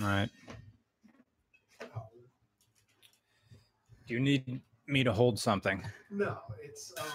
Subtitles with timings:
[0.00, 0.28] All right.
[4.06, 5.82] Do you need me to hold something?
[6.10, 7.06] No, it's um.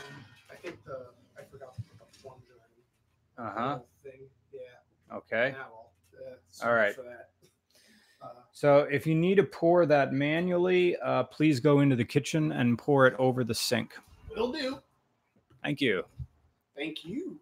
[0.51, 1.07] I think the
[1.37, 2.43] I forgot to put the plunger
[3.37, 3.43] in.
[3.45, 3.79] Uh huh.
[4.03, 4.21] Thing.
[4.53, 5.15] Yeah.
[5.17, 5.51] Okay.
[5.51, 5.59] Now,
[6.19, 6.95] uh, All sorry right.
[6.95, 7.29] For that.
[8.21, 12.51] Uh, So if you need to pour that manually, uh, please go into the kitchen
[12.53, 13.91] and pour it over the sink.
[14.35, 14.79] will do.
[15.63, 16.03] Thank you.
[16.75, 17.39] Thank you.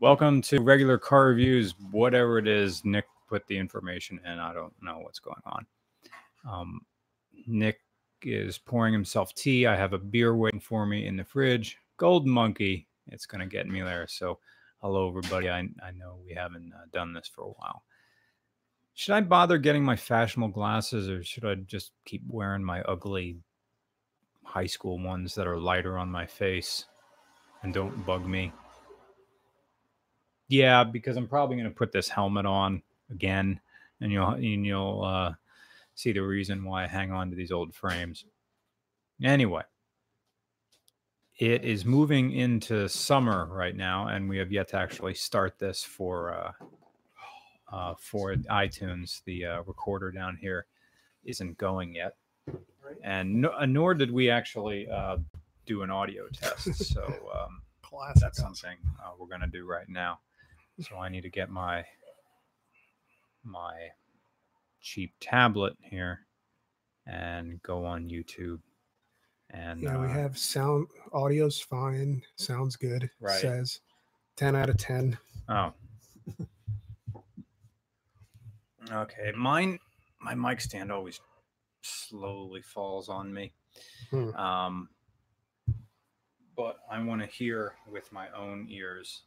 [0.00, 1.74] Welcome to regular car reviews.
[1.90, 4.38] Whatever it is, Nick put the information in.
[4.38, 5.66] I don't know what's going on.
[6.48, 6.80] Um,
[7.46, 7.80] Nick
[8.22, 9.66] is pouring himself tea.
[9.66, 11.78] I have a beer waiting for me in the fridge.
[11.96, 12.86] Gold Monkey.
[13.08, 14.06] It's going to get me there.
[14.08, 14.38] So,
[14.80, 15.50] hello, everybody.
[15.50, 17.82] I, I know we haven't uh, done this for a while.
[18.94, 23.38] Should I bother getting my fashionable glasses or should I just keep wearing my ugly
[24.44, 26.84] high school ones that are lighter on my face
[27.62, 28.52] and don't bug me?
[30.48, 33.60] Yeah, because I'm probably going to put this helmet on again,
[34.00, 35.34] and you'll and you'll uh,
[35.94, 38.24] see the reason why I hang on to these old frames.
[39.22, 39.62] Anyway,
[41.38, 45.82] it is moving into summer right now, and we have yet to actually start this
[45.82, 46.52] for uh,
[47.72, 49.22] uh, for iTunes.
[49.24, 50.66] The uh, recorder down here
[51.24, 52.16] isn't going yet,
[53.02, 55.18] and no, uh, nor did we actually uh,
[55.66, 56.68] do an audio test.
[56.94, 57.02] So.
[57.02, 57.60] Um,
[57.94, 58.22] Classic.
[58.22, 60.18] that's something uh, we're going to do right now.
[60.80, 61.84] So I need to get my
[63.44, 63.90] my
[64.80, 66.20] cheap tablet here
[67.06, 68.60] and go on YouTube.
[69.50, 70.88] And Yeah, we uh, have sound.
[71.12, 72.22] Audio's fine.
[72.36, 73.08] Sounds good.
[73.20, 73.40] Right.
[73.40, 73.80] Says
[74.36, 75.16] ten out of ten.
[75.48, 75.72] oh,
[78.90, 79.32] okay.
[79.36, 79.78] Mine,
[80.20, 81.20] my mic stand always
[81.82, 83.52] slowly falls on me.
[84.10, 84.34] Hmm.
[84.34, 84.88] Um,
[86.56, 89.22] but I want to hear with my own ears.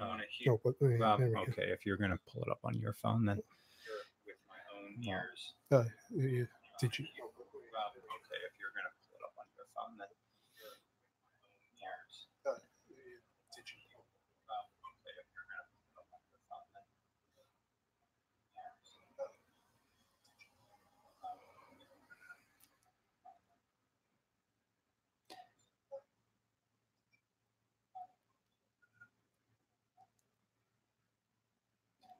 [0.00, 0.52] I want to hear.
[0.52, 1.40] Oh, but, yeah, Well, there we go.
[1.42, 5.54] okay, if you're gonna pull it up on your phone, then with my own ears.
[5.70, 7.06] Uh, did you?
[7.18, 10.08] Well, okay, if you're gonna pull it up on your phone, then
[11.82, 12.14] ears.
[12.46, 12.54] Uh,
[13.54, 13.78] did you?
[14.46, 16.86] Well, okay, if you're gonna pull it up on your phone, then
[18.54, 18.86] ears.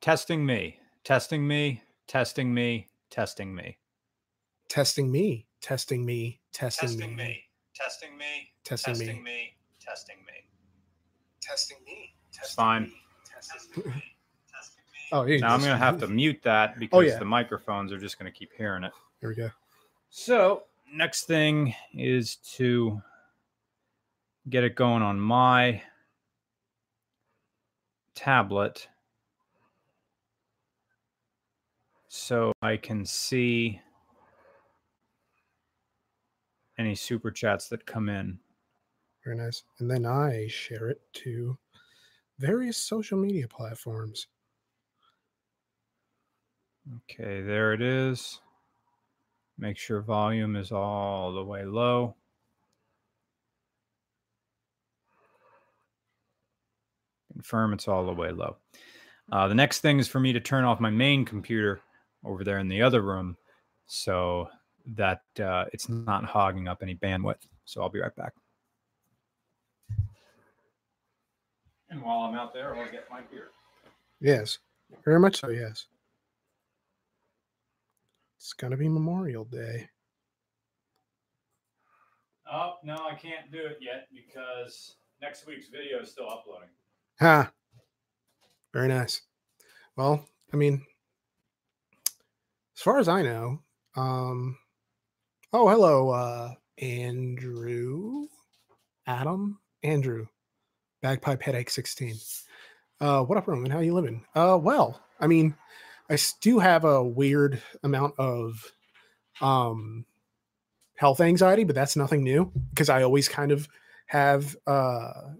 [0.01, 3.79] Testing me, testing me, testing me, testing me.
[4.69, 5.47] Testing me.
[5.61, 6.41] Testing me.
[6.53, 7.25] Testing, testing me.
[7.25, 7.45] me,
[7.75, 8.99] testing me, Testing me.
[9.05, 10.33] testing me, testing me.
[11.41, 12.15] Testing me.
[12.31, 12.93] It's fine.
[13.29, 13.93] Testing me.
[15.11, 15.39] Oh, yeah.
[15.39, 17.19] Now I'm gonna have to mute that oh, because yeah.
[17.19, 18.93] the microphones are just gonna keep hearing it.
[19.21, 19.51] Here we go.
[20.11, 20.63] So
[20.95, 23.03] next thing is to
[24.49, 25.83] get it going on my
[28.15, 28.87] tablet
[32.09, 33.81] so I can see
[36.79, 38.39] any super chats that come in.
[39.25, 39.63] Very nice.
[39.79, 41.59] And then I share it to
[42.39, 44.27] various social media platforms.
[47.11, 48.41] Okay, there it is.
[49.59, 52.15] Make sure volume is all the way low.
[57.33, 58.57] Confirm it's all the way low.
[59.31, 61.81] Uh, the next thing is for me to turn off my main computer
[62.25, 63.37] over there in the other room
[63.87, 64.49] so
[64.95, 67.47] that uh, it's not hogging up any bandwidth.
[67.65, 68.33] So I'll be right back.
[71.91, 73.49] And while I'm out there, I'll get my beer.
[74.21, 74.59] Yes.
[75.05, 75.87] Very much so, yes.
[78.39, 79.89] It's going to be Memorial Day.
[82.51, 86.69] Oh, no, I can't do it yet because next week's video is still uploading.
[87.21, 87.51] Ha.
[88.73, 89.23] Very nice.
[89.97, 90.85] Well, I mean,
[92.79, 93.59] as far as I know,
[93.97, 94.57] um,
[95.53, 98.29] oh, hello, uh, Andrew,
[99.05, 100.27] Adam, Andrew,
[101.03, 102.15] Bagpipe Headache 16.
[103.01, 103.73] Uh, what up, Roman?
[103.73, 104.25] How you living?
[104.33, 105.57] Uh, well, I mean,
[106.09, 108.73] I do have a weird amount of,
[109.41, 110.05] um,
[110.95, 113.69] health anxiety, but that's nothing new because I always kind of
[114.07, 115.33] have, uh,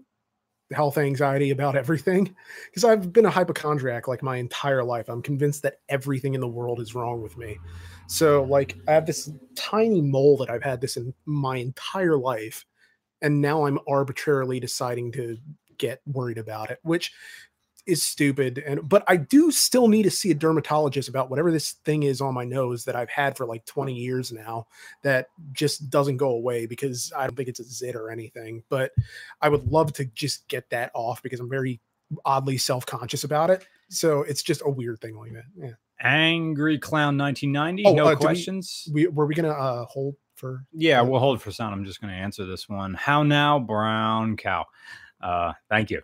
[0.73, 2.35] health anxiety about everything
[2.65, 5.09] because I've been a hypochondriac like my entire life.
[5.09, 7.57] I'm convinced that everything in the world is wrong with me.
[8.07, 12.65] So like I have this tiny mole that I've had this in my entire life
[13.21, 15.37] and now I'm arbitrarily deciding to
[15.77, 17.11] get worried about it, which
[17.85, 21.73] is stupid and but I do still need to see a dermatologist about whatever this
[21.85, 24.67] thing is on my nose that I've had for like 20 years now
[25.01, 28.63] that just doesn't go away because I don't think it's a zit or anything.
[28.69, 28.91] But
[29.41, 31.79] I would love to just get that off because I'm very
[32.25, 33.67] oddly self-conscious about it.
[33.89, 35.45] So it's just a weird thing like that.
[35.57, 35.71] Yeah.
[36.01, 37.85] Angry Clown 1990.
[37.85, 38.87] Oh, no uh, do we- questions.
[38.93, 40.65] We were we gonna uh, hold for?
[40.73, 41.73] Yeah, we'll hold for sound.
[41.73, 42.93] I'm just to answer this one.
[42.93, 44.65] How now, brown cow?
[45.21, 46.01] Uh, thank you.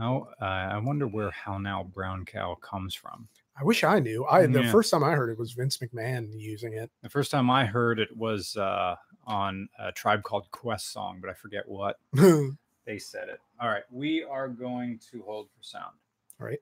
[0.00, 3.28] Uh, I wonder where how now, brown cow comes from.
[3.60, 4.24] I wish I knew.
[4.26, 4.70] I the Yeah.
[4.70, 6.90] first time I heard it was Vince McMahon using it.
[7.02, 8.94] The first time I heard it was uh,
[9.26, 11.96] on a tribe called Quest song, but I forget what
[12.86, 13.40] they said it.
[13.60, 15.96] All right, we are going to hold for sound.
[16.38, 16.60] right.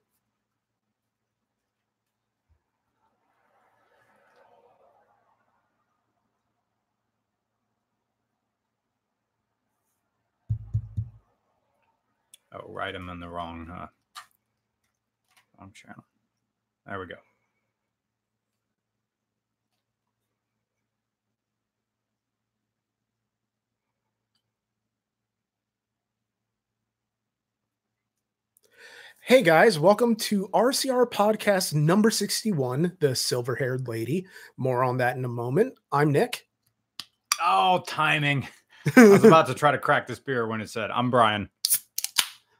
[12.57, 13.87] Oh, right, I'm in the wrong uh,
[15.59, 16.05] wrong channel.
[16.87, 17.17] There we go.
[29.21, 34.25] Hey guys, welcome to RCR podcast number 61, The Silver Haired Lady.
[34.57, 35.75] More on that in a moment.
[35.93, 36.47] I'm Nick.
[37.43, 38.49] Oh, timing.
[38.97, 41.51] I was about to try to crack this beer when it said, I'm Brian.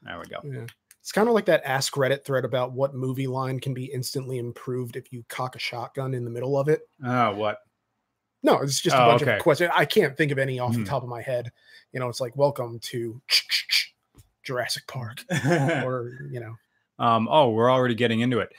[0.07, 0.37] There we go.
[0.43, 0.65] Yeah.
[1.01, 4.39] It's kind of like that Ask Reddit thread about what movie line can be instantly
[4.39, 6.81] improved if you cock a shotgun in the middle of it.
[7.05, 7.59] Oh, what?
[8.43, 9.37] No, it's just a Oh, bunch okay.
[9.37, 9.71] of questions.
[9.73, 10.79] I can't think of any off Mhm.
[10.79, 11.51] the top of my head.
[11.93, 13.21] You know, it's like welcome to
[14.43, 15.23] Jurassic Park,
[15.85, 16.55] or you know,
[16.99, 18.49] um, oh, we're already getting into it.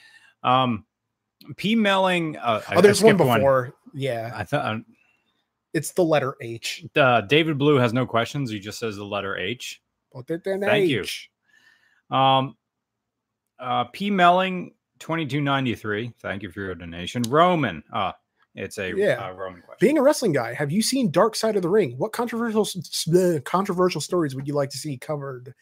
[0.43, 0.85] Um,
[1.57, 2.37] P Melling.
[2.37, 3.75] Uh, I- oh, I there's one skipped before.
[3.95, 4.81] Yeah, I thought
[5.73, 6.85] it's the letter H.
[6.97, 8.51] uh, David Blue has no questions.
[8.51, 9.81] He just says the letter H.
[10.15, 11.05] In Thank you.
[12.11, 12.57] Um,
[13.59, 16.13] uh, P Melling, twenty two ninety three.
[16.21, 17.23] Thank you for your donation.
[17.23, 17.83] Roman.
[17.93, 18.13] Uh,
[18.55, 19.27] it's a Yeah.
[19.29, 19.77] uh, Roman question.
[19.81, 21.95] Being a wrestling guy, have you seen Dark Side of the Ring?
[21.99, 22.67] What controversial
[23.45, 25.55] controversial stories would you like to see covered?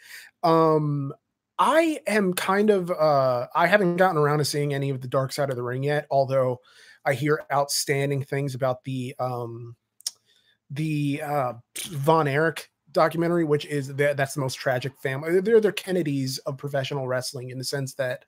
[0.43, 1.13] Um,
[1.59, 5.33] I am kind of uh I haven't gotten around to seeing any of the Dark
[5.33, 6.61] Side of the Ring yet, although
[7.05, 9.75] I hear outstanding things about the um
[10.71, 11.53] the uh
[11.89, 15.41] Von Erich documentary, which is the, that's the most tragic family.
[15.41, 18.25] They're the Kennedys of professional wrestling in the sense that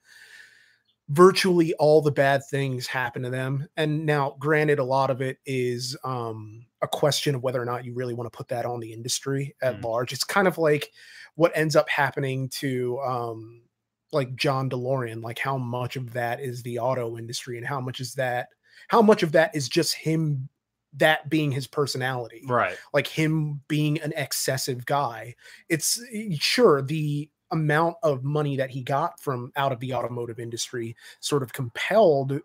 [1.09, 3.67] virtually all the bad things happen to them.
[3.75, 7.83] And now, granted, a lot of it is um, a question of whether or not
[7.83, 9.83] you really want to put that on the industry at Mm.
[9.83, 10.13] large.
[10.13, 10.91] It's kind of like
[11.35, 13.63] what ends up happening to um,
[14.11, 15.23] like John DeLorean.
[15.23, 18.49] Like how much of that is the auto industry, and how much is that?
[18.87, 20.47] How much of that is just him?
[20.93, 22.77] That being his personality, Right.
[22.93, 25.35] like him being an excessive guy.
[25.69, 30.39] It's eh, sure the amount of money that he got from out of the automotive
[30.39, 32.39] industry sort of compelled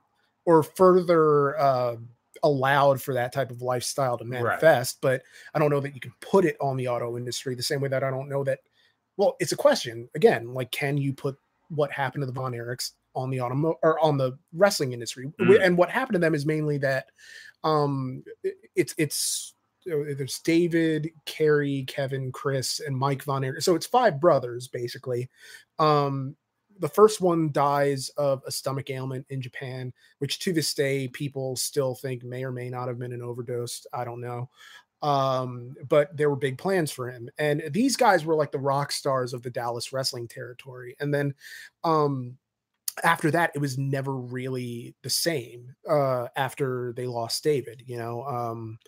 [0.47, 1.97] or further uh,
[2.43, 5.01] allowed for that type of lifestyle to manifest.
[5.01, 5.23] But
[5.55, 7.89] I don't know that you can put it on the auto industry the same way
[7.89, 8.61] that I don't know that.
[9.17, 10.53] Well, it's a question again.
[10.53, 11.37] Like, can you put
[11.69, 15.33] what happened to the Von Erichs on the automo or on the wrestling industry?
[15.41, 15.65] Mm.
[15.65, 17.07] And what happened to them is mainly that
[17.63, 19.55] um it- it's it's
[19.91, 23.63] uh, there's David, Kerry, Kevin, Chris, and Mike Von Erich.
[23.63, 25.29] So it's five brothers basically.
[25.79, 26.37] Um,
[26.81, 31.55] the first one dies of a stomach ailment in Japan, which to this day people
[31.55, 33.87] still think may or may not have been an overdose.
[33.93, 34.51] I don't know.
[35.03, 38.91] Um, but there were big plans for him, and these guys were like the rock
[38.91, 40.97] stars of the Dallas wrestling territory.
[40.99, 41.35] And then,
[41.85, 42.39] um,
[43.03, 48.23] after that it was never really the same uh after they lost david you know
[48.25, 48.79] um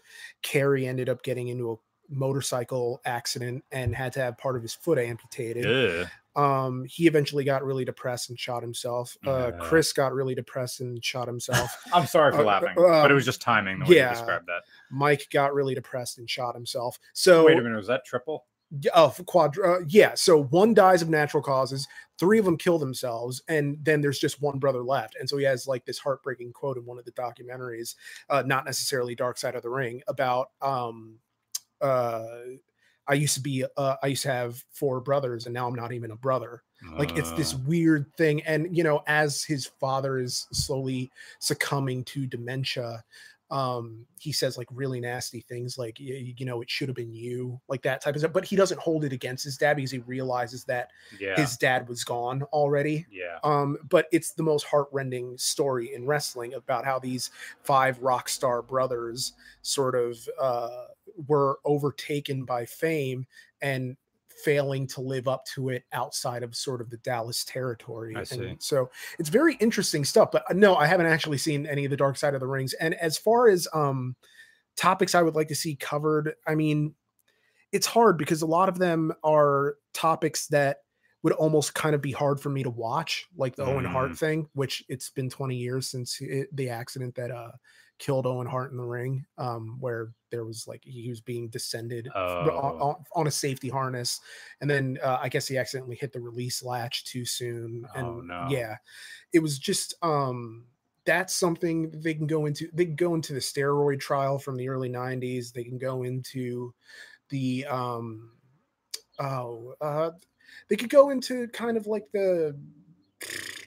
[0.43, 1.77] kerry ended up getting into a
[2.09, 6.07] motorcycle accident and had to have part of his foot amputated Ugh.
[6.41, 9.59] um he eventually got really depressed and shot himself uh Yeah.
[9.59, 13.15] chris got really depressed and shot himself I'm sorry for Uh, laughing, but it um,
[13.15, 14.11] was just timing the way yeah.
[14.11, 14.63] you described that.
[14.91, 18.45] mike got really depressed and shot himself so Wait a minute, was that triple?
[18.81, 19.59] Yeah, Oh, for quad.
[19.59, 20.15] Uh, yeah.
[20.15, 21.87] So one dies of natural causes.
[22.19, 25.17] Three of them kill themselves, and then there's just one brother left.
[25.21, 27.95] And so he has like this heartbreaking quote in one of the documentaries,
[28.31, 31.19] uh, not necessarily Dark Side of the Ring, about um,
[31.81, 32.27] uh,
[33.07, 35.93] I used to be, uh, I used to have four brothers, and now I'm not
[35.93, 36.63] even a brother.
[36.99, 42.05] Like it's this Uh, weird thing, and you know, as his father is slowly succumbing
[42.05, 43.03] to dementia,
[43.51, 47.15] um he says like really nasty things like you, you know it should have been
[47.15, 49.91] you like that type of stuff but he doesn't hold it against his dad because
[49.93, 53.07] he realizes that yeah, his dad was gone already.
[53.11, 57.31] Yeah, um but it's the most heartrending story in wrestling about how these
[57.63, 60.87] five rock star brothers sort of uh
[61.29, 63.27] were overtaken by fame
[63.63, 63.97] and
[64.45, 68.15] failing to live up to it outside of sort of the Dallas territory.
[68.17, 70.31] I and so it's very interesting stuff.
[70.31, 72.73] But uh, no, I haven't actually seen any of the Dark Side of the Rings.
[72.75, 74.17] And as far as um
[74.77, 76.95] topics I would like to see covered, I mean,
[77.73, 80.79] it's hard because a lot of them are topics that
[81.23, 84.19] would almost kind of be hard for me to watch, like the Owen Hart Mm.
[84.19, 87.53] thing, which it's been 20 years since it, the accident that uh
[87.99, 92.09] killed Owen Hart in the ring, um, where there was like he was being descended
[92.09, 92.79] on, Oh.
[92.81, 94.21] on, on a safety harness,
[94.61, 98.21] and then uh, I guess he accidentally hit the release latch too soon, and Oh,
[98.21, 98.49] no.
[98.51, 98.77] yeah,
[99.33, 100.67] it was just um
[101.05, 104.69] that's something they can go into they can go into the steroid trial from the
[104.69, 106.75] early 90s they can go into
[107.31, 108.33] the um
[109.21, 110.11] oh uh
[110.69, 112.59] they could go into kind of like the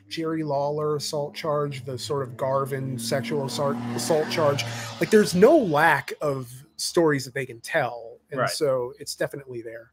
[0.10, 4.63] jerry lawler assault charge the sort of garvin sexual assault, assault charge
[5.00, 8.50] like there's no lack of stories that they can tell and Right.
[8.50, 9.92] so it's definitely there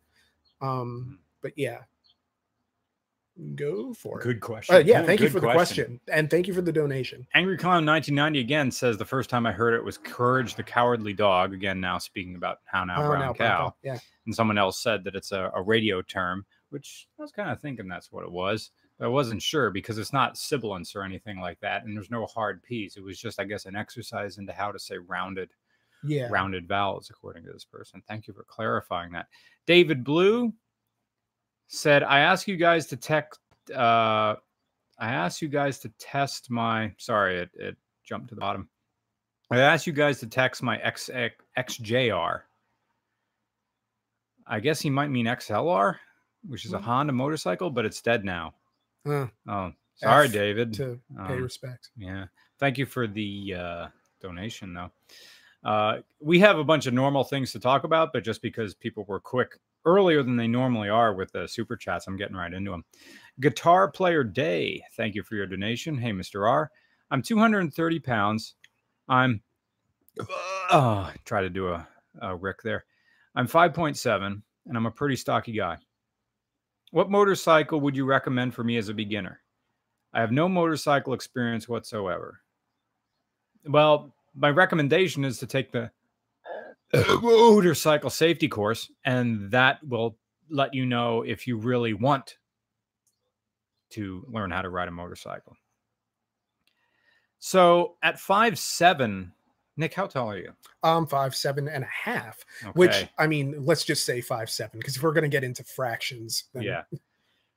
[0.61, 1.81] um but yeah
[3.55, 4.75] go for it Good question.
[4.75, 6.01] uh, yeah, Good- thank you for the question.
[6.11, 7.27] and thank you for the donation.
[7.35, 11.13] Angry Clown 1990 again says the first time I heard it was Courage the Cowardly
[11.13, 11.53] Dog.
[11.53, 13.57] Again, now speaking about How Now Brown now, Cow.
[13.59, 13.77] Bronco.
[13.83, 17.51] Yeah, And someone else said that it's a, a radio term, which I was kind
[17.51, 18.71] of thinking that's what it was.
[19.01, 21.85] I wasn't sure because it's not sibilance or anything like that.
[21.85, 22.97] And there's no hard P's.
[22.97, 25.51] It was just, I guess, an exercise into how to say rounded
[26.03, 26.29] yeah.
[26.31, 28.03] rounded vowels, according to this person.
[28.09, 29.27] Thank you for clarifying that.
[29.67, 30.53] David Blue
[31.69, 33.41] said, I ask you guys to text
[33.75, 34.37] uh
[34.99, 38.69] I asked you guys to test my sorry, it, it jumped to the bottom.
[39.51, 42.41] I asked you guys to text my X, X XJR.
[44.47, 45.97] I guess he might mean XLR,
[46.49, 46.85] which is a Hmm.
[46.85, 48.55] Honda motorcycle, but it's dead now.
[49.07, 50.73] Uh, Oh, sorry, F David.
[50.75, 51.91] to pay Um, respect.
[51.97, 52.27] yeah.
[52.59, 53.87] Thank you for the uh,
[54.21, 54.91] donation, though.
[55.65, 59.05] Uh, we have a bunch of normal things to talk about, but just because people
[59.09, 62.71] were quick earlier than they normally are with the super chats, I'm getting right into
[62.71, 62.85] them.
[63.41, 65.97] Guitar Player Day, thank you for your donation.
[65.99, 66.49] Hey, Mr.
[66.49, 66.71] R.
[67.11, 68.55] I'm 230 pounds.
[69.09, 69.43] I'm,
[70.71, 71.87] uh, try to do a,
[72.21, 72.85] a Rick there.
[73.35, 75.79] I'm 5.7 and I'm a pretty stocky guy.
[76.97, 79.43] What motorcycle would you recommend for me as a beginner?
[80.15, 82.41] I have no motorcycle experience whatsoever.
[83.67, 85.91] Well, my recommendation is to take the
[87.21, 90.17] motorcycle safety course, and that will
[90.49, 92.39] let you know if you really want
[93.91, 95.55] to learn how to ride a motorcycle.
[97.39, 99.35] So at five seven,
[99.77, 100.53] Nick, how tall are you?
[100.83, 102.71] I'm five seven and a half, Okay.
[102.75, 106.45] which I mean, let's just say five seven, because if we're gonna get into fractions,
[106.55, 106.83] then yeah.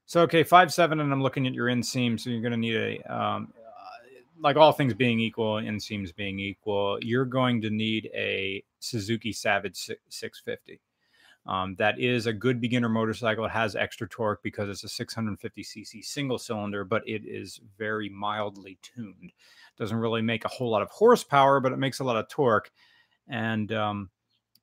[0.10, 2.20] So okay, five seven, and I'm looking at your inseam.
[2.20, 6.40] So you're going to need a, um, uh, like all things being equal, inseams being
[6.40, 10.82] equal, you're going to need a Suzuki Savage 650.
[11.46, 13.46] Um, that is a good beginner motorcycle.
[13.46, 18.10] It has extra torque because it's a 650 cc single cylinder, but it is very
[18.10, 19.32] mildly tuned.
[19.78, 22.72] Doesn't really make a whole lot of horsepower, but it makes a lot of torque.
[23.28, 24.10] And um,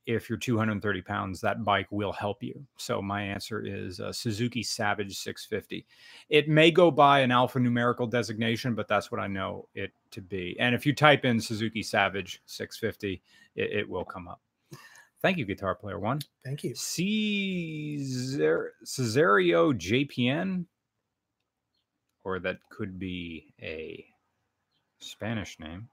[0.06, 2.64] if you're 230 pounds, that bike will help you.
[2.76, 5.84] So my answer is uh, Suzuki Savage 650.
[6.28, 10.56] It may go by an alphanumerical designation, but that's what I know it to be.
[10.60, 13.20] And if you type in Suzuki Savage 650,
[13.56, 14.40] it, it will come up.
[15.26, 16.20] Thank you, Guitar Player One.
[16.44, 16.72] thank you.
[16.76, 20.66] Cesar- Cesario JPN,
[22.22, 24.06] or that could be a
[25.00, 25.88] Spanish name.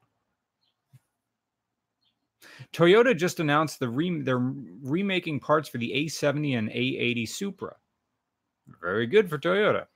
[2.74, 7.76] Toyota just announced the re- they're remaking parts for the A70 and A80 Supra.
[8.84, 9.88] Very good for Toyota.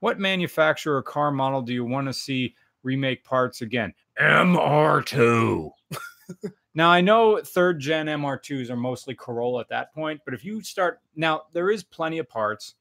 [0.00, 3.94] What manufacturer or car model do you want to see remake parts again?
[4.20, 5.70] MR2.
[6.74, 10.60] now I know third gen MR2s are mostly Corolla at that point, but if you
[10.62, 12.74] start now, there is plenty of parts.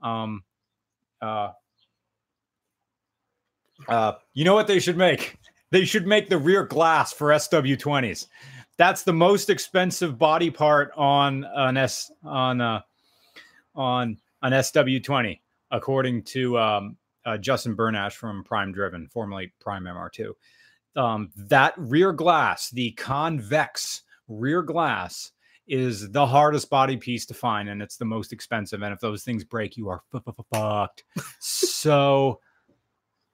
[0.00, 0.44] Um,
[1.20, 1.52] uh,
[3.88, 5.38] uh, you know what they should make?
[5.70, 8.26] They should make the rear glass for SW20s.
[8.76, 12.84] That's the most expensive body part on an S on a,
[13.74, 20.32] on an SW20, according to um, uh, Justin Bernash from Prime Driven, formerly Prime MR2.
[20.96, 25.32] Um, that rear glass, the convex rear glass,
[25.66, 28.82] is the hardest body piece to find, and it's the most expensive.
[28.82, 31.04] And if those things break, you are fu- fu- fu- fucked.
[31.40, 32.40] so,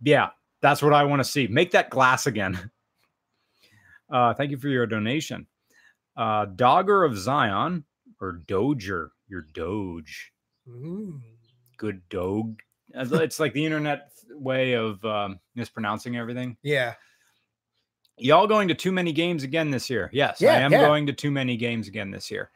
[0.03, 0.29] yeah,
[0.61, 1.47] that's what I want to see.
[1.47, 2.71] Make that glass again.
[4.11, 5.47] Uh, thank you for your donation.
[6.17, 7.85] Uh, Dogger of Zion
[8.23, 10.33] or Doger, your Doge,
[10.67, 11.21] Mm.
[11.77, 12.59] good dog.
[12.95, 16.57] It's like the internet way of um, mispronouncing everything.
[16.63, 16.95] Yeah,
[18.19, 20.11] Y'all going to too many games again this year?
[20.13, 20.81] Yes, I am yeah.
[20.81, 22.51] going to too many games again this year.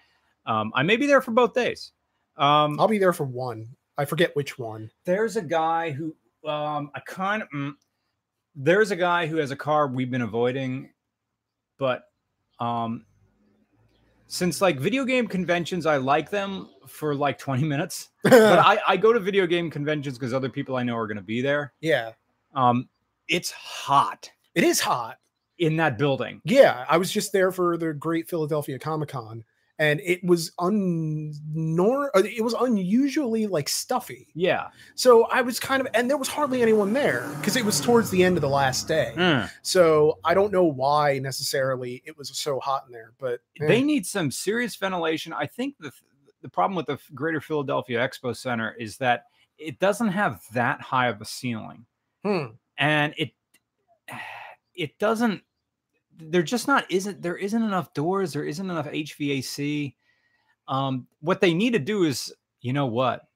[0.47, 1.92] Um, I may be there for both days.
[2.37, 3.69] Um, I'll be there for one.
[3.97, 4.90] I forget which one.
[5.04, 6.16] there's a guy who
[6.49, 7.73] um, I kind of mm,
[8.54, 10.90] there's a guy who has a car we've been avoiding,
[11.78, 12.04] but
[12.59, 13.04] um,
[14.26, 18.09] since like video game conventions, I like them for like 20 minutes.
[18.25, 21.16] but I, I go to video game conventions because other people I know are going
[21.16, 21.75] to be there.
[21.81, 22.12] yeah,
[22.54, 22.88] Um,
[23.28, 25.19] it's hot it is hot.
[25.62, 26.40] In that building.
[26.45, 29.45] Yeah, I was just there for the Great Philadelphia Comic Con,
[29.78, 34.26] and it was un nor uh, it was unusually like stuffy.
[34.35, 34.69] Yeah.
[34.97, 38.11] So I was kind of, and there was hardly anyone there because it was towards
[38.11, 39.12] the end of the last day.
[39.14, 39.49] Mm.
[39.62, 43.83] So I don't know why necessarily it was so hot in there, but eh, They
[43.83, 45.33] need some serious ventilation.
[45.33, 45.92] I think the
[46.40, 49.26] the problem with the Greater Philadelphia Expo Center is that
[49.59, 51.87] it doesn't have that high of a ceiling.
[52.25, 52.47] hmm,
[52.78, 53.31] and it
[54.75, 55.42] it doesn't
[56.19, 59.95] there just not isn't there isn't enough doors there isn't enough hvac
[60.69, 63.28] um what they need to do is you know what?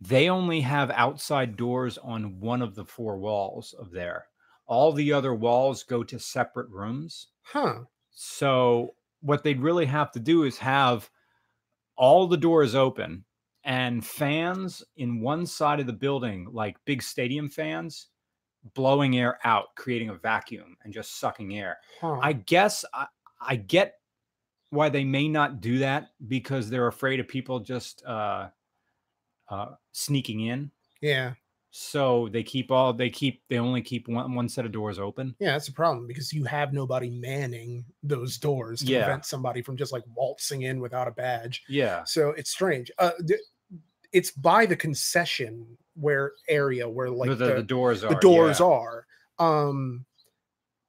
[0.00, 4.26] They only have outside doors on one of the four walls of there.
[4.66, 7.28] All the other walls go to separate rooms.
[7.42, 7.80] Huh,
[8.10, 11.08] so what they'd really have to do is have
[11.96, 13.24] all the doors open
[13.64, 18.08] and fans in one side of the building, like big stadium fans,
[18.74, 21.78] blowing air out, creating a vacuum and just sucking air.
[22.00, 22.18] huh.
[22.22, 23.06] I guess I,
[23.40, 23.94] I get
[24.70, 28.48] why they may not do that because they're afraid of people just uh,
[29.50, 30.70] uh, sneaking in.
[31.00, 31.34] yeah,
[31.70, 35.34] So they keep all they keep they only keep one one set of doors open.
[35.40, 39.04] yeah, that's a problem because you have nobody manning those doors to Yeah.
[39.04, 41.64] prevent somebody from just like waltzing in without a badge.
[41.68, 42.04] Yeah.
[42.04, 42.90] So it's strange.
[42.98, 43.40] Uh, th-
[44.12, 48.60] it's by the concession where area where like the, the, the doors are the doors
[48.60, 48.66] yeah.
[48.66, 49.06] are.
[49.38, 50.04] Um,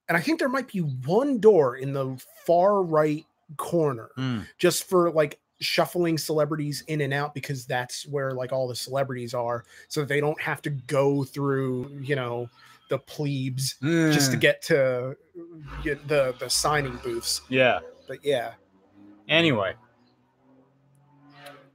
[0.10, 3.26] and I think there might be one door in the far right
[3.58, 4.46] corner Mm.
[4.58, 9.34] just for like shuffling celebrities in and out because that's where like all the celebrities
[9.34, 12.50] are so they don't have to go through you know
[12.90, 14.42] the plebes just to Mm.
[14.42, 15.16] get to
[15.84, 18.54] get the the signing booths yeah but yeah
[19.30, 19.74] anyway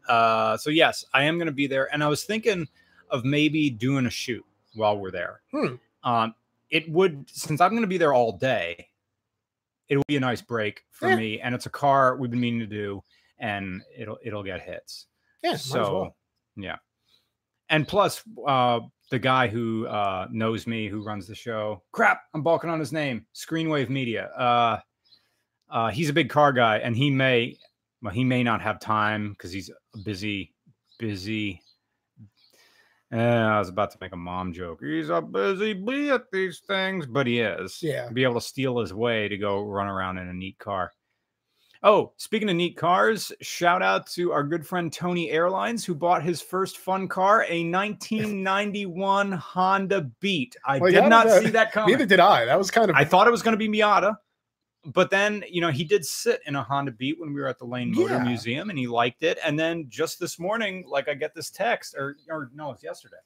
[0.08, 2.66] uh so yes i am going to be there and i was thinking
[3.10, 5.74] of maybe doing a shoot while we're there Hmm.
[6.04, 6.34] um
[6.70, 8.88] it would since i'm going to be there all day
[9.88, 11.16] it will be a nice break for Yeah.
[11.16, 13.02] me and it's a car we've been meaning to do
[13.38, 15.06] and it'll it'll get hits
[15.42, 16.16] yeah so well.
[16.56, 16.76] yeah
[17.70, 18.80] and plus uh
[19.10, 22.92] the guy who uh knows me who runs the show crap i'm balking on his
[22.92, 24.78] name screenwave media uh
[25.70, 27.56] uh he's a big car guy and he may
[28.02, 30.52] well he may not have time because he's a busy
[30.98, 31.62] busy
[33.12, 34.80] uh, I was about to make a mom joke.
[34.82, 37.82] He's a busy bee at these things, but he is.
[37.82, 38.08] Yeah.
[38.12, 40.92] Be able to steal his way to go run around in a neat car.
[41.84, 46.24] Oh, speaking of neat cars, shout out to our good friend Tony Airlines who bought
[46.24, 50.56] his first fun car, a 1991 Honda Beat.
[50.66, 51.92] I Well, did yeah, not that- see that coming.
[51.94, 54.16] neither did i that was kind of I thought it was going to be Miata,
[54.84, 57.58] but then you know he did sit in a Honda Beat when we were at
[57.58, 58.24] the Lane Motor Yeah.
[58.24, 59.38] Museum, and he liked it.
[59.44, 63.16] And then just this morning, like I get this text, or or no, it's yesterday.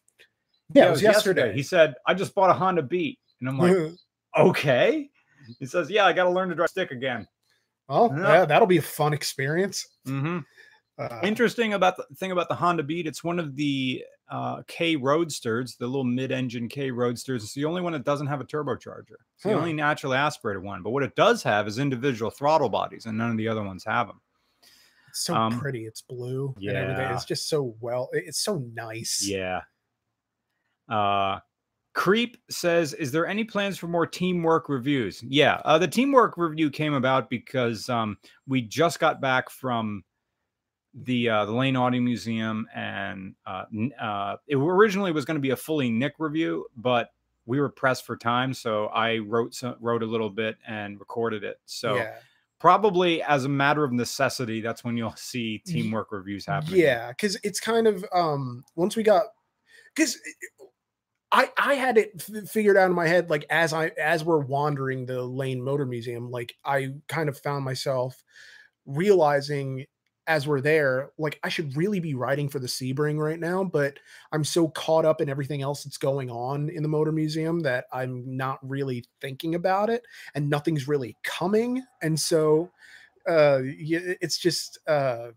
[0.75, 3.77] yeah, it was yesterday, He said, "I just bought a Honda Beat," and I'm like,
[4.37, 5.11] "Okay."
[5.59, 7.27] He says, "Yeah, I got to learn to drive stick again."
[7.89, 8.33] well Yeah.
[8.33, 10.39] yeah, that'll be a fun experience hmm
[10.99, 14.97] uh, Interesting about the thing about the Honda Beat, it's one of the uh, K
[14.97, 17.43] Roadsters, the little mid-engine K Roadsters.
[17.43, 19.17] It's the only one that doesn't have a turbocharger.
[19.35, 20.83] It's the only naturally aspirated one.
[20.83, 23.85] But what it does have is individual throttle bodies, and none of the other ones
[23.85, 24.21] have them.
[25.09, 27.15] it's so um, pretty it's blue and everything yeah.
[27.15, 29.63] it's just so well it's so nice Yeah.
[30.89, 31.39] Uh,
[31.95, 36.71] Creep says, "Is there any plans for more teamwork reviews?" Yeah, uh, the teamwork review
[36.71, 40.03] came about because um, we just got back from
[40.95, 43.65] the uh, the Lane Auto Museum, and uh,
[44.01, 47.11] uh, it originally was going to be a fully Nick review, but
[47.47, 51.45] we were pressed for time, so I wrote some, wrote a little bit and recorded
[51.45, 51.59] it.
[51.67, 52.17] So yeah
[52.63, 56.79] probably as a matter of necessity, that's when you'll see teamwork reviews happening.
[56.79, 59.25] Yeah, because it's kind of um once we got
[59.93, 60.17] because
[61.33, 64.39] I I had it f- figured out in my head like as I as we're
[64.39, 68.23] wandering the Lane Motor Museum, like I kind of found myself
[68.87, 69.87] realizing
[70.27, 73.99] as we're there, like I should really be writing for the Sebring right now, but
[74.31, 77.87] I'm so caught up in everything else that's going on in the Motor Museum that
[77.93, 80.05] I'm not really thinking about it,
[80.35, 82.71] and nothing's really coming, and so
[83.29, 85.29] uh it's just uh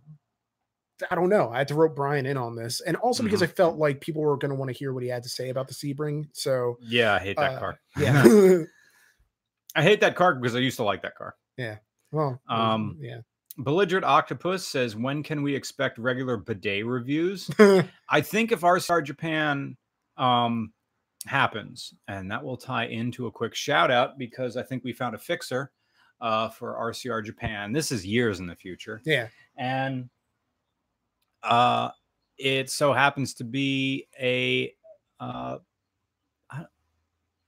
[1.12, 1.50] I don't know.
[1.50, 4.21] I had to rope Brian in on this, and also because I felt like people
[4.21, 6.30] were going to want to hear what he had to say about the Sebring.
[6.32, 7.80] So yeah, I hate that uh, car.
[7.98, 8.24] yeah,
[9.76, 11.36] I hate that car because I used to like that car.
[11.58, 11.78] Yeah.
[12.12, 13.19] Well, Um, yeah,
[13.58, 17.50] Belligerent Octopus says, when can we expect regular bidet reviews?
[18.10, 19.78] I think if RCR Japan
[20.18, 20.74] um,
[21.26, 25.15] happens, and that will tie into a quick shout out because I think we found
[25.15, 25.72] a fixer.
[26.22, 27.72] uh, for RCR Japan.
[27.74, 29.28] This is years in the future, Yeah.
[29.58, 30.10] and
[31.44, 31.89] uh,
[32.38, 34.74] it so happens to be a.
[35.20, 35.58] Uh,
[36.50, 36.65] I,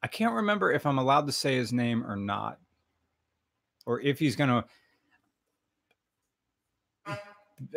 [0.04, 2.60] I can't remember if I'm allowed to say his name or not,
[3.86, 4.66] or if he's gonna.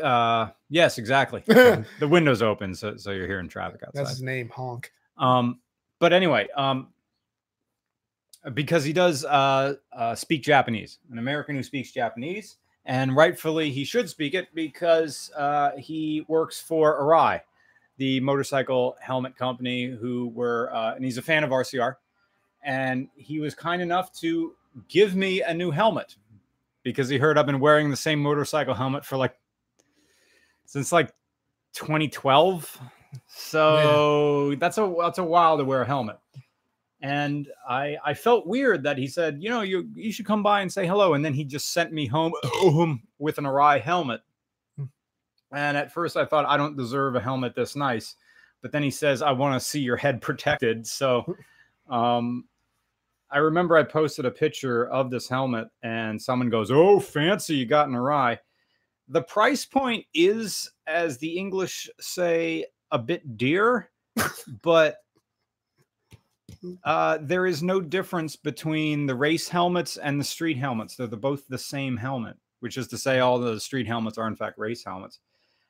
[0.03, 1.43] Uh, yes, exactly.
[1.47, 4.01] the window's open, so so you're hearing traffic outside.
[4.01, 4.93] That's his name, Honk.
[5.17, 5.61] Um,
[5.99, 6.89] but anyway, um,
[8.55, 13.85] because he does uh, uh, speak Japanese, an American who speaks Japanese, and rightfully he
[13.85, 17.41] should speak it because uh, he works for Arai,
[17.99, 21.97] the motorcycle helmet company, who were, uh, and he's a fan of RCR,
[22.63, 24.55] and he was kind enough to
[24.89, 26.17] give me a new helmet
[26.83, 29.37] because he heard I've been wearing the same motorcycle helmet for like
[30.71, 31.13] since like
[31.75, 32.81] 2012
[33.27, 36.19] so that's a that's a while to wear a helmet.
[37.03, 40.61] And I I felt weird that he said, you know, you you should come by
[40.61, 41.15] and say hello.
[41.15, 42.33] And then he just sent me home
[43.19, 44.21] with an Arai helmet.
[44.77, 44.85] Hmm.
[45.53, 48.17] And at first I thought I don't deserve a helmet this nice.
[48.63, 50.87] But then he says, I want to see your head protected.
[50.87, 51.37] So
[51.89, 52.45] um
[53.33, 57.67] I remember I posted a picture of this helmet and someone goes, Oh, fancy, you
[57.67, 58.39] got an Arai.
[59.11, 63.91] The price point is, as the English say, a bit dear,
[64.63, 64.99] but
[66.85, 70.95] uh, there is no difference between the race helmets and the street helmets.
[70.95, 74.29] They're the, both the same helmet, which is to say, all the street helmets are
[74.29, 75.19] in fact race helmets.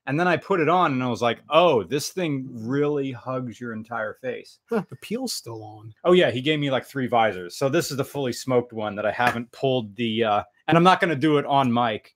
[0.06, 3.58] And then I put it on and I was like, oh, this thing really hugs
[3.58, 4.58] your entire face.
[4.68, 5.94] Huh, the peel's still on.
[6.04, 6.30] Oh, yeah.
[6.30, 7.56] He gave me like three visors.
[7.56, 10.84] So this is the fully smoked one that I haven't pulled the, uh, and I'm
[10.84, 12.14] not going to do it on mic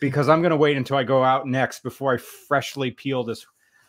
[0.00, 3.46] because I'm going to wait until I go out next before I freshly peel this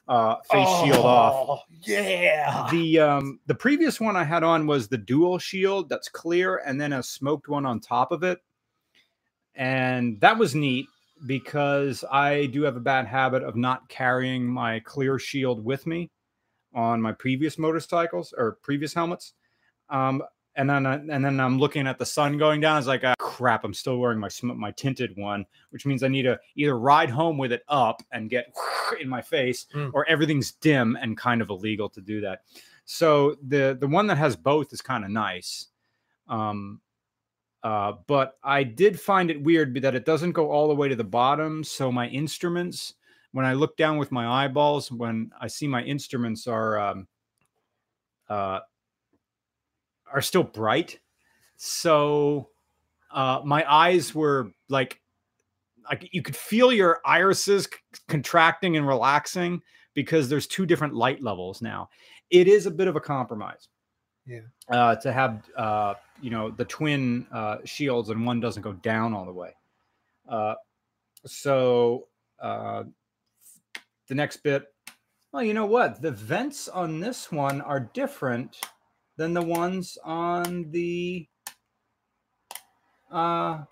[0.07, 1.33] uh, face shield off.
[1.49, 2.67] Oh, Yeah.
[2.71, 6.79] The um the previous one I had on was the dual shield that's clear and
[6.79, 8.39] then a smoked one on top of it.
[9.55, 10.87] And that was neat
[11.25, 16.11] because I do have a bad habit of not carrying my clear shield with me
[16.73, 19.33] on my previous motorcycles or previous helmets.
[19.89, 20.21] Um
[20.57, 22.77] and then I, and then I'm looking at the sun going down.
[22.77, 23.63] It's like, ah, crap!
[23.63, 27.37] I'm still wearing my my tinted one, which means I need to either ride home
[27.37, 28.53] with it up and get
[29.01, 29.91] in my face, Mm.
[29.93, 32.41] or everything's dim and kind of illegal to do that.
[32.85, 35.67] So the the one that has both is kind of nice.
[36.27, 36.81] Um,
[37.63, 40.95] uh, but I did find it weird that it doesn't go all the way to
[40.95, 41.63] the bottom.
[41.63, 42.93] So my instruments,
[43.31, 47.07] when I look down with my eyeballs, when I see my instruments are um,
[48.29, 48.59] uh,
[50.13, 50.99] are still bright.
[51.57, 52.49] So
[53.11, 55.01] uh, my eyes were like,
[55.89, 57.67] like you could feel your irises
[58.07, 59.61] contracting and relaxing
[59.93, 61.89] because there's two different light levels now.
[62.29, 63.67] It is a bit of a compromise.
[64.25, 64.41] Yeah.
[64.69, 69.13] Uh, to have uh, you know the twin uh, shields and one doesn't go down
[69.13, 69.55] all the way.
[70.27, 70.55] Uh,
[71.25, 72.07] so
[72.41, 72.83] uh,
[74.07, 74.65] the next bit.
[75.31, 76.01] Well, you know what?
[76.01, 78.59] The vents on this one are different
[79.17, 81.27] than the ones on the
[83.11, 83.63] uh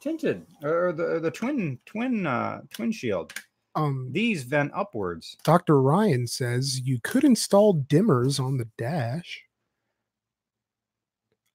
[0.00, 3.32] tinted or the the twin twin uh twin shield
[3.74, 5.80] Um, these vent upwards Dr.
[5.80, 9.42] Ryan says you could install dimmers on the dash.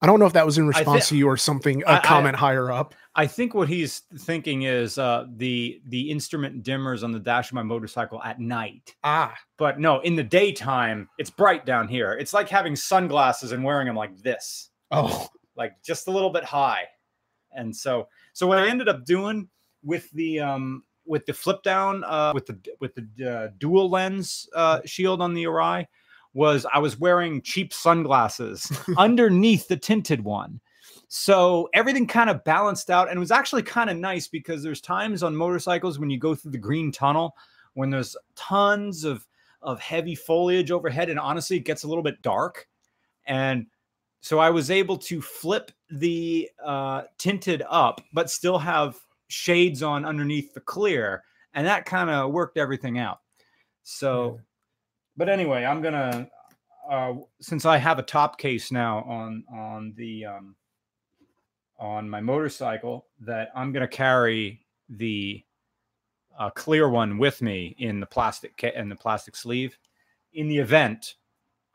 [0.04, 2.00] I don't know if that was in response to you or something, a I- I-
[2.00, 2.94] comment higher up.
[3.16, 7.54] i think what he's thinking is uh the the instrument dimmers on the dash of
[7.54, 8.94] my motorcycle at night.
[9.02, 12.12] Ah, but no in the daytime it's bright down here.
[12.12, 14.68] It's like having sunglasses and wearing them like this.
[14.90, 16.84] Oh, like just a little bit high.
[17.52, 19.48] And so so what I ended up doing
[19.82, 24.48] with the um with the flip down uh with the with the uh, dual lens
[24.54, 25.86] uh shield on the Arai
[26.34, 30.60] was I was wearing cheap sunglasses underneath the tinted one.
[31.08, 34.80] So everything kind of balanced out and it was actually kind of nice because there's
[34.80, 37.36] times on motorcycles when you go through the green tunnel
[37.74, 39.26] when there's tons of
[39.62, 42.68] of heavy foliage overhead and honestly it gets a little bit dark
[43.26, 43.66] and
[44.24, 48.96] so I was able to flip the uh, tinted up, but still have
[49.28, 53.20] shades on underneath the clear, and that kind of worked everything out.
[53.82, 54.40] So,
[55.16, 56.28] but anyway, I'm gonna
[56.90, 60.56] uh, since I have a top case now on on the um,
[61.78, 65.42] on my motorcycle that I'm gonna carry the
[66.38, 69.78] uh, clear one with me in the plastic ca- in the plastic sleeve.
[70.32, 71.14] In the event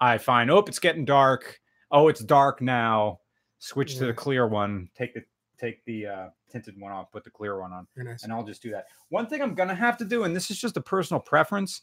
[0.02, 1.60] I find, oh, it's getting dark.
[1.92, 3.20] Oh, it's dark now.
[3.60, 4.90] Switch to the clear one.
[4.96, 5.24] Take the
[5.58, 7.12] take the uh, tinted one off.
[7.12, 8.24] Put the clear one on nice.
[8.24, 8.88] and I'll just do that.
[9.10, 11.82] One thing I'm gonna have to do, and this is just a personal preference,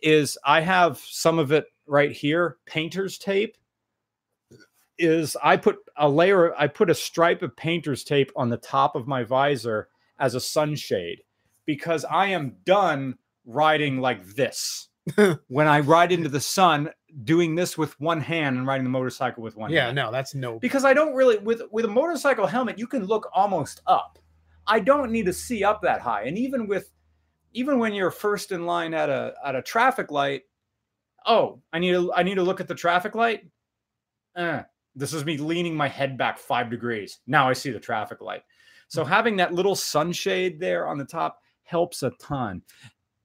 [0.00, 3.56] is I have some of it right here, painter's tape.
[4.98, 8.94] is I put a layer, I put a stripe of painter's tape on the top
[8.94, 11.22] of my visor as a sunshade
[11.66, 14.88] because I am done riding like this.
[15.48, 16.88] when I ride into the sun,
[17.24, 19.96] doing this with one hand and riding the motorcycle with one Yeah, hand.
[19.96, 20.58] no, that's no.
[20.58, 24.18] Because I don't really with with a motorcycle helmet, you can look almost up.
[24.66, 26.22] I don't need to see up that high.
[26.22, 26.90] And even with
[27.54, 30.42] even when you're first in line at a at a traffic light,
[31.26, 33.46] oh, I need to I need to look at the traffic light.
[34.36, 34.62] Eh,
[34.94, 37.20] this is me leaning my head back five degrees.
[37.26, 38.42] Now I see the traffic light.
[38.88, 42.62] So having that little sunshade there on the top helps a ton.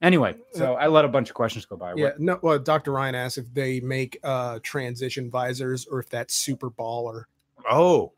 [0.01, 1.93] Anyway, so I let a bunch of questions go by.
[1.97, 2.39] Yeah, no.
[2.41, 2.93] Well, Dr.
[2.93, 7.23] Ryan asked if they make uh transition visors or if that's super baller.
[7.69, 8.13] Oh,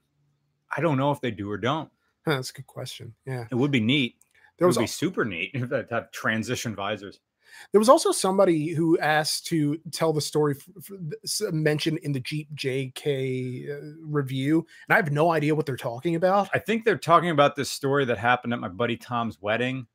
[0.76, 1.90] I don't know if they do or don't.
[2.26, 3.16] Huh, that's a good question.
[3.26, 4.16] Yeah, It would be neat.
[4.58, 7.20] There it was be super neat if they have transition visors.
[7.72, 12.12] there was also somebody who asked to tell the story f- f- s- mentioned in
[12.12, 16.50] the Jeep JK uh, review, and I have no idea what they're talking about.
[16.54, 19.88] I think they're talking about this story that happened at my buddy Tom's wedding.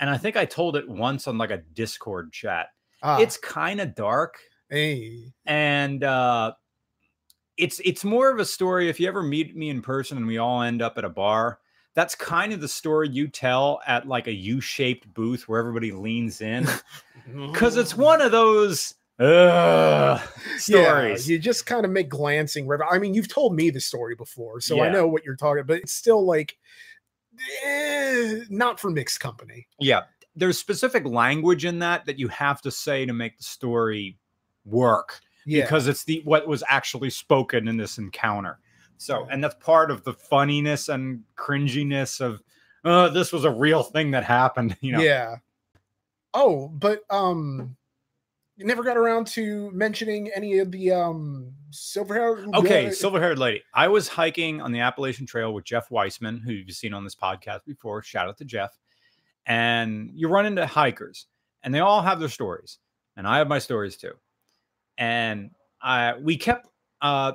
[0.00, 2.68] And I think I told it once on like a Discord chat.
[3.02, 4.38] Ah, It's kind of dark
[4.70, 6.52] hey, and uh
[7.58, 10.38] it's it's more of a story if you ever meet me in person and we
[10.38, 11.58] all end up at a bar.
[11.94, 16.40] That's kind of the story you tell at like a U-shaped booth where everybody leans
[16.40, 16.66] in
[17.54, 20.18] cuz it's one of those uh,
[20.56, 21.28] stories.
[21.28, 22.68] Yeah, you just kind of make glancing.
[22.90, 25.60] I mean, you've told me the story before, so I know what you're talking.
[25.60, 26.56] About, but it's still like,
[27.64, 29.66] eh, not for mixed company.
[29.78, 30.02] Yeah,
[30.34, 34.18] there's specific language in that that you have to say to make the story
[34.64, 38.58] work Yeah, because it's the what was actually spoken in this encounter.
[39.02, 42.42] So, and that's part of the funniness and cringiness of,
[42.84, 44.76] oh, this was a real thing that happened.
[44.80, 45.36] You know, yeah.
[46.34, 47.76] Oh, but um,
[48.56, 52.46] you never got around to mentioning any of the um silver hair.
[52.54, 53.62] Okay, silver-haired lady.
[53.74, 57.14] I was hiking on the Appalachian Trail with Jeff Weissman, who you've seen on this
[57.14, 58.02] podcast before.
[58.02, 58.78] Shout out to Jeff.
[59.46, 61.26] And you run into hikers,
[61.62, 62.78] and they all have their stories,
[63.16, 64.12] and I have my stories too.
[64.96, 65.50] And
[65.82, 66.68] I we kept
[67.00, 67.32] uh,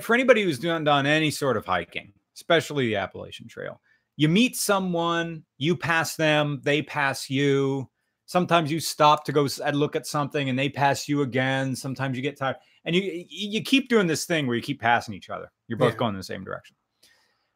[0.00, 3.80] for anybody who's done done any sort of hiking, especially the Appalachian Trail,
[4.16, 7.88] you meet someone, you pass them, they pass you.
[8.26, 11.76] Sometimes you stop to go look at something, and they pass you again.
[11.76, 14.80] Sometimes you get tired and you you you keep doing this thing where you keep
[14.80, 15.50] passing each other.
[15.68, 15.98] You're both Yeah.
[15.98, 16.76] going in the same direction.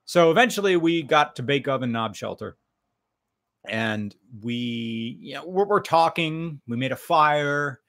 [0.05, 2.57] So eventually, we got to Bake Oven Knob Shelter,
[3.67, 6.61] and we you know we're, we're talking.
[6.67, 7.81] We made a fire.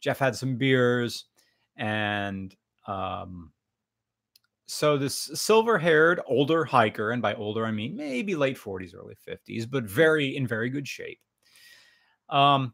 [0.00, 1.24] Jeff had some beers,
[1.76, 2.54] and
[2.86, 3.52] um,
[4.70, 9.68] so this silver-haired older hiker, and by older I mean maybe late 40s, early 50s,
[9.68, 11.18] but very in very good shape.
[12.28, 12.72] Um,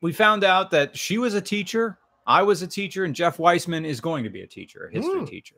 [0.00, 3.84] we found out that she was a teacher, I was a teacher, and Jeff Weissman
[3.84, 5.28] is going to be a teacher, a history Mm.
[5.28, 5.56] teacher.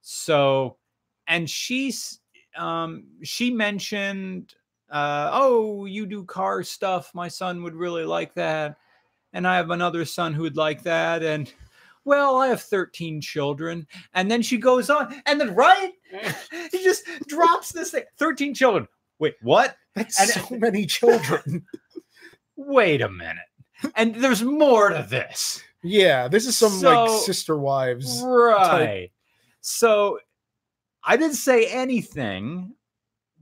[0.00, 0.78] So,
[1.28, 2.20] and she's
[2.56, 4.54] um, she mentioned,
[4.90, 7.14] uh, oh, you do car stuff.
[7.14, 8.76] My son would really like that,
[9.32, 11.52] and I have another son who would like that, and
[12.04, 13.86] well, I have 13 children.
[14.14, 15.92] And then she goes on, and then right,
[16.72, 18.86] he just drops this thing 13 children.
[19.18, 19.76] Wait, what?
[19.94, 21.66] That's and- so many children.
[22.56, 23.36] Wait a minute.
[23.96, 25.62] And there's more to this.
[25.82, 28.22] yeah, this is some So- like sister wives.
[28.24, 29.10] Right.
[29.62, 30.18] So
[31.04, 32.74] I didn't say anything,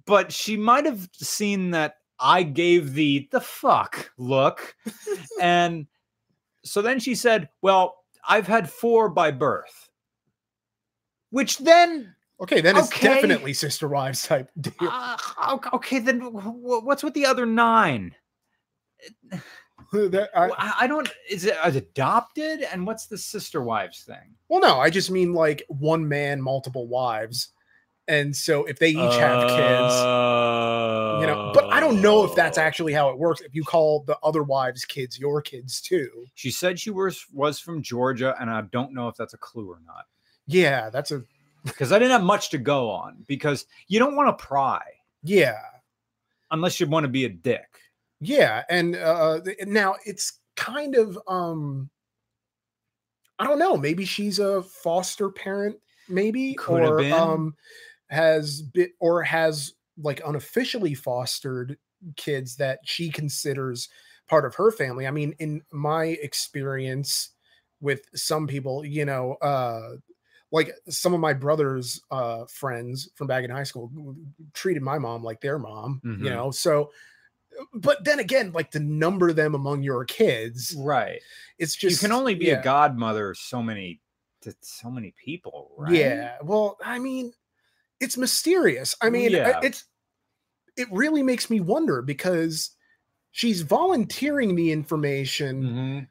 [0.06, 4.74] but she might have seen that I gave the the fuck look.
[5.40, 5.86] and
[6.64, 7.96] so then she said, Well,
[8.28, 9.88] I've had four by birth.
[11.30, 13.08] Which then, Okay, then it's Okay.
[13.08, 14.72] definitely sister wives type deal.
[14.80, 15.16] uh,
[15.48, 18.14] ok- okay, then wh- wh- what's with the other nine?
[19.92, 21.08] That- I- I, don't.
[21.30, 22.60] Is it is it adopted?
[22.62, 24.34] And what's the sister wives thing?
[24.48, 27.52] well, no, I just mean like one man, multiple wives,
[28.08, 29.94] and so if they each have kids,
[31.20, 31.52] you know.
[31.54, 33.40] But I don't know if that's actually how it works.
[33.40, 37.60] If you call the other wives' kids your kids too, She said she was was
[37.60, 40.06] from Georgia, and I don't know if that's a clue or not
[40.48, 41.22] yeah, that's a
[41.64, 43.24] because I didn't have much to go on.
[43.28, 44.82] Because you don't want to pry
[45.22, 45.60] yeah,
[46.50, 47.68] unless you want to be a dick.
[48.20, 48.64] yeah.
[48.68, 51.88] And uh now it's kind of um,
[53.38, 53.76] I don't know.
[53.76, 55.76] Maybe she's a foster parent,
[56.08, 57.54] maybe, Could or um,
[58.10, 61.78] has been or has like unofficially fostered
[62.16, 63.88] kids that she considers
[64.28, 65.06] part of her family.
[65.06, 67.30] I mean, in my experience
[67.80, 69.96] with some people, you know, uh
[70.50, 73.90] like some of my brother's uh friends from back in high school
[74.54, 76.24] treated my mom like their mom, Mhm.
[76.24, 76.50] you know.
[76.50, 76.90] So
[77.74, 81.20] but then again, like to number them among your kids, Right.
[81.58, 82.60] it's just you can only be yeah.
[82.60, 84.00] a godmother so many
[84.42, 85.94] to so many people, right?
[85.94, 86.38] Yeah.
[86.42, 87.32] Well, I mean,
[88.00, 88.94] it's mysterious.
[89.02, 89.60] I mean, Yeah.
[89.62, 89.84] it's
[90.76, 92.70] it really makes me wonder because
[93.32, 96.08] she's volunteering the information Mhm.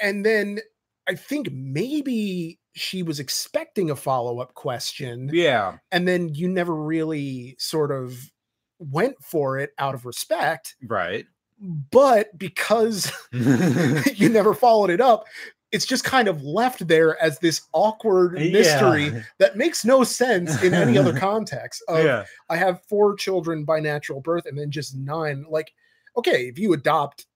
[0.00, 0.60] and then
[1.06, 5.78] I think maybe she was expecting a follow-up question Yeah.
[5.92, 8.32] and then you never really sort of
[8.80, 11.26] went for it out of respect, Right.
[11.60, 15.26] but because you never followed it up,
[15.72, 19.22] it's just kind of left there as this awkward mystery Yeah.
[19.38, 21.82] that makes no sense in any other context.
[21.88, 22.24] Of yeah.
[22.50, 25.44] I have four children by natural birth and then just nine.
[25.48, 25.72] Like,
[26.16, 27.26] okay, if you adopt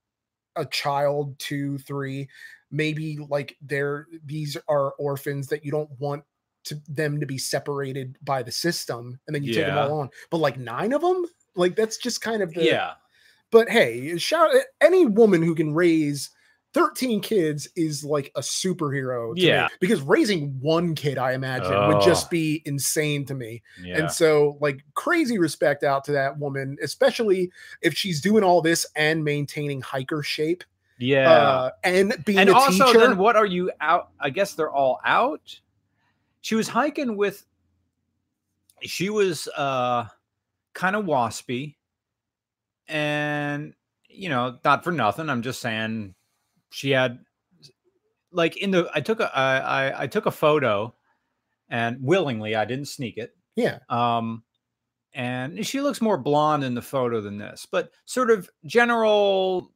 [0.54, 2.28] a child, two, three,
[2.70, 6.22] maybe like they're these are orphans that you don't want
[6.64, 10.10] to them to be separated by the system and then you take them all on.
[10.30, 12.92] But like nine of them, like that's just kind of the Yeah.
[13.50, 16.28] but hey, shout any woman who can raise
[16.76, 19.48] 13 kids is like a superhero to me.
[19.48, 19.68] Yeah.
[19.80, 22.30] because raising one kid i imagine would just Oh.
[22.30, 23.98] be insane to me Yeah.
[24.00, 28.84] and so like crazy respect out to that woman especially if she's doing all this
[28.94, 30.64] and maintaining hiker shape
[30.98, 31.30] yeah.
[31.30, 34.10] uh, and being and a also, teacher then what are you out?
[34.20, 35.60] I guess they're all out.
[36.40, 37.44] She was hiking with.
[38.82, 40.06] She was uh,
[40.72, 41.74] kind of waspy,
[42.88, 43.74] and
[44.08, 45.28] you know, not for nothing.
[45.28, 46.14] I'm just saying,
[46.70, 47.18] she had
[48.32, 48.90] like in the.
[48.94, 49.36] I took a.
[49.36, 50.94] I I, I took a photo,
[51.68, 53.34] and willingly, I didn't sneak it.
[53.54, 54.42] yeah Um,
[55.14, 59.72] and she looks more blonde in the photo than this, but sort of general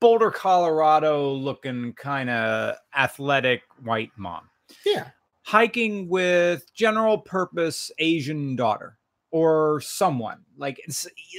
[0.00, 4.48] Boulder, Colorado looking kind of athletic white mom.
[4.84, 5.08] yeah
[5.42, 8.98] Hiking with general purpose Asian daughter
[9.30, 10.80] or someone like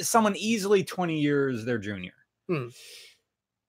[0.01, 2.13] someone easily 20 years their junior.
[2.47, 2.67] Hmm.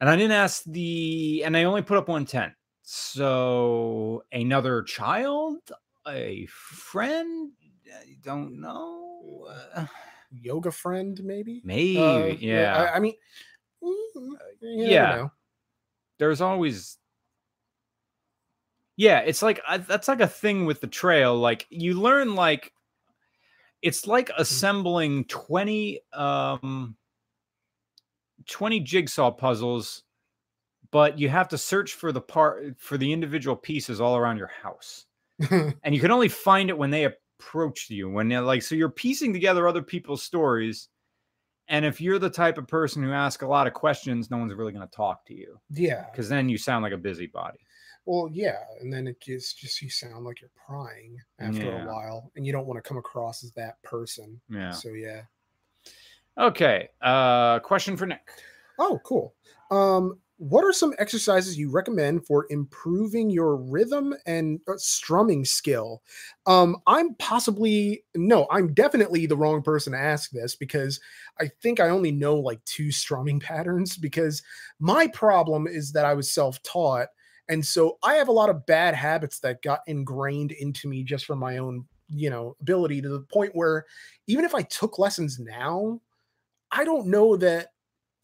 [0.01, 2.53] And I didn't ask the, and I only put up one tent.
[2.83, 5.59] So another child,
[6.07, 7.53] a friend,
[7.93, 9.49] I don't know.
[9.75, 9.87] Uh,
[10.33, 12.77] yoga friend maybe maybe, Uh, yeah.
[12.77, 13.15] I, I mean
[13.83, 15.17] mm, you yeah.
[15.17, 15.33] know.
[16.19, 16.99] there's always
[18.97, 22.73] yeah it's like I, that's like a thing with the trail like you learn like
[23.83, 26.97] it's like assembling 20 um
[28.47, 30.03] 20 jigsaw puzzles
[30.93, 34.51] but you have to search for the part for the individual pieces all around your
[34.63, 35.07] house
[35.51, 37.05] and you can only find it when they
[37.41, 40.89] approach you when they're like so you're piecing together other people's stories
[41.69, 44.55] and if you're the type of person who asks a lot of questions no one's
[44.55, 47.59] really going to talk to you yeah because then you sound like a busybody.
[48.09, 51.83] Well, yeah, and then it just just you sound like you're prying after Yeah.
[51.83, 54.41] a while, and you don't want to come across as that person.
[54.49, 54.71] Yeah.
[54.71, 55.23] So yeah.
[56.39, 56.89] Okay.
[57.01, 58.29] Uh, question for Nick.
[58.79, 59.35] Oh, cool.
[59.71, 66.03] Um, what are some exercises you recommend for improving your rhythm and uh, strumming skill?
[66.45, 71.01] Um, I'm possibly no, I'm definitely the wrong person to ask this because
[71.41, 74.43] I think I only know like two strumming patterns because
[74.79, 77.09] my problem is that I was self-taught
[77.49, 81.25] and so I have a lot of bad habits that got ingrained into me just
[81.27, 83.87] from my own, you know, ability to the point where
[84.27, 86.01] even if I took lessons now,
[86.71, 87.69] I don't know that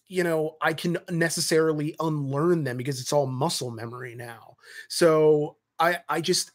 [0.09, 4.57] you know I can necessarily unlearn them because it's all muscle memory now.
[4.89, 6.53] So I I just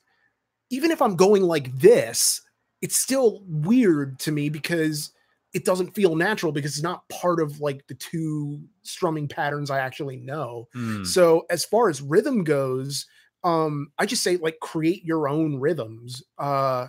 [0.70, 2.42] even if I'm going like this,
[2.82, 5.12] it's still weird to me because
[5.54, 9.80] it doesn't feel natural because it's not part of like the two strumming patterns I
[9.80, 10.68] actually know.
[10.74, 11.04] Hmm.
[11.04, 13.06] So as far as rhythm goes,
[13.44, 16.22] um, I just say like create your own rhythms.
[16.38, 16.88] Uh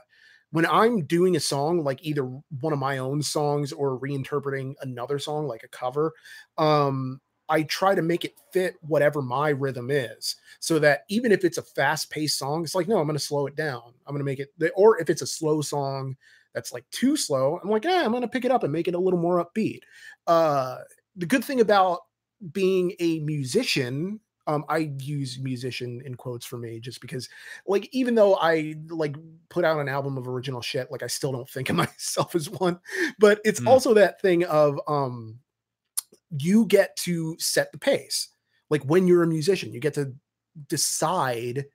[0.50, 2.24] when I'm doing a song, like either
[2.60, 6.12] one of my own songs or reinterpreting another song, like a cover,
[6.56, 10.36] um, I try to make it fit whatever my rhythm is.
[10.60, 13.56] So that even if it's a fast-paced song, it's like, no, I'm gonna slow it
[13.56, 13.94] down.
[14.06, 16.16] I'm gonna make it or if it's a slow song
[16.54, 18.94] that's like too slow, I'm like, yeah, I'm gonna pick it up and make it
[18.94, 19.80] a little more upbeat.
[20.26, 20.78] Uh
[21.16, 22.00] the good thing about
[22.52, 27.28] being a musician um i use musician in quotes for me just because
[27.66, 29.14] like even though i like
[29.50, 32.50] put out an album of original shit like i still don't think of myself as
[32.50, 32.80] one
[33.20, 33.68] but it's Mm.
[33.68, 35.38] also that thing of um
[36.38, 38.28] you get to set the pace
[38.70, 40.14] like when you're a musician you get to
[40.68, 41.66] decide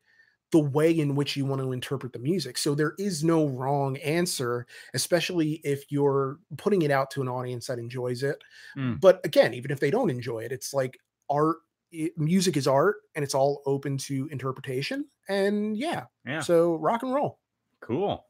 [0.52, 3.98] the way in which you want to interpret the music so there is no wrong
[3.98, 8.44] answer especially if you're putting it out to an audience that enjoys it
[8.78, 9.02] Mm.
[9.02, 11.58] but again even if they don't enjoy it it's like art
[11.94, 16.42] i- music is art and it's all open to interpretation and yeah Yeah.
[16.42, 17.40] so rock and roll
[17.82, 18.26] Cool.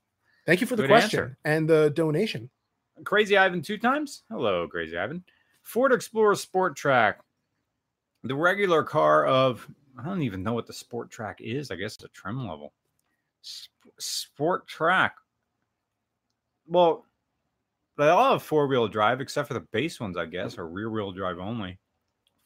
[0.45, 1.37] thank you for the Good question answer.
[1.45, 2.49] and the donation
[3.05, 4.21] Crazy Ivan two times.
[4.29, 5.23] Hello, Crazy Ivan.
[5.63, 7.15] Ford Explorer Sport Trac.
[8.23, 11.71] The regular car of I don't even know what the sport track is.
[11.71, 12.71] I guess the trim level.
[13.99, 15.15] Sport track.
[16.67, 17.05] Well,
[17.97, 20.89] they all have four wheel drive except for the base ones, I guess, are rear
[20.91, 21.79] wheel drive only.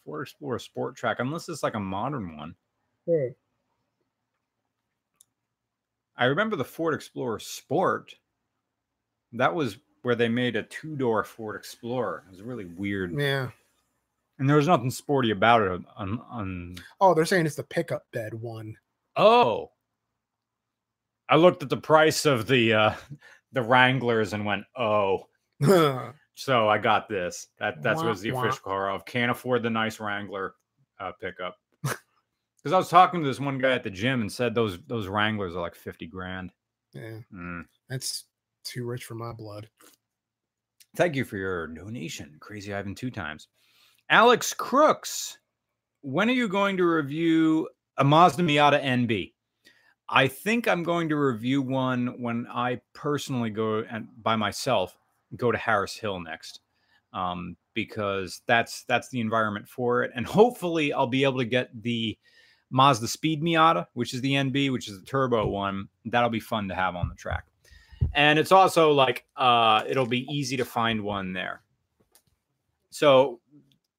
[0.08, 2.55] Ford Explorer Sport Trac, unless it's like a modern one.
[3.05, 3.28] Hmm.
[6.16, 8.16] I remember the Ford Explorer Sport.
[9.34, 12.24] That was where they made a two door Ford Explorer.
[12.26, 13.20] It was really weird.
[13.20, 13.49] Yeah.
[14.39, 15.82] And there was nothing sporty about it.
[15.97, 18.78] On, on Oh, they're saying it's the pickup bed one.
[19.18, 19.72] oh,
[21.30, 22.93] I looked at the price of the uh,
[23.51, 25.28] the Wranglers and went, oh.
[26.38, 26.43] yeah.
[26.43, 27.47] So I got this.
[27.59, 28.41] That that Wah, was the wah.
[28.41, 30.55] official car of can't afford the nice Wrangler
[30.99, 31.55] uh, pickup.
[31.83, 35.07] Because I was talking to this one guy at the gym and said those those
[35.07, 36.51] Wranglers are like fifty grand.
[36.95, 37.65] Mm.
[37.89, 38.25] That's
[38.63, 39.69] too rich for my blood.
[40.95, 43.47] Thank you for your donation, Crazy Ivan, two times.
[44.09, 45.38] Alex Crooks,
[46.01, 49.33] when are you going to review a Mazda Miata NB?
[50.09, 54.97] I think I'm going to review one when I personally go and by myself
[55.36, 56.61] go to Harris Hill next,
[57.13, 61.69] um, because that's that's the environment for it, and hopefully I'll be able to get
[61.82, 62.17] the
[62.73, 65.88] Mazdaspeed Miata, which is the NB, which is the turbo one.
[66.05, 67.45] That'll be fun to have on the track.
[68.13, 71.61] And it's also like uh it'll be easy to find one there.
[72.89, 73.39] So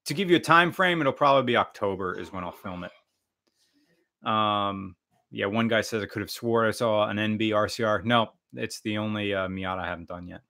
[0.09, 4.26] to give you a time frame it'll probably be october is when i'll film it.
[4.26, 4.97] Um
[5.31, 8.81] yeah one guy says i could have swore i saw an nb rcr no it's
[8.81, 10.41] the only uh, miata i haven't done yet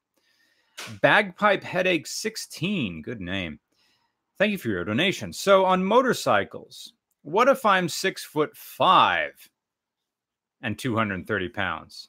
[1.01, 3.59] bagpipe headache 16 good name
[4.39, 9.33] thank you for your donation so on motorcycles what if i'm six foot five
[10.63, 12.09] and 230 pounds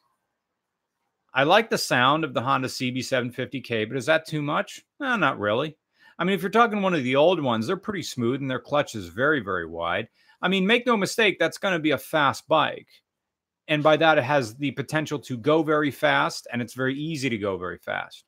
[1.34, 4.84] I like the sound of the Honda CB750K, but is that too much?
[4.99, 5.78] No, not really.
[6.17, 8.59] I mean, if you're talking one of the old ones, they're pretty smooth and their
[8.59, 10.09] clutch is very, very wide.
[10.41, 12.88] I mean, make no mistake, that's going to be a fast bike.
[13.67, 17.30] And by that, it has the potential to go very fast, and it's very easy
[17.30, 18.26] to go very fast.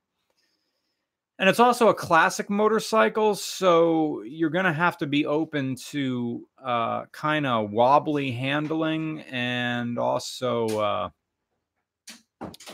[1.41, 6.47] And it's also a classic motorcycle, so you're going to have to be open to
[6.63, 10.67] uh, kind of wobbly handling and also.
[10.67, 11.09] Uh,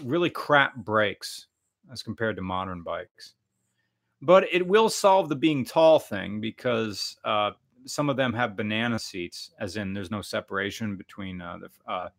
[0.03, 1.47] really crap brakes
[1.91, 3.33] as compared to modern bikes.
[4.21, 7.51] But it will solve the being tall thing because uh,
[7.85, 12.09] some of them have banana seats, as in there's no separation between uh, the uh,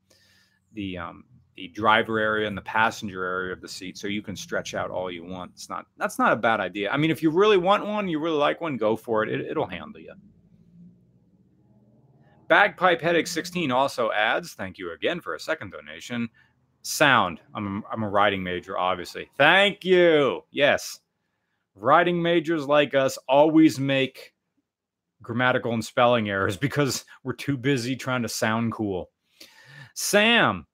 [0.72, 1.24] the um,
[1.59, 4.92] the driver area and the passenger area of the seat, so you can stretch out
[4.92, 5.50] all you want.
[5.54, 6.88] It's not that's not a bad idea.
[6.88, 9.28] I mean, if you really want one, you really like one, go for it.
[9.28, 10.14] it it'll handle you.
[12.46, 16.28] Bagpipe Headache 16 also adds, thank you again for a second donation
[16.82, 17.40] sound.
[17.54, 19.28] I'm a, I'm a writing major, obviously.
[19.36, 20.42] Thank you.
[20.52, 21.00] Yes.
[21.74, 24.32] Writing majors like us always make
[25.20, 29.11] grammatical and spelling errors because we're too busy trying to sound cool.
[29.94, 30.64] Sam,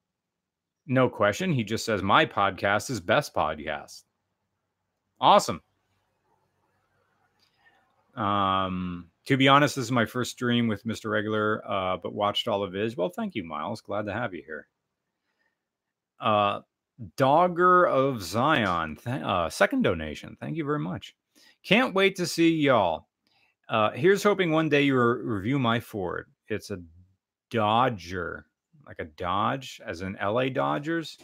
[0.87, 1.51] no question.
[1.51, 4.03] He just says, My podcast is best podcast.
[5.19, 5.61] Awesome.
[8.15, 11.09] Um, to be honest, this is my first stream with Mr.
[11.09, 12.95] Regular, uh, but watched all of his.
[12.95, 13.81] Well, thank you, Miles.
[13.81, 14.67] Glad to have you here.
[16.19, 16.61] Uh,
[17.17, 20.37] Dodger of Zion, th- uh, second donation.
[20.39, 21.15] Thank you very much.
[21.63, 23.07] Can't wait to see y'all.
[23.67, 26.27] Uh, here's hoping one day you re- review my Ford.
[26.47, 26.77] It's a
[27.49, 28.45] Dodger,
[28.85, 31.17] like a Dodge, as in LA Dodgers.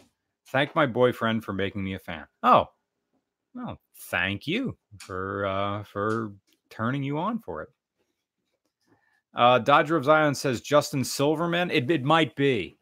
[0.48, 2.26] Thank my boyfriend for making me a fan.
[2.42, 2.66] Oh,
[3.54, 6.32] well, thank you for uh, for
[6.70, 7.68] turning you on for it.
[9.34, 11.70] Uh, Dodger of Zion says Justin Silverman.
[11.70, 12.78] It, it might be.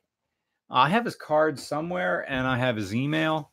[0.69, 3.53] I have his card somewhere and I have his email.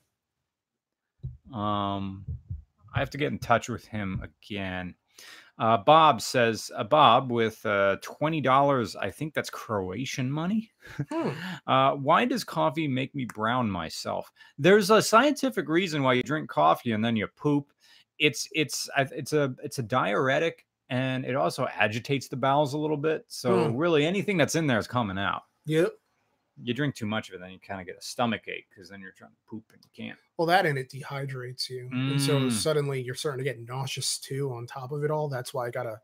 [1.54, 2.26] Um,
[2.94, 4.96] I have to get in touch with him again.
[5.60, 10.72] Uh, Bob says, uh, Bob, with uh, $20, I think that's Croatian money.
[11.12, 11.30] Hmm.
[11.68, 14.32] Uh, why does coffee make me brown myself?
[14.58, 17.74] There's a scientific reason why you drink coffee and then you poop.
[18.20, 22.96] It's it's it's a it's a diuretic and it also agitates the bowels a little
[22.98, 23.26] bit.
[23.28, 23.76] So Hmm.
[23.76, 25.92] really, anything that's in there is coming out Yep.
[26.62, 28.90] You drink too much of it, then you kind of get a stomach ache because
[28.90, 30.20] then you're trying to poop and you can't.
[30.38, 32.50] Well, that and it dehydrates you, and so Mm.
[32.50, 34.54] suddenly you're starting to get nauseous too.
[34.54, 36.00] On top of it all, that's why I gotta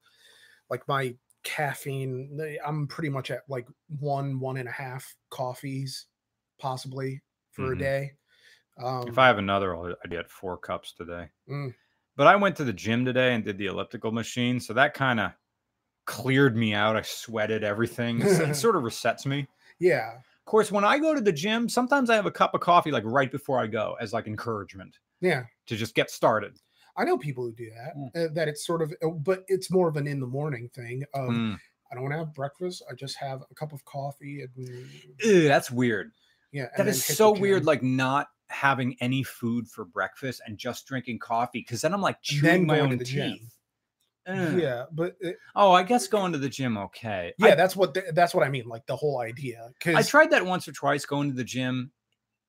[0.69, 2.39] like my caffeine.
[2.65, 6.07] I'm pretty much at like one, one and a half coffees,
[6.59, 7.73] possibly for Mhm.
[7.73, 8.13] a day.
[8.77, 11.29] Um, if I have another, I'll, I get four cups today.
[11.47, 11.73] Mm.
[12.15, 15.19] But I went to the gym today and did the elliptical machine, so that kind
[15.19, 15.33] of
[16.05, 16.97] cleared me out.
[16.97, 18.31] I sweated everything.
[18.45, 19.47] It sort of resets me.
[19.79, 22.59] yeah, Of course, when I go to the gym, sometimes I have a cup of
[22.59, 25.43] coffee like right before I go as like encouragement yeah.
[25.67, 26.59] to just get started.
[26.97, 27.97] I know people who do that.
[27.97, 28.25] Mm.
[28.25, 31.03] Uh, that it's sort of, uh, but it's more of an in the morning thing.
[31.13, 31.57] Of Mm,
[31.91, 32.83] I don't have breakfast.
[32.91, 34.89] I just have a cup of coffee and
[35.23, 36.11] Ew, that's weird.
[36.51, 36.67] yeah.
[36.75, 37.65] That is so weird.
[37.65, 41.59] Like not having any food for breakfast and just drinking coffee.
[41.59, 43.07] Because then I'm like chewing my own teeth.
[43.07, 43.39] gym.
[44.25, 44.57] Ugh.
[44.57, 46.77] yeah, but it, Oh, I guess going to the gym.
[46.77, 47.33] Okay.
[47.37, 48.65] yeah, I, that's what the, that's what I mean.
[48.65, 49.69] Like the whole idea.
[49.85, 51.91] I tried that once or twice going to the gym,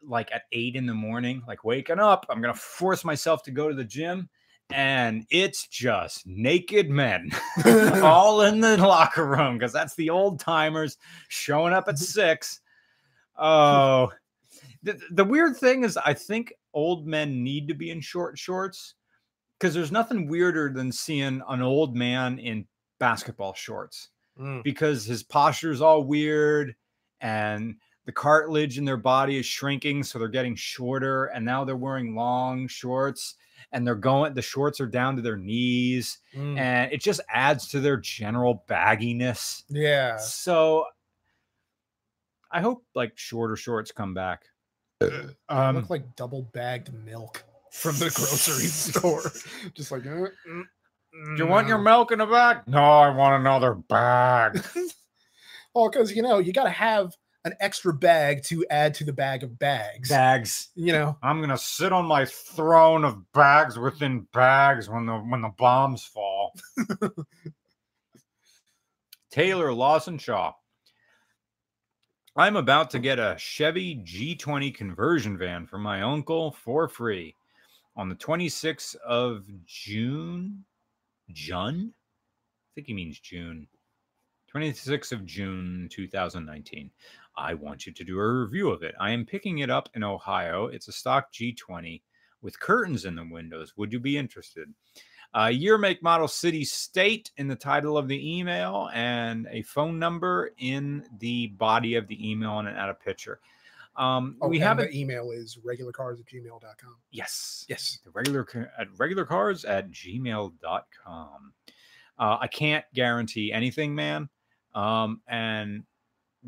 [0.03, 2.27] like at eight in the morning, like waking up.
[2.31, 4.29] I'm gonna force myself to go to the gym,
[4.71, 7.31] and it's just naked men
[8.03, 10.97] all in the locker room because that's the old timers
[11.29, 12.05] showing up at mm-hmm.
[12.05, 12.61] six.
[13.37, 14.13] Oh,
[14.85, 18.95] the, the weird thing is, I think old men need to be in short shorts
[19.59, 22.67] because there's nothing weirder than seeing an old man in
[22.99, 24.65] basketball shorts Mm.
[24.65, 26.75] because his posture is all weird
[27.21, 31.77] and the cartilage in their body is shrinking so they're getting shorter and now they're
[31.77, 33.37] wearing long shorts
[33.71, 36.59] and they're going the shorts are down to their knees Mm.
[36.59, 39.63] and it just adds to their general bagginess.
[39.69, 40.87] Yeah, so
[42.51, 44.43] i hope like shorter shorts come back.
[45.49, 47.45] Um look like double bagged milk
[47.75, 49.33] from the grocery store.
[49.75, 50.63] Just like, uh, mm,
[51.37, 54.61] do you want your milk in a bag no i want another bag
[55.75, 59.13] Well, because you know you got to have an extra bag to add to the
[59.13, 60.09] bag of bags.
[60.09, 65.17] bags You know, I'm gonna sit on my throne of bags within bags when the
[65.17, 66.55] when the bombs fall.
[69.31, 70.53] Taylor Lawson Shaw.
[72.37, 77.35] I'm about to get a Chevy G20 conversion van from my uncle for free
[77.97, 80.65] on the 26th of June.
[81.31, 81.93] Jun?
[81.93, 83.67] I think he means June.
[84.55, 86.91] 26th of June 2019.
[87.37, 88.95] I want you to do a review of it.
[89.01, 90.67] I am picking it up in Ohio.
[90.67, 92.03] It's a stock G20
[92.43, 93.73] with curtains in the windows.
[93.77, 94.73] Would you be interested?
[95.37, 99.99] Uh, year, make, model, city, state in the title of the email, and a phone
[99.99, 103.41] number in the body of the email and add a picture.
[103.97, 106.97] Um, oh, we have an email is regularcars at gmail.com.
[107.11, 107.65] Yes.
[107.69, 107.99] Yes.
[108.05, 108.47] The regular
[108.79, 111.53] at regular cars at gmail.com.
[112.19, 114.29] Uh, I can't guarantee anything, man.
[114.75, 115.85] Um, and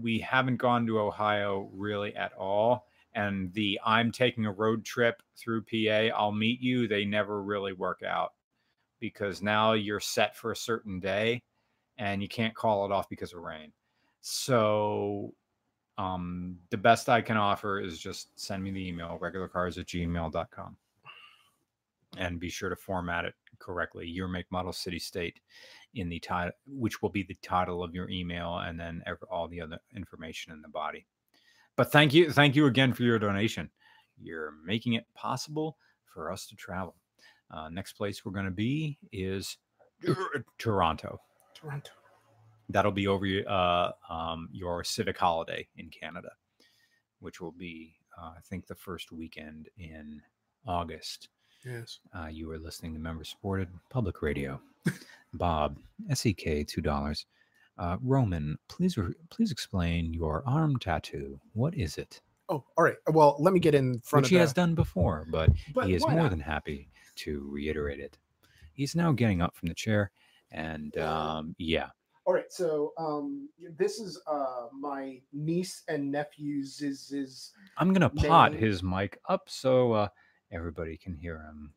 [0.01, 2.86] we haven't gone to Ohio really at all.
[3.14, 7.72] And the I'm taking a road trip through PA, I'll meet you, they never really
[7.72, 8.32] work out
[9.01, 11.42] because now you're set for a certain day
[11.99, 13.72] and you can't call it off because of rain.
[14.20, 15.32] So
[15.99, 20.76] um, the best I can offer is just send me the email, regularcars at gmail.com.
[22.18, 24.07] And be sure to format it correctly.
[24.07, 25.40] Your make, model, city, state
[25.94, 29.49] in the title, which will be the title of your email, and then ev- all
[29.49, 31.07] the other information in the body.
[31.76, 33.70] But thank you, thank you again for your donation.
[34.18, 35.76] You're making it possible
[36.07, 36.97] for us to travel.
[37.51, 39.59] Uh, next place we're going to be is
[40.59, 41.20] Toronto.
[41.55, 41.90] Toronto.
[42.68, 46.30] That'll be over your, uh, um, your civic holiday in Canada,
[47.20, 50.20] which will be, uh, I think, the first weekend in
[50.66, 51.28] August.
[51.64, 52.00] Yes.
[52.12, 54.60] Uh, you are listening to member supported public radio.
[55.34, 55.78] Bob,
[56.12, 57.26] SEK, two dollars.
[57.78, 61.38] Uh, Roman, please re- please explain your arm tattoo.
[61.52, 62.20] What is it?
[62.48, 62.96] Oh, all right.
[63.08, 65.86] Well, let me get in front Which of he the, has done before, but, but
[65.88, 66.30] he is more not?
[66.30, 68.16] than happy to reiterate it.
[68.72, 70.10] He's now getting up from the chair,
[70.52, 71.88] and um, yeah,
[72.26, 73.48] All right, so um,
[73.78, 78.60] this is uh, my niece and nephew's is is I'm gonna pot Man.
[78.60, 80.08] his mic up so uh,
[80.50, 81.72] everybody can hear him.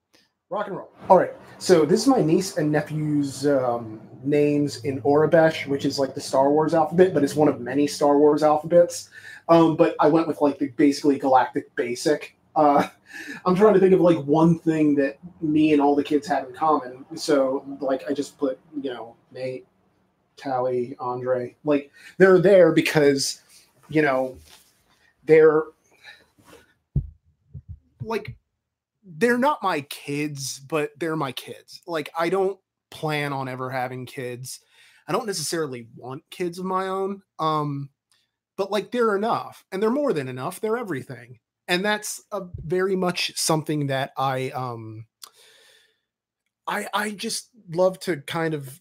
[0.49, 0.89] rock and roll.
[1.07, 5.99] All right, so this is my niece and nephew's um, names in Aurebesh, which is
[5.99, 9.11] like the Star Wars alphabet, but it's one of many Star Wars alphabets.
[9.49, 12.35] Um, but I went with like the basically galactic basic.
[12.55, 12.87] Uh,
[13.45, 16.47] I'm trying to think of like one thing that me and all the kids have
[16.47, 17.05] in common.
[17.15, 19.67] So like I just put you know Nate,
[20.39, 21.55] Tally, Andre.
[21.63, 23.41] Like they're there because
[23.89, 24.37] you know
[25.25, 25.63] they're
[28.03, 28.35] like
[29.03, 31.81] they're not my kids, but they're my kids.
[31.85, 32.59] Like I don't
[32.91, 34.59] plan on ever having kids.
[35.07, 37.21] I don't necessarily want kids of my own.
[37.39, 37.89] Um
[38.57, 40.59] but like they're enough and they're more than enough.
[40.59, 41.39] They're everything.
[41.67, 45.05] And that's a very much something that I um
[46.67, 48.79] I I just love to kind of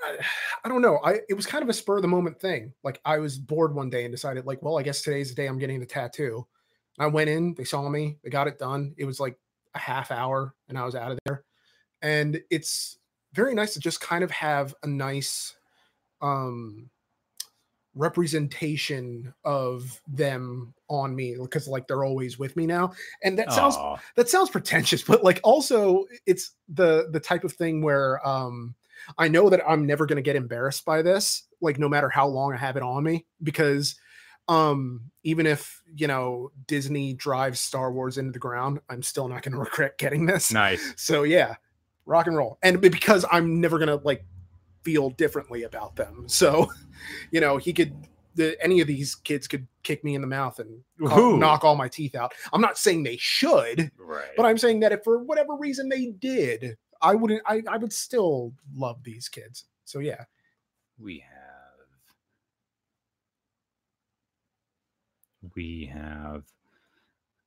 [0.00, 0.18] I,
[0.64, 0.98] I don't know.
[1.04, 2.72] I it was kind of a spur of the moment thing.
[2.82, 5.46] Like I was bored one day and decided like, well, I guess today's the day
[5.46, 6.46] I'm getting the tattoo.
[6.98, 8.94] I went in, they saw me, they got it done.
[8.96, 9.36] It was like
[9.74, 11.44] a half hour and I was out of there.
[12.02, 12.98] And it's
[13.32, 15.56] very nice to just kind of have a nice
[16.20, 16.90] um
[17.96, 22.92] representation of them on me because like they're always with me now.
[23.22, 23.98] And that sounds Aw.
[24.16, 28.74] that sounds pretentious, but like also it's the the type of thing where um
[29.18, 31.44] I know that I'm never going to get embarrassed by this.
[31.60, 33.96] like no matter how long I have it on me because
[34.48, 39.42] um even if you know Disney drives Star Wars into the ground, I'm still not
[39.42, 40.52] going to regret getting this.
[40.52, 40.92] Nice.
[40.96, 41.54] So yeah,
[42.06, 42.58] rock and roll.
[42.62, 44.24] And because I'm never going to like
[44.82, 46.24] feel differently about them.
[46.28, 46.70] So,
[47.30, 47.94] you know, he could
[48.36, 51.86] the, any of these kids could kick me in the mouth and knock all my
[51.88, 52.34] teeth out.
[52.52, 54.24] I'm not saying they should, Right.
[54.36, 57.92] but I'm saying that if for whatever reason they did, I wouldn't I, I would
[57.92, 59.64] still love these kids.
[59.84, 60.24] So yeah.
[60.98, 61.44] we have
[65.54, 66.44] we have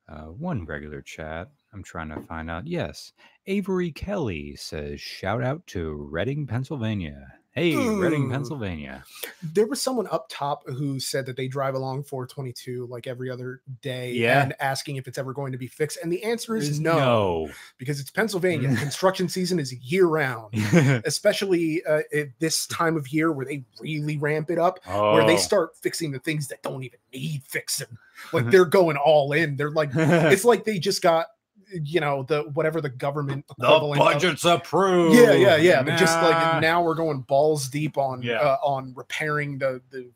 [0.09, 1.49] uh, one regular chat.
[1.73, 2.67] I'm trying to find out.
[2.67, 3.11] Yes,
[3.47, 9.03] Avery Kelly says, "Shout out to Reading, Pennsylvania." Hey, Reading, Pennsylvania.
[9.41, 13.61] There was someone up top who said that they drive along 422 like every other
[13.81, 14.43] day Yeah.
[14.43, 15.97] and asking if it's ever going to be fixed.
[16.03, 17.49] And the answer is Is no,
[17.79, 18.75] because it's Pennsylvania.
[18.79, 20.53] Construction season is year round.
[21.05, 25.25] especially uh, at this time of year where they really ramp it up, where oh.
[25.25, 27.97] they start fixing the things that don't even need fixing.
[28.33, 29.55] Like they're going all in.
[29.55, 31.25] They're like, it's like they just got,
[31.71, 35.15] you know, the whatever the government the equivalent of- budget's approved.
[35.15, 35.83] yeah, yeah, yeah.
[35.83, 38.35] But just like now we're going balls deep on Yeah.
[38.39, 40.09] uh, on repairing the the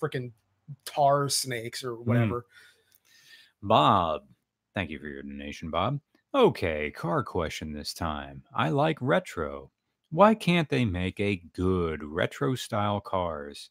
[0.00, 0.32] freaking
[0.84, 2.44] tar snakes or whatever.
[3.62, 4.22] Bob,
[4.74, 6.00] thank you for your donation, Bob.
[6.34, 8.42] Okay, car question this time.
[8.54, 9.70] I like retro.
[10.10, 13.70] Why can't they make a good retro style cars?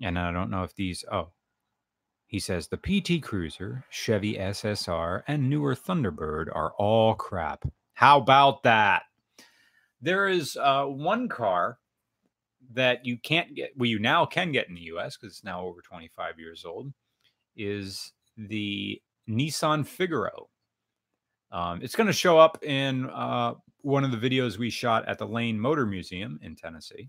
[0.00, 1.04] And I don't know if these.
[1.10, 1.28] Oh,
[2.28, 7.64] he says the PT Cruiser, Chevy SSR, and newer Thunderbird are all crap.
[7.94, 9.04] How about that?
[10.02, 11.78] There is uh, one car
[12.74, 15.64] that you can't get, well, you now can get in the US because it's now
[15.64, 16.92] over 25 years old,
[17.56, 20.50] is the Nissan Figaro.
[21.50, 25.16] Um, it's going to show up in uh, one of the videos we shot at
[25.16, 27.08] the Lane Motor Museum in Tennessee.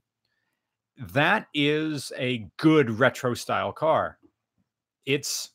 [0.97, 4.17] That is a good retro style car.
[5.05, 5.49] It's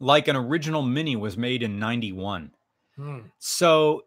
[0.00, 2.50] like an original Mini was made in 91.
[2.96, 3.18] Hmm.
[3.38, 4.02] So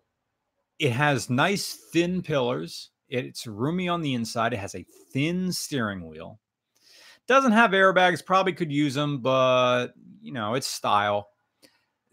[0.80, 2.92] it has nice thin pillars.
[3.10, 4.54] It's roomy on the inside.
[4.54, 6.40] It has a thin steering wheel.
[7.28, 9.88] Doesn't have airbags, probably could use them, but
[10.22, 11.30] you know, it's style.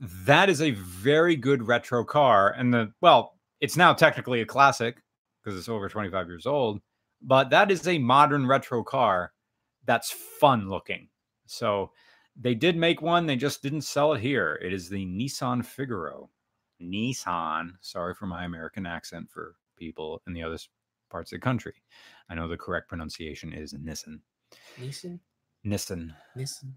[0.01, 2.53] That is a very good retro car.
[2.57, 4.97] And the well, it's now technically a classic
[5.43, 6.81] because it's over 25 years old,
[7.23, 9.33] but that is a modern retro car
[9.85, 11.09] that's fun looking.
[11.47, 11.92] So
[12.36, 14.59] they did make one, they just didn't sell it here.
[14.62, 16.30] It is the Nissan Figaro.
[16.82, 17.72] Nissan.
[17.80, 20.59] Sorry for my American accent for people in the other
[21.11, 21.74] parts of the country.
[22.28, 24.20] I know the correct pronunciation is Nissan.
[24.80, 25.20] Nissan,
[25.64, 26.14] Nissan.
[26.36, 26.72] Nissan.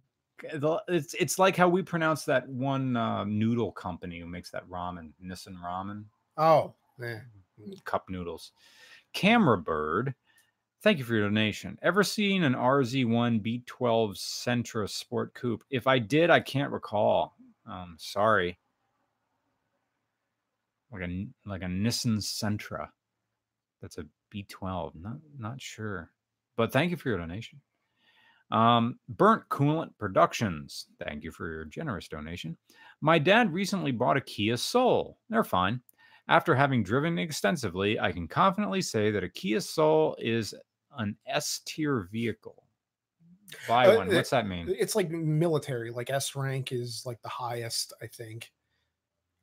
[0.88, 5.12] It's it's like how we pronounce that one uh, noodle company who makes that ramen,
[5.24, 6.06] Nissin Ramen
[6.38, 7.22] Oh, yeah.
[7.86, 8.52] cup noodles.
[9.14, 10.14] Camera Bird,
[10.88, 11.78] thank you for your donation.
[11.82, 15.66] Ever seen an RZ1 B12 Sentra Sport Coupe?
[15.70, 17.36] If I did, I can't recall.
[17.70, 18.58] Um, sorry.
[20.90, 22.88] Like a like a Nissan Sentra.
[23.82, 24.94] That's a B12.
[24.96, 26.10] Not not sure.
[26.56, 27.60] But thank you for your donation.
[28.50, 30.86] Um, Burnt Coolant Productions.
[31.04, 32.56] Thank you for your generous donation.
[33.02, 35.18] My dad recently bought a Kia Soul.
[35.30, 35.82] They're fine.
[36.30, 40.56] After having driven extensively, I can confidently say that a Kia Soul is
[40.98, 42.64] an S tier vehicle.
[43.68, 44.10] Buy Uh, one.
[44.12, 44.74] uh, What's that mean?
[44.78, 45.90] It's like military.
[45.92, 48.52] Like S rank is like the highest, I think.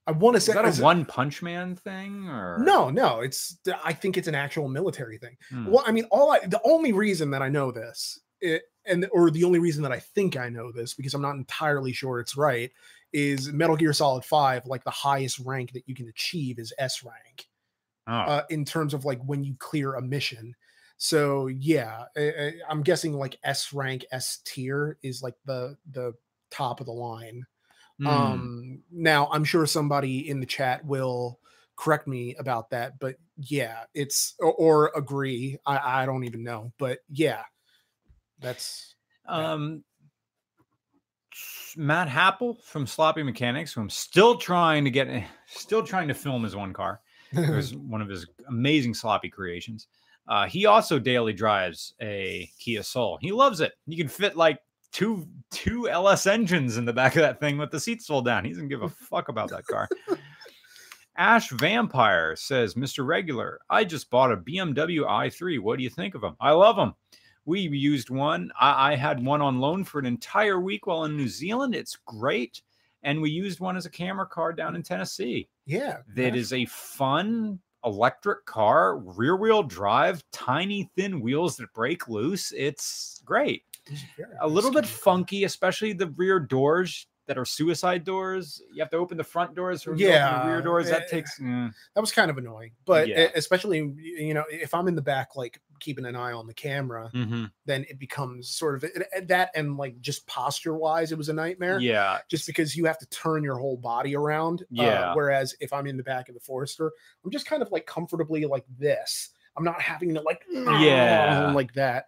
[0.06, 2.90] I want to Is say that is a it- one punch man thing or No,
[2.90, 5.36] no, it's I think it's an actual military thing.
[5.48, 5.66] Hmm.
[5.70, 9.30] Well, I mean, all I the only reason that I know this, it, and or
[9.30, 12.36] the only reason that I think I know this because I'm not entirely sure it's
[12.36, 12.70] right,
[13.14, 14.66] is Metal Gear Solid Five.
[14.66, 17.46] Like the highest rank that you can achieve is S rank
[18.06, 20.54] Oh, uh, in terms of like when you clear a mission.
[20.96, 26.14] So yeah, I, I- I'm guessing like S rank, S tier is like the the
[26.50, 27.46] top of the line.
[27.98, 28.06] hmm.
[28.06, 31.40] Um, now I'm sure somebody in the chat will
[31.76, 35.58] correct me about that, but yeah, it's or, or agree.
[35.66, 37.42] I, I don't even know, but yeah,
[38.38, 38.94] that's
[39.26, 39.52] yeah.
[39.52, 39.84] Um,
[41.76, 46.44] Matt Happel from Sloppy Mechanics, who I'm still trying to get, still trying to film
[46.44, 47.00] his one car.
[47.48, 49.88] It was one of his amazing sloppy creations.
[50.26, 53.18] Uh, he also daily drives a Kia Soul.
[53.20, 53.72] He loves it.
[53.86, 54.58] You can fit like
[54.92, 58.44] two two LS engines in the back of that thing with the seats fold down.
[58.44, 59.88] He doesn't give a fuck about that car.
[61.16, 63.06] Ash Vampire says, Mr.
[63.06, 65.60] Regular, I just bought a BMW i3.
[65.60, 66.36] What do you think of them?
[66.40, 66.94] I love them.
[67.44, 68.50] We used one.
[68.58, 71.74] I, I had one on loan for an entire week while in New Zealand.
[71.74, 72.62] It's great.
[73.02, 75.98] And we used one as a camera car down in Tennessee yeah.
[76.16, 82.52] that is a fun electric car, rear wheel drive, tiny thin wheels that break loose.
[82.52, 83.64] It's great.
[84.40, 88.60] A little bit funky, especially the rear doors that are suicide doors.
[88.72, 90.90] You have to open the front doors the Yeah, rear doors.
[90.90, 93.28] That eh, takes mm, That was kind of annoying, but Yeah.
[93.34, 97.10] especially you know if I'm in the back, like keeping an eye on the camera,
[97.14, 97.50] mhm.
[97.66, 101.28] then it becomes sort of it- it- that, and like just posture wise, it was
[101.28, 101.78] a nightmare.
[101.80, 104.62] yeah, Just because you have to turn your whole body around.
[104.62, 105.14] uh, Yeah.
[105.14, 106.92] whereas if I'm in the back of the Forester,
[107.24, 109.30] I'm just kind of like comfortably like this.
[109.56, 111.52] I'm not having to like Yeah.
[111.54, 112.06] like that.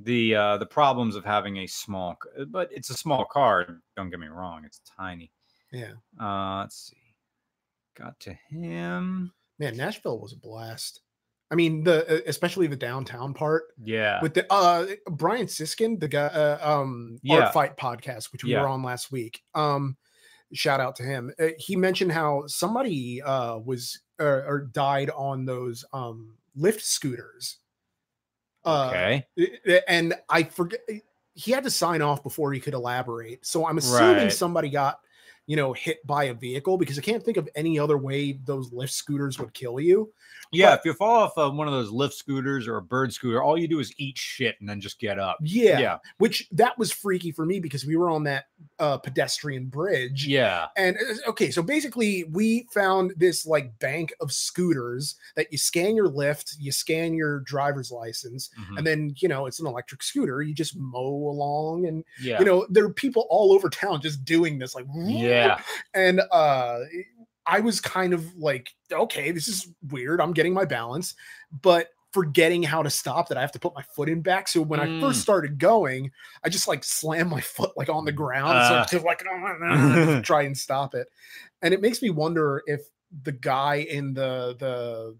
[0.00, 2.16] The uh the problems of having a small
[2.48, 5.32] but it's a small car don't get me wrong it's tiny
[5.72, 7.14] Yeah, uh let's see
[7.96, 11.00] got to him man, Nashville was a blast.
[11.50, 13.64] I mean, the especially the downtown part.
[13.82, 17.36] yeah with the uh Brian Siskin, the guy uh, um Yeah.
[17.44, 18.62] Art Fight podcast, which we Yeah.
[18.62, 19.42] were on last week.
[19.54, 19.96] Um
[20.52, 21.32] shout out to him.
[21.40, 27.58] Uh, he mentioned how somebody uh was or, or died on those um Lyft scooters.
[28.68, 30.80] Uh okay i- and I forget
[31.34, 33.46] he had to sign off before he could elaborate.
[33.46, 34.32] So I'm assuming Right.
[34.32, 35.00] somebody got
[35.48, 38.70] you know hit by a vehicle because I can't think of any other way those
[38.70, 40.12] Lyft scooters would kill you.
[40.52, 43.12] yeah but- if you fall off of one of those Lyft scooters or a bird
[43.12, 45.78] scooter all you do is eat shit and then just get up Yeah.
[45.80, 48.44] yeah Which that was freaky for me because we were on that
[48.78, 50.26] uh pedestrian bridge.
[50.26, 55.56] yeah And uh, okay, so basically, we found this like bank of scooters that you
[55.58, 59.66] scan your lift, you scan your driver's license, mhm, and then you know it's an
[59.66, 60.42] electric scooter.
[60.42, 64.24] You just mow along, and yeah you know there are people all over town just
[64.24, 65.37] doing this, like yeah
[65.94, 66.80] And uh,
[67.46, 70.20] I was kind of like, okay, this is weird.
[70.20, 71.14] I'm getting my balance,
[71.62, 74.48] but forgetting how to stop that I have to put my foot in back.
[74.48, 75.00] So when I Mm.
[75.00, 76.10] first started going,
[76.42, 78.84] I just like slammed my foot like on the ground so Uh.
[78.86, 81.08] to like to try and stop it.
[81.62, 82.82] And it makes me wonder if
[83.22, 85.16] the guy in the the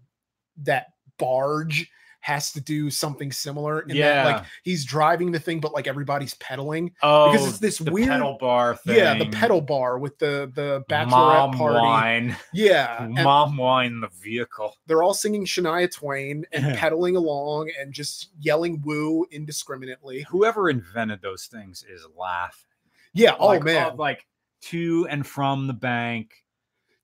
[0.63, 1.89] that barge
[2.21, 3.81] has to do something similar.
[3.81, 6.91] In that, like he's driving the thing, but like everybody's pedaling.
[7.01, 10.83] oh because it's this weird- pedal bar thing Yeah, the pedal bar with the the
[10.89, 11.79] bachelorette mom party.
[11.79, 17.93] wine Yeah, mom wine the vehicle they're all singing Shania Twain and pedaling along and
[17.93, 20.25] just yelling "woo" indiscriminately.
[20.29, 22.69] whoever invented those things is laughing
[23.13, 23.35] Yeah.
[23.39, 23.91] Oh man.
[23.91, 24.25] uh, like
[24.61, 26.43] to and from the bank.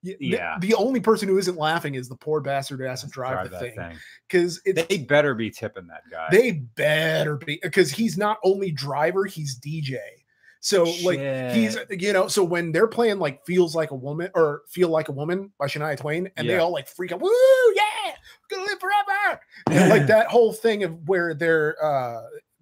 [0.06, 0.58] Y- the- yeah.
[0.60, 3.60] The, only person who isn't laughing is the poor bastard who has to drive, the
[3.60, 3.98] thing
[4.28, 6.28] because They better be tipping that guy.
[6.32, 9.98] they better be because he's not only driver, he's DJ.
[10.60, 11.20] So like
[11.54, 15.10] he's you know so when they're playing like feels like a woman or feel like
[15.10, 17.30] a woman by Shania Twain and they all like freak out woo
[17.76, 18.14] yeah
[18.50, 19.40] gonna live forever
[19.70, 22.20] and like that whole thing of where they're uh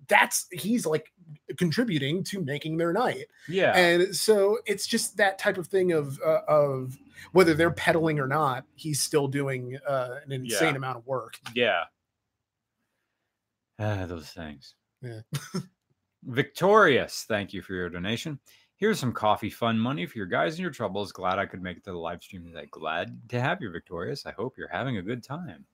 [0.09, 1.12] that's he's like
[1.57, 3.75] contributing to making their night yeah.
[3.77, 6.97] and so it's just that type of thing of uh, of
[7.31, 10.75] whether they're pedaling or not he's still doing uh, an insane Yeah.
[10.75, 11.83] amount of work yeah.
[13.79, 14.75] Ah, those things.
[15.01, 15.21] Yeah.
[16.23, 18.39] Victorious, thank you for your donation.
[18.77, 21.11] Here's some coffee fun money for your guys and your troubles.
[21.11, 22.67] Glad I could make it to the live stream today.
[22.71, 24.25] Glad to have you, Victorious.
[24.25, 25.65] I hope you're having a good time.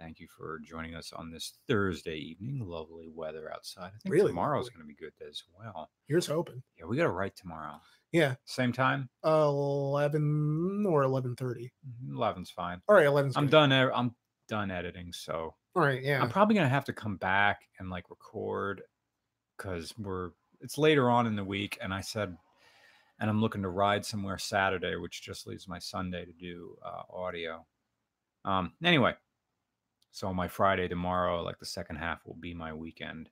[0.00, 2.60] Thank you for joining us on this Thursday evening.
[2.64, 3.88] Lovely weather outside.
[3.88, 5.90] I think Really tomorrow's going to be good as well.
[6.06, 7.80] here's hoping Yeah, we got to write tomorrow.
[8.12, 9.08] yeah Same time.
[9.24, 11.70] 11 or 11.30
[12.10, 12.80] 11's fine.
[12.88, 13.72] all right 11 I'm done.
[13.72, 14.14] I'm
[14.48, 18.08] done editing, so all right yeah I'm probably gonna have to come back and like
[18.08, 18.82] record
[19.56, 20.30] because we're
[20.60, 22.36] it's later on in the week, and I said,
[23.20, 27.02] and I'm looking to ride somewhere Saturday, which just leaves my Sunday to do uh,
[27.12, 27.64] audio.
[28.44, 28.72] Um.
[28.82, 29.14] Anyway,
[30.10, 33.28] so my Friday tomorrow, like the second half, will be my weekend.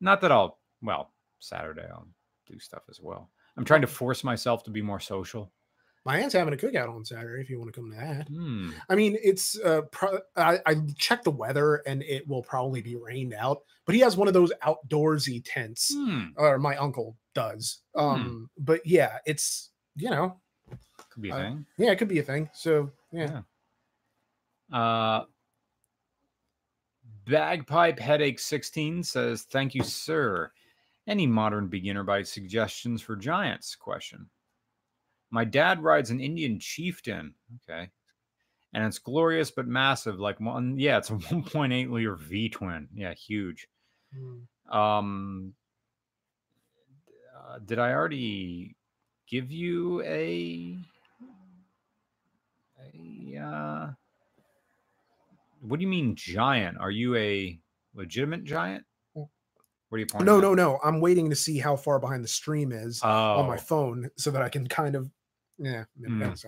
[0.00, 2.08] Not that I'll well Saturday I'll
[2.46, 3.30] do stuff as well.
[3.56, 5.52] I'm trying to force myself to be more social.
[6.04, 8.70] my aunt's having a cookout on saturday if you want to come to that Hmm.
[8.88, 12.94] I mean, it's uh, pro- I, I checked the weather and it will probably be
[12.96, 16.26] rained out, but he has one of those outdoorsy tents, Hmm.
[16.36, 17.80] or my uncle does.
[17.96, 20.38] Um, but yeah, it's you know,
[21.10, 21.66] Could be a Uh, thing.
[21.78, 22.50] yeah, it could be a thing.
[22.54, 23.40] So yeah,
[24.72, 24.78] Yeah.
[24.78, 25.24] Uh,
[27.26, 30.50] Bagpipe Headache 16 says, Thank you, sir.
[31.06, 33.74] Any modern beginner bite suggestions for giants?
[33.74, 34.28] Question.
[35.30, 37.34] My dad rides an Indian chieftain.
[37.68, 37.88] Okay.
[38.72, 40.18] And it's glorious but massive.
[40.18, 42.88] Like one, yeah, it's a 1.8 liter V twin.
[42.94, 43.68] Yeah, huge.
[44.16, 44.74] Mm.
[44.74, 45.54] Um,
[47.36, 48.76] uh, did I already
[49.28, 50.78] give you a
[52.94, 53.90] a uh,
[55.68, 56.76] what do you mean giant?
[56.78, 57.58] Are you a
[57.94, 58.84] legitimate giant?
[59.14, 59.28] What
[59.92, 60.26] are you pointing?
[60.26, 60.42] no, at?
[60.42, 60.78] no, no.
[60.84, 64.30] I'm waiting to see how far behind the stream is Oh, on my phone so
[64.32, 65.08] that I can kind of
[65.58, 65.84] yeah.
[66.00, 66.44] Mm.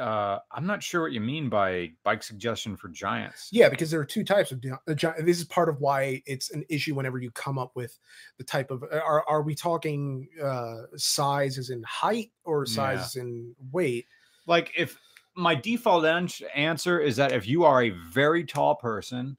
[0.00, 3.48] uh, I'm not sure what you mean by bike suggestion for giants.
[3.52, 6.22] Yeah, because there are two types of gi- uh, gi- this is part of why
[6.24, 7.98] it's an issue whenever you come up with
[8.38, 13.04] the type of are are we talking uh size as in height or size Yeah.
[13.04, 14.06] as in weight?
[14.46, 14.96] Like if
[15.34, 19.36] my default ans- answer is that if you are a very tall person,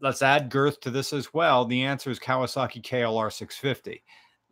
[0.00, 1.64] let's add girth to this as well.
[1.64, 4.02] The answer is Kawasaki KLR 650,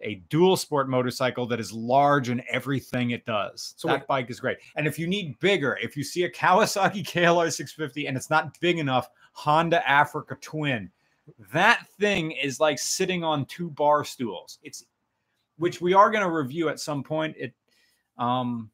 [0.02, 3.74] a dual sport motorcycle that is large in everything it does.
[3.76, 4.58] So that what- bike is great.
[4.76, 8.58] And if you need bigger, if you see a Kawasaki KLR 650 and it's not
[8.60, 10.90] big enough, Honda Africa Twin,
[11.52, 14.58] that thing is like sitting on two bar stools.
[14.62, 14.84] It's
[15.58, 17.36] which we are going to review at some point.
[17.38, 17.52] It
[18.16, 18.70] um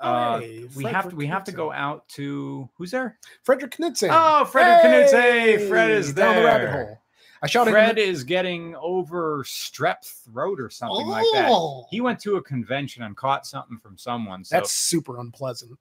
[0.00, 3.18] uh, Hey, we have to we have to go out to who's there?
[3.42, 4.10] Frederick Knudsen.
[4.12, 5.68] Oh, Frederick Knudsen.
[5.68, 6.98] Fred is down the rabbit hole.
[7.42, 11.48] I shot him Fred is getting over strep throat or something like that.
[11.50, 14.42] Oh, He went to a convention and caught something from someone.
[14.42, 15.78] So that's super unpleasant.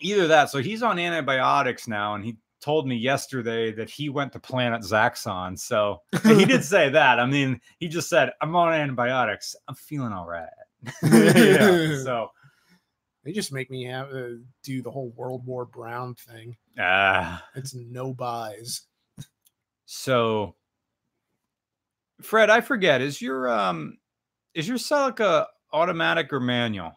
[0.00, 0.50] either that.
[0.50, 4.82] So he's on antibiotics now, and he told me yesterday that he went to Planet
[4.82, 5.56] Zaxxon.
[5.58, 7.20] So he did say that.
[7.20, 9.54] I mean, he just said, "I'm on antibiotics.
[9.68, 10.48] I'm feeling all right."
[11.02, 12.02] yeah.
[12.02, 12.30] So
[13.26, 16.56] They just make me have, uh, do the whole World War Brown thing.
[16.78, 17.44] ah.
[17.56, 18.82] It's no buys.
[19.84, 20.54] So,
[22.22, 23.98] Fred, I forget is your um
[24.54, 26.92] is your Celica automatic or manual?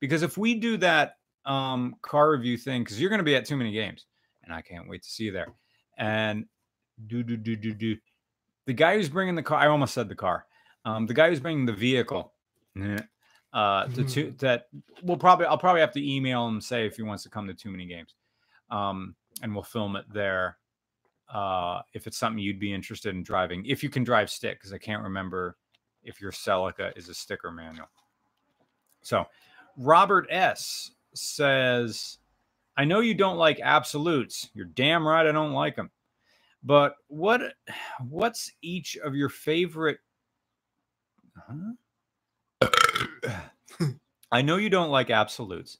[0.00, 3.44] Because if we do that um car review thing, because you're going to be at
[3.44, 4.06] too many games,
[4.42, 5.52] and I can't wait to see you there.
[5.98, 6.46] And
[7.08, 7.96] do do do do do.
[8.66, 10.46] The guy who's bringing the car, I almost said the car.
[10.86, 12.32] Um, the guy who's bringing the vehicle,
[13.54, 14.66] uh, to two that
[15.02, 17.54] we'll probably I'll probably have to email him say if he wants to come to
[17.54, 18.14] too many games,
[18.70, 20.58] um, and we'll film it there
[21.32, 24.72] uh, if it's something you'd be interested in driving, if you can drive stick, because
[24.72, 25.56] I can't remember
[26.02, 27.88] if your Celica is a stick or manual.
[29.02, 29.24] So,
[29.78, 32.18] Robert S says,
[32.76, 34.50] I know you don't like absolutes.
[34.54, 35.90] You're damn right I don't like them.
[36.64, 37.54] But what
[38.08, 39.98] what's each of your favorite
[41.46, 41.72] Huh?
[44.32, 45.78] I know you don't like absolutes,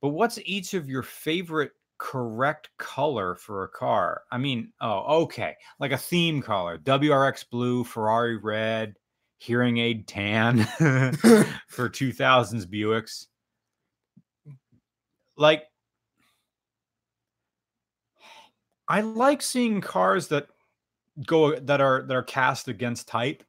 [0.00, 4.22] but what's each of your favorite correct color for a car?
[4.30, 8.96] I mean, oh, okay, like a theme color: WRX blue, Ferrari red,
[9.38, 10.64] hearing aid tan
[11.68, 13.26] for 2000s Buicks.
[15.36, 15.64] Like,
[18.88, 20.48] I like seeing cars that
[21.26, 23.42] go that are that are cast against type.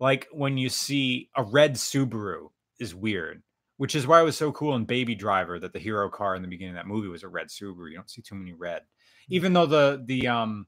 [0.00, 3.42] Like when you see a red Subaru is weird,
[3.76, 6.42] which is why it was so cool in Baby Driver that the hero car in
[6.42, 7.90] the beginning of that movie was a red Subaru.
[7.90, 8.82] You don't see too many red,
[9.28, 10.66] even though the the um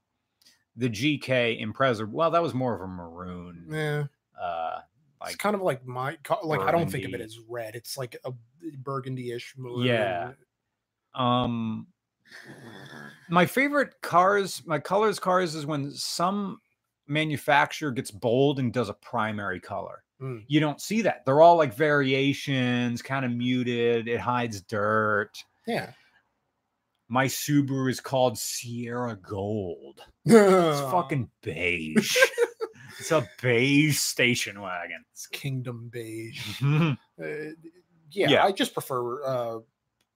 [0.75, 3.65] the GK Impreza, well, that was more of a maroon.
[3.69, 4.05] Yeah,
[4.39, 4.81] Uh,
[5.25, 7.75] it's kind of like my like I don't think of it as red.
[7.75, 8.31] It's like a
[8.77, 9.85] burgundy-ish maroon.
[9.85, 10.33] Yeah.
[11.15, 11.87] um
[13.29, 16.59] my favorite cars my colors cars is when some
[17.07, 20.43] manufacturer gets bold and does a primary color Mm.
[20.47, 25.91] you don't see that they're all like variations kind of muted it hides dirt Yeah.
[27.07, 32.17] my subaru is called sierra gold it's fucking beige
[32.99, 36.41] it's a beige station wagon It's Kingdom beige.
[36.61, 36.97] Mhm.
[37.21, 37.53] Uh,
[38.09, 38.43] yeah, Yeah.
[38.43, 39.59] I just prefer uh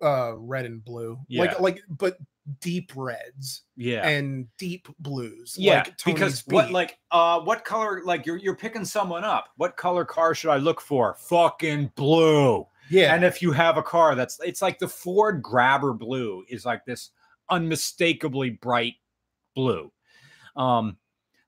[0.01, 1.17] uh red and blue.
[1.27, 1.43] Yeah.
[1.43, 2.17] Like like but
[2.59, 5.55] deep reds yeah and deep blues.
[5.57, 9.49] Yeah, like because what like uh what color like you're you're picking someone up.
[9.57, 11.15] What color car should I look for?
[11.29, 12.65] Fucking blue.
[12.89, 16.65] yeah, And if you have a car that's it's like the Ford Grabber blue is
[16.65, 17.11] like this
[17.49, 18.95] unmistakably bright
[19.55, 19.91] blue.
[20.55, 20.97] Um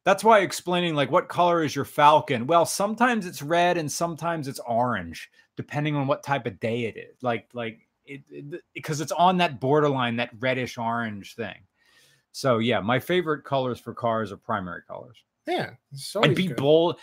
[0.05, 2.45] that's why explaining like what color is your Falcon?
[2.45, 6.97] Well, sometimes it's red and sometimes it's orange, depending on what type of day it
[6.97, 7.23] is.
[7.23, 11.55] Like like it, it because it's on that borderline, that reddish orange thing.
[12.31, 15.17] So yeah, my favorite colors for cars are primary colors.
[15.47, 16.99] yeah, so and be bold,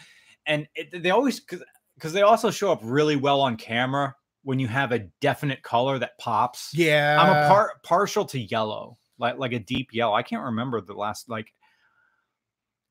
[0.46, 4.66] and it, they always because they also show up really well on camera when you
[4.68, 6.72] have a definite color that pops.
[6.74, 10.14] Yeah, I'm a par- partial to yellow, like like a deep yellow.
[10.14, 11.53] I can't remember the last like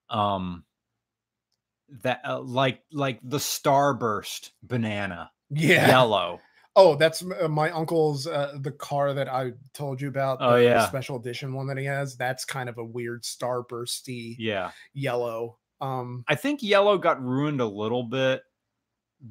[0.09, 0.63] um
[2.03, 5.87] that uh, like like the starburst banana yeah.
[5.87, 6.39] yellow.
[6.75, 10.37] Oh, that's uh, my uncle's uh, the car that I told you about.
[10.39, 10.87] Oh, the yeah.
[10.87, 12.15] special edition one that he has.
[12.15, 14.71] That's kind of a weird starbursty Yeah.
[14.93, 15.57] yellow.
[15.81, 18.43] Um, I think yellow got ruined a little bit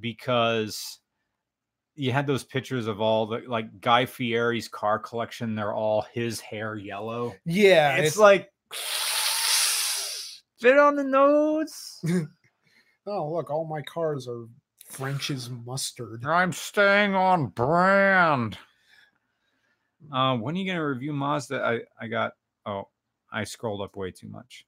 [0.01, 0.99] because
[1.95, 5.55] you had those pictures of all the like Guy Fieri's car collection.
[5.55, 7.35] They're all his hair yellow.
[7.45, 8.51] yeah, it's, like
[10.61, 12.01] fit on the nose.
[13.07, 14.47] oh look, all my cars are
[14.89, 16.25] French's mustard.
[16.27, 18.59] I'm staying on brand.
[20.13, 21.63] Uh, when are you gonna review Mazda?
[21.63, 22.33] I I got.
[22.67, 22.89] Oh,
[23.33, 24.65] I scrolled up way too much.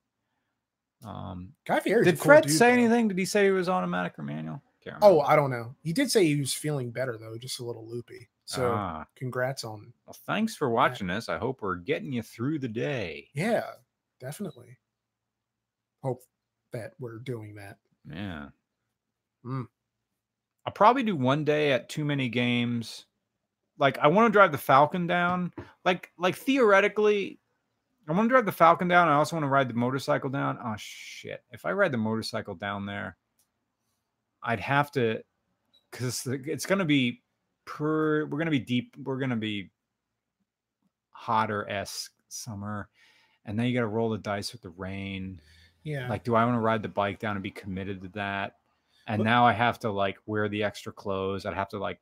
[1.05, 2.73] Um, Guy Fieri's did cool Fred dude, say though.
[2.83, 3.09] anything?
[3.09, 4.63] Did he say he was automatic or manual?
[5.03, 5.21] Oh.
[5.21, 5.75] I don't know.
[5.83, 8.29] He did say he was feeling better though, just a little loopy.
[8.45, 11.29] So Ah, congrats on well, thanks for watching this.
[11.29, 13.29] I hope we're getting you through the day.
[13.35, 13.65] yeah,
[14.21, 14.79] definitely.
[16.03, 16.23] Hope
[16.73, 17.77] that we're doing that.
[18.11, 18.49] Yeah.
[19.45, 19.67] Mm.
[20.71, 23.07] I'll probably do one day at too many games.
[23.77, 25.53] Like I want to drive the Falcon down.
[25.85, 27.41] Like like theoretically,
[28.09, 29.09] I want to drive the Falcon down.
[29.09, 30.59] I also want to ride the motorcycle down.
[30.65, 31.43] Oh shit!
[31.51, 33.17] If I ride the motorcycle down there,
[34.45, 35.25] I'd have to,
[35.91, 37.21] because it's gonna be
[37.65, 38.27] per.
[38.27, 38.95] We're gonna be deep.
[39.03, 39.71] We're gonna be
[41.11, 42.89] hotter esque summer,
[43.45, 45.41] and then you got to roll the dice with the rain
[45.83, 46.09] Yeah.
[46.09, 48.60] like do i want to ride the bike down and be committed to that
[49.07, 52.01] and now i have to like wear the extra clothes i'd have to like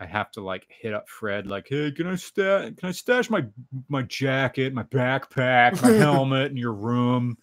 [0.00, 3.30] i have to like hit up fred like hey can i stash can i stash
[3.30, 3.44] my
[3.88, 7.36] my jacket my backpack my helmet in your room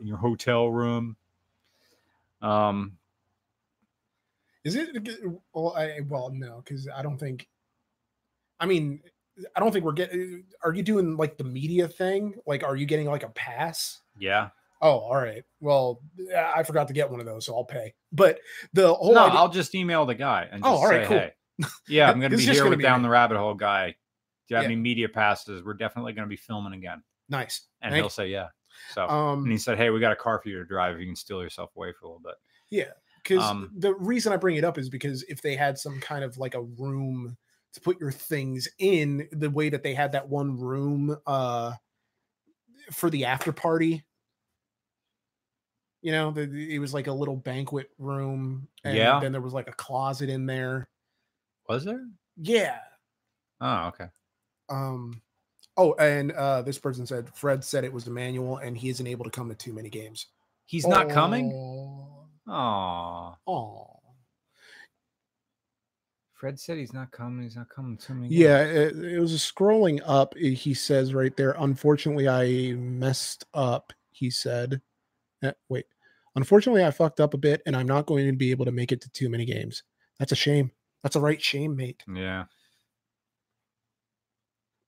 [0.00, 1.16] in your hotel room
[2.42, 2.92] um
[4.64, 4.90] Is it
[5.52, 5.74] well?
[5.76, 7.48] I well no, because I don't think.
[8.60, 9.00] I mean,
[9.56, 10.44] I don't think we're getting.
[10.62, 12.34] Are you doing like the media thing?
[12.46, 14.00] Like, are you getting like a pass?
[14.18, 14.50] yeah
[14.80, 15.42] Oh, all right.
[15.60, 16.00] Well,
[16.36, 17.94] I forgot to get one of those, so I'll pay.
[18.12, 18.38] But
[18.72, 21.18] the whole no idea- i'll just email the guy and Oh, all right, say, cool.
[21.18, 21.32] hey
[21.88, 23.06] yeah i'm gonna be just here with be down me.
[23.06, 23.94] the rabbit hole guy do
[24.50, 24.66] you have Yeah.
[24.66, 27.62] any media passes we're definitely gonna be filming again nice.
[27.82, 28.48] and Thank- he'll say yeah
[28.94, 31.00] so um, and he said, "Hey, we got a car for you to drive.
[31.00, 32.34] You can steal yourself away for a little bit."
[32.70, 32.92] yeah,
[33.24, 36.22] because um, the reason I bring it up is because if they had some kind
[36.22, 37.36] of like a room
[37.72, 41.72] to put your things in, the way that they had that one room uh
[42.92, 44.04] for the after party.
[46.02, 49.18] You know, the, the- it was like a little banquet room, and Yeah.
[49.20, 50.88] then there was like a closet in there.
[51.68, 52.06] Was there?
[52.40, 52.78] Yeah,
[53.60, 54.06] Oh, okay.
[54.68, 55.20] Um,
[55.76, 59.06] oh, and uh, this person said Fred said it was the manual, and he isn't
[59.06, 60.26] able to come to too many games.
[60.66, 61.50] He's not coming.
[62.46, 63.94] Oh, Oh.
[66.34, 67.42] Fred said he's not coming.
[67.42, 68.28] He's not coming to me.
[68.30, 70.36] Yeah, it, it was a scrolling up.
[70.36, 71.56] He says right there.
[71.58, 73.92] Unfortunately, I messed up.
[74.12, 74.80] He said,
[75.42, 75.86] Eh, "Wait,
[76.34, 78.92] unfortunately, I fucked up a bit, and I'm not going to be able to make
[78.92, 79.82] it to too many games.
[80.18, 80.72] That's a shame.
[81.02, 82.02] That's a right shame, mate.
[82.12, 82.44] Yeah.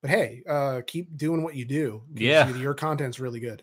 [0.02, 2.02] But hey, uh, keep doing what you do.
[2.14, 2.48] Yeah.
[2.56, 3.62] your content's really good.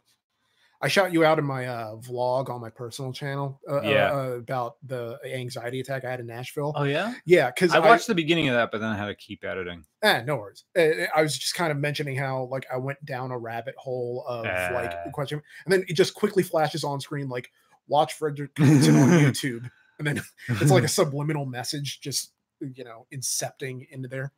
[0.80, 4.12] I shot you out in my uh, vlog on my personal channel uh, uh, Yeah.
[4.12, 6.72] uh, about the anxiety attack I had in Nashville.
[6.76, 7.16] Oh yeah.
[7.26, 9.86] yeah, because I watched the beginning of that, but then I had to keep editing.
[10.04, 10.66] Eh, no worries.
[10.78, 14.24] Uh, I was just kind of mentioning how like I went down a rabbit hole
[14.28, 14.70] of Ah.
[14.74, 17.50] like question, and then it just quickly flashes on screen like
[17.88, 23.08] watch Frederick Clinton on YouTube, and then it's like a subliminal message just you know
[23.12, 24.32] incepting into there.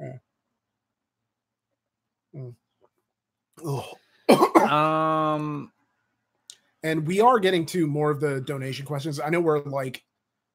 [0.00, 0.12] Yeah.
[2.34, 2.54] Mm.
[4.68, 5.72] Um.
[6.82, 9.18] and we are getting to more of the donation questions.
[9.18, 10.04] I know we're like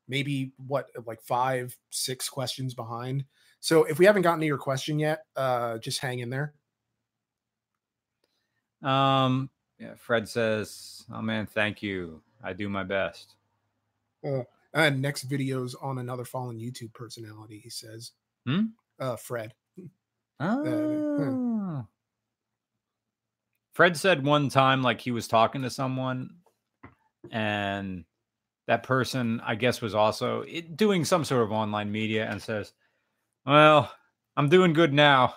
[0.07, 3.25] maybe what like five, six questions behind.
[3.61, 6.53] So if we haven't gotten to your question yet, uh just hang in there.
[8.83, 9.49] Um.
[9.79, 9.95] Yeah.
[9.97, 12.21] Fred says, "Oh man, thank you.
[12.43, 13.35] I do my best."
[14.73, 18.11] And next video's on another fallen YouTube personality, he says.
[18.45, 18.65] Hmm?
[18.99, 19.53] Uh Fred.
[20.39, 21.52] Oh.
[23.73, 26.29] Fred said one time, like he was talking to someone,
[27.31, 28.05] and
[28.67, 30.45] that person, I guess, was also
[30.75, 32.73] doing some sort of online media and says,
[33.45, 33.91] Well,
[34.37, 35.33] I'm doing good now.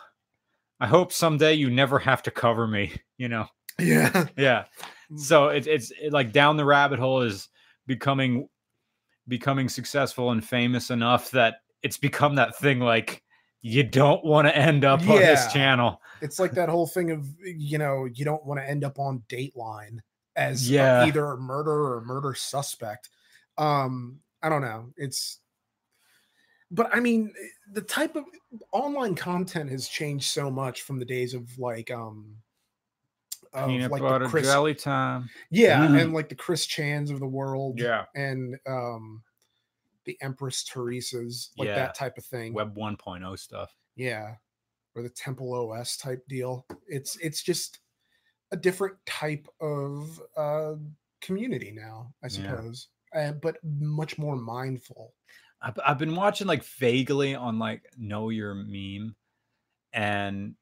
[0.78, 3.46] I hope someday you never have to cover me, you know?
[3.78, 4.26] Yeah.
[4.36, 4.64] Yeah.
[5.12, 5.18] Mm.
[5.20, 7.48] So it, it's it, like down the rabbit hole is
[7.86, 8.48] becoming
[9.28, 13.22] becoming successful and famous enough that it's become that thing like
[13.66, 16.00] you don't want to end up on this channel.
[16.22, 19.22] It's like that whole thing of you know, you don't want to end up on
[19.28, 19.98] Dateline
[20.36, 21.04] as uh, Yeah.
[21.06, 23.08] either a murder or murder suspect.
[23.58, 24.92] Um, I don't know.
[24.96, 25.40] It's
[26.70, 27.32] but I mean
[27.72, 28.24] the type of
[28.72, 32.36] online content has changed so much from the days of like um
[33.52, 35.28] of Peanut like the butter Chris, jelly time.
[35.50, 36.02] yeah, Mhm.
[36.02, 38.04] and like the Chris Chans of the world, Yeah.
[38.14, 39.22] and um
[40.06, 41.74] the Empress Theresa's, like Yeah.
[41.74, 42.54] that type of thing.
[42.54, 43.74] Web 1.0 stuff.
[43.96, 44.36] Yeah.
[44.94, 46.66] Or the Temple OS type deal.
[46.86, 47.80] It's it's just
[48.52, 50.74] a different type of uh
[51.20, 52.30] community now, I Yeah.
[52.30, 52.88] suppose.
[53.14, 55.14] Uh, but much more mindful.
[55.62, 59.16] I've, I've been watching like vaguely on like Know Your Meme,
[59.92, 60.54] and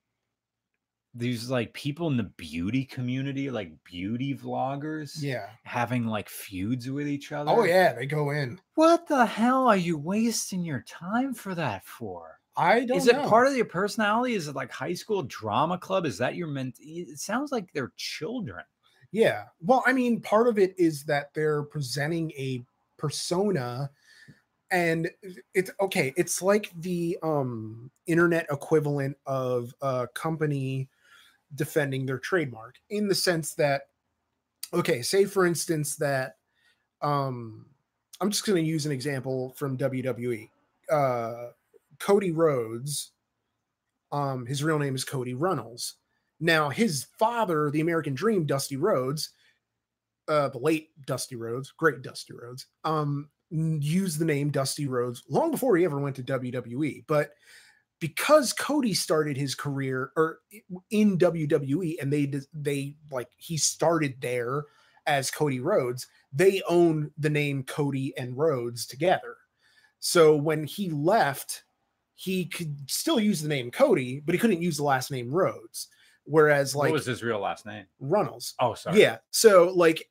[1.15, 5.49] these like people in the beauty community, like beauty vloggers, Yeah.
[5.62, 7.51] having like feuds with each other.
[7.51, 8.61] Oh yeah, they go in.
[8.75, 12.41] What the hell are you wasting your time for that for?
[12.57, 13.29] I don't Is it know.
[13.29, 14.35] part of your personality?
[14.35, 16.07] Is it like high school drama club?
[16.07, 16.77] Is that your ment?
[16.81, 18.65] It sounds like they're children.
[19.12, 19.45] Yeah.
[19.61, 22.65] Well, I mean, part of it is that they're presenting a
[22.97, 23.91] persona
[24.71, 25.11] and
[25.53, 30.89] it's okay, it's like the um internet equivalent of a company
[31.55, 33.83] defending their trademark in the sense that
[34.73, 36.37] okay, say for instance that
[37.03, 37.67] um
[38.21, 40.49] I'm just going to use an example from WWE.
[40.91, 41.49] Uh
[41.99, 43.13] Cody Rhodes
[44.13, 45.95] um his real name is Cody Runnels.
[46.41, 49.31] Now, his father, the American Dream, Dusty Rhodes,
[50.29, 55.51] uh, the late Dusty Rhodes, great Dusty Rhodes, um, used the name Dusty Rhodes long
[55.51, 57.05] before he ever went to WWE.
[57.07, 57.31] But
[58.01, 60.41] because Cody started his career or
[60.91, 64.65] in WWE, and they they like he started there
[65.07, 69.37] as Cody Rhodes, they own the name Cody and Rhodes together.
[70.01, 71.65] So when he left,
[72.15, 75.89] he could still use the name Cody, but he couldn't use the last name Rhodes.
[76.25, 77.85] Whereas like what was his real last name?
[78.01, 79.01] Runnels, Oh, sorry.
[79.01, 79.19] yeah.
[79.31, 80.09] So like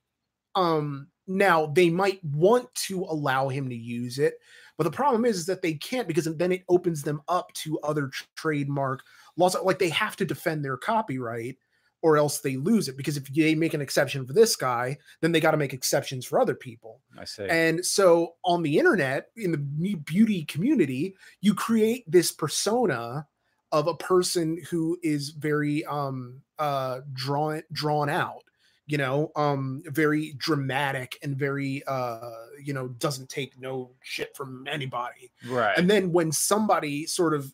[0.55, 4.35] um now they might want to allow him to use it,
[4.77, 7.79] but the problem is, is that they can't because then it opens them up to
[7.79, 9.03] other tr- trademark
[9.37, 9.55] laws.
[9.61, 11.57] Like they have to defend their copyright
[12.03, 12.97] or else they lose it.
[12.97, 16.25] Because if they make an exception for this guy, then they got to make exceptions
[16.25, 16.99] for other people.
[17.17, 17.47] I see.
[17.49, 23.25] And so on the internet, in the me- beauty community, you create this persona
[23.71, 28.43] of a person who is very um uh drawn drawn out,
[28.85, 32.19] you know, um very dramatic and very uh
[32.61, 35.31] you know doesn't take no shit from anybody.
[35.47, 35.77] right.
[35.77, 37.53] And then when somebody sort of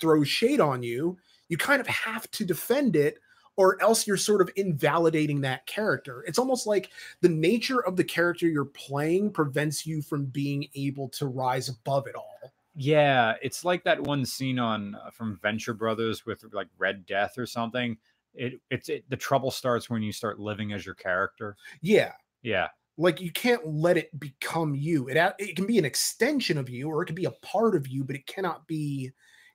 [0.00, 1.18] throws shade on you,
[1.48, 3.18] you kind of have to defend it
[3.56, 6.22] or else you're sort of invalidating that character.
[6.26, 6.90] It's almost like
[7.22, 12.06] the nature of the character you're playing prevents you from being able to rise above
[12.06, 12.52] it all.
[12.78, 17.38] Yeah, it's like that one scene on uh, from Venture Brothers with like Red Death
[17.38, 17.96] or something.
[18.36, 21.56] It it's it, the trouble starts when you start living as your character.
[21.82, 22.12] Yeah.
[22.42, 25.08] Yeah, Like you can't let it become you.
[25.08, 27.88] It it can be an extension of you or it can be a part of
[27.88, 29.10] you, but it cannot be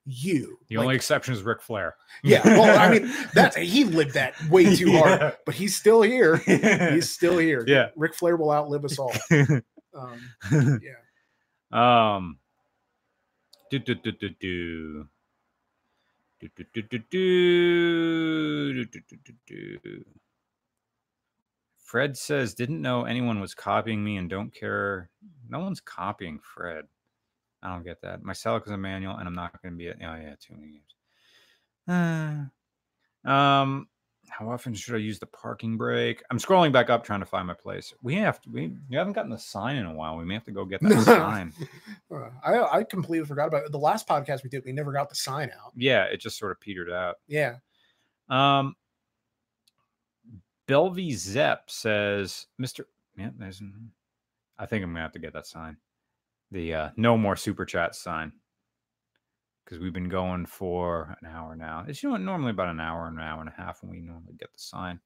[0.06, 0.58] you.
[0.68, 1.96] the Like, only exception is Ric Flair.
[2.24, 6.36] yeah, well, I mean, that's he lived that way too hard, but he's still here.
[6.92, 7.64] He's still here.
[7.66, 7.90] Yeah.
[7.96, 9.14] Ric Flair will outlive us all.
[9.94, 12.16] Um, yeah.
[12.18, 12.40] um.
[13.70, 15.08] Do do do do do.
[21.78, 25.10] Fred says, didn't know anyone was copying me and don't care.
[25.50, 26.86] No one's copying Fred.
[27.62, 28.24] I don't get that.
[28.24, 30.56] My Celica is a manual and I'm not going to be at, oh, yeah, too
[30.56, 30.82] many
[31.88, 32.50] games.
[33.26, 33.88] Uh, um,
[34.32, 36.24] how often should I use the parking brake?
[36.32, 37.94] I'm scrolling back up trying to find my place.
[38.02, 40.18] We have to, we, we haven't gotten the sign in a while.
[40.18, 41.54] We may have to go get that sign.
[42.14, 43.72] Uh, I I completely forgot about it.
[43.72, 45.72] The last podcast we did, we never got the sign out.
[45.78, 47.16] Yeah, it just sort of petered out.
[47.26, 47.56] Yeah.
[48.28, 48.76] Um,
[50.68, 52.84] Belvy Zepp says, Mr.
[53.18, 53.62] Yeah, there's.
[54.60, 55.78] I think I'm gonna have to get that sign.
[56.52, 58.34] The uh, no more super chat sign.
[59.72, 61.86] Because we've been going for an hour now.
[61.88, 64.02] It's you know normally about an hour, and an hour and a half when we
[64.02, 65.00] normally get the sign.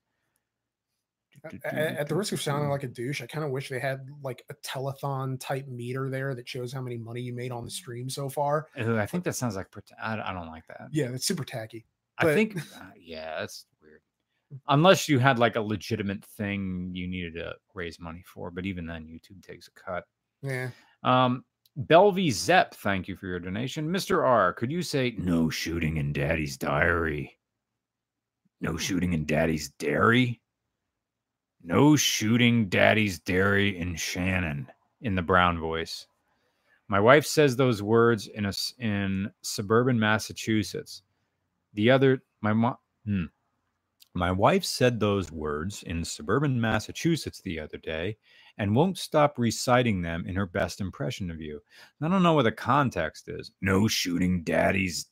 [1.43, 3.77] A- a- At the risk of sounding like a douche, I kind of wish they
[3.77, 7.63] had like a telethon type meter there that shows how many money you made on
[7.63, 8.65] the stream so far.
[8.75, 9.67] I think that sounds like
[10.01, 10.87] I, don't like that.
[10.91, 11.85] Yeah, that's super tacky.
[12.17, 14.01] I think uh, yeah, that's weird.
[14.67, 18.87] Unless you had like a legitimate thing you needed to raise money for, but even
[18.87, 20.05] then, YouTube takes a cut.
[20.41, 20.71] Yeah.
[21.03, 21.45] Um,
[21.77, 23.89] Belvy Zepp, thank you for your donation.
[23.89, 24.25] Mr.
[24.25, 27.37] R, could you say no shooting in Daddy's diary?
[28.61, 30.41] No shooting in Daddy's dairy?
[31.61, 34.67] No shooting Daddy's dairy in Shannon
[35.01, 36.07] in the brown voice.
[36.87, 41.01] My wife says those words in a in suburban Massachusetts.
[41.73, 43.25] The other my mom hmm.
[44.13, 48.17] My wife said those words in suburban Massachusetts the other day
[48.57, 51.61] and won't stop reciting them in her best impression of you.
[52.01, 53.51] I don't know what the context is.
[53.61, 55.07] No shooting daddy's.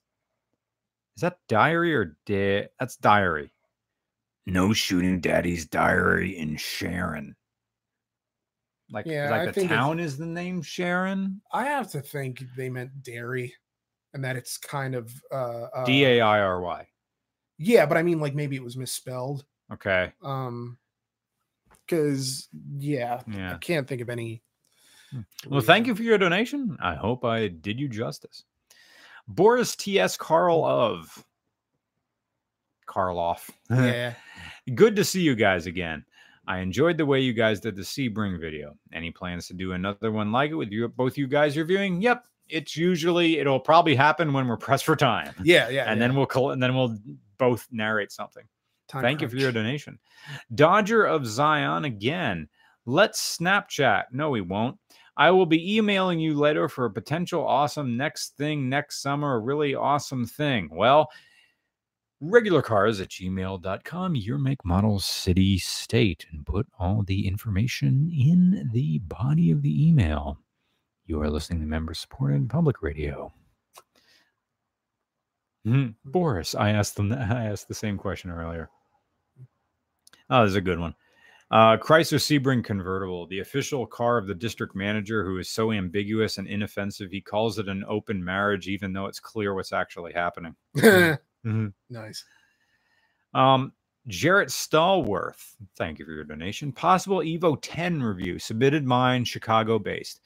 [1.15, 3.51] Is that diary or da- That's diary.
[4.45, 7.35] No shooting daddy's diary in Sharon.
[8.91, 11.41] Like, Yeah, I like the think town is the name Sharon?
[11.51, 13.53] I have to think they meant dairy
[14.13, 16.87] and that it's kind of uh, uh D A I R Y.
[17.57, 19.45] Yeah, but I mean like maybe it was misspelled.
[19.71, 20.11] Okay.
[20.21, 20.77] Um
[21.93, 24.41] because yeah, I can't think of any.
[25.11, 25.21] Hmm.
[25.47, 26.77] Well, thank you for your donation.
[26.81, 28.43] I hope I did you justice.
[29.27, 30.17] Boris T.S.
[30.17, 31.23] Carl of
[32.87, 33.49] Karloff.
[33.69, 34.13] Yeah.
[34.75, 36.03] Good to see you guys again.
[36.45, 38.75] I enjoyed the way you guys did the Sebring video.
[38.91, 42.01] Any plans to do another one like it with you both you guys reviewing?
[42.01, 42.25] Yep.
[42.49, 45.33] It's usually it'll probably happen when we're pressed for time.
[45.43, 45.89] Yeah, yeah.
[45.89, 46.07] and yeah.
[46.07, 46.97] then we'll call and then we'll
[47.37, 48.43] both narrate something.
[48.93, 49.97] Time Thank you for your donation.
[50.53, 52.47] Dodger of Zion again.
[52.85, 54.03] Let's Snapchat.
[54.11, 54.77] No, we won't.
[55.17, 59.39] I will be emailing you later for a potential awesome next thing next summer, a
[59.39, 60.69] really awesome thing.
[60.71, 61.09] Well,
[62.21, 68.69] regular cars at gmail.com, your make, model, city, state, and put all the information in
[68.73, 70.37] the body of the email.
[71.07, 73.33] You are listening to member supported public radio.
[75.65, 77.11] Hmm, Boris, I asked them.
[77.11, 78.69] I asked the same question earlier.
[80.33, 80.95] Oh, this is a good one.
[81.51, 86.39] Uh, Chrysler Sebring convertible, the official car of the district manager, who is so ambiguous
[86.39, 90.55] and inoffensive, he calls it an open marriage, even though it's clear what's actually happening.
[91.45, 91.73] Mhm.
[91.89, 92.23] nice.
[93.33, 93.73] Um,
[94.07, 96.71] Jarrett Stallworth, thank you for your donation.
[96.71, 100.21] Possible Evo 10 review, submitted mine, Chicago based.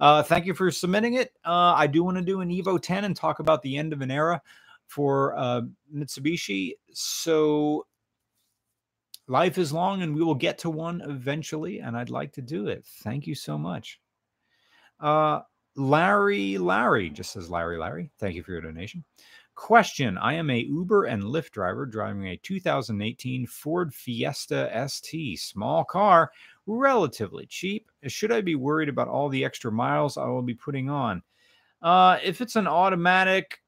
[0.00, 1.34] Uh, thank you for submitting it.
[1.44, 4.00] Uh, I do want to do an Evo 10 and talk about the end of
[4.00, 4.40] an era
[4.86, 5.60] for uh,
[5.94, 6.72] Mitsubishi.
[6.94, 7.86] So
[9.28, 12.68] life is long and we will get to one eventually, and I'd like to do
[12.68, 12.84] it.
[13.02, 14.00] Thank you so much.
[15.00, 15.40] Uh,
[15.76, 18.10] Larry, Larry, just says Larry, Larry.
[18.18, 19.04] Thank you for your donation.
[19.54, 25.84] Question I am a Uber and Lyft driver driving a 2018 Ford Fiesta ST, small
[25.84, 26.30] car,
[26.66, 27.90] relatively cheap.
[28.06, 31.22] Should I be worried about all the extra miles I will be putting on?
[31.82, 33.61] Uh, if it's an automatic,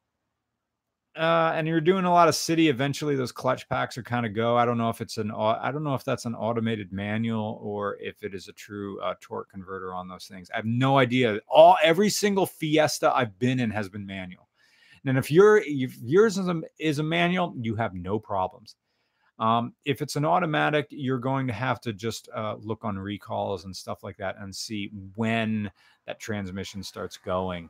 [1.16, 4.35] uh, and you're doing a lot of city, eventually those clutch packs are kind of
[4.35, 4.57] go.
[4.57, 7.97] I don't know if it's an, I don't know if that's an automated manual or
[8.01, 10.51] if it is a true uh, torque converter on those things.
[10.53, 11.39] I have no idea.
[11.49, 14.49] All every single Fiesta I've been in has been manual.
[15.07, 18.74] And if your if yours is a, is a manual, you have no problems.
[19.39, 23.65] Um, if it's an automatic, you're going to have to just uh, look on recalls
[23.65, 25.70] and stuff like that and see when
[26.07, 27.69] that transmission starts going.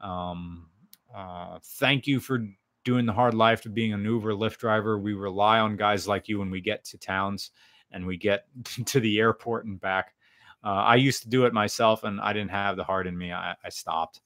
[0.00, 0.68] Um,
[1.14, 2.46] uh, thank you for
[2.84, 4.98] doing the hard life of being an Uber Lyft driver.
[4.98, 7.50] We rely on guys like you when we get to towns
[7.90, 8.46] and we get
[8.86, 10.14] to the airport and back.
[10.62, 13.32] Uh, I used to do it myself and I didn't have the heart in me.
[13.32, 14.20] I, I stopped.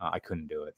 [0.00, 0.74] Uh, I couldn't do it.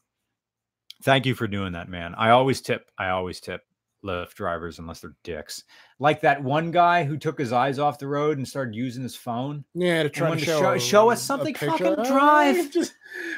[1.02, 2.14] Thank you for doing that, man.
[2.14, 2.90] I always tip.
[2.98, 3.62] I always tip
[4.04, 5.64] Lyft drivers unless they're dicks.
[5.98, 9.14] Like that one guy who took his eyes off the road and started using his
[9.14, 9.64] phone.
[9.74, 12.70] Yeah, to try to show, show- show us something, fucking Ah, drive.
[12.72, 12.94] just-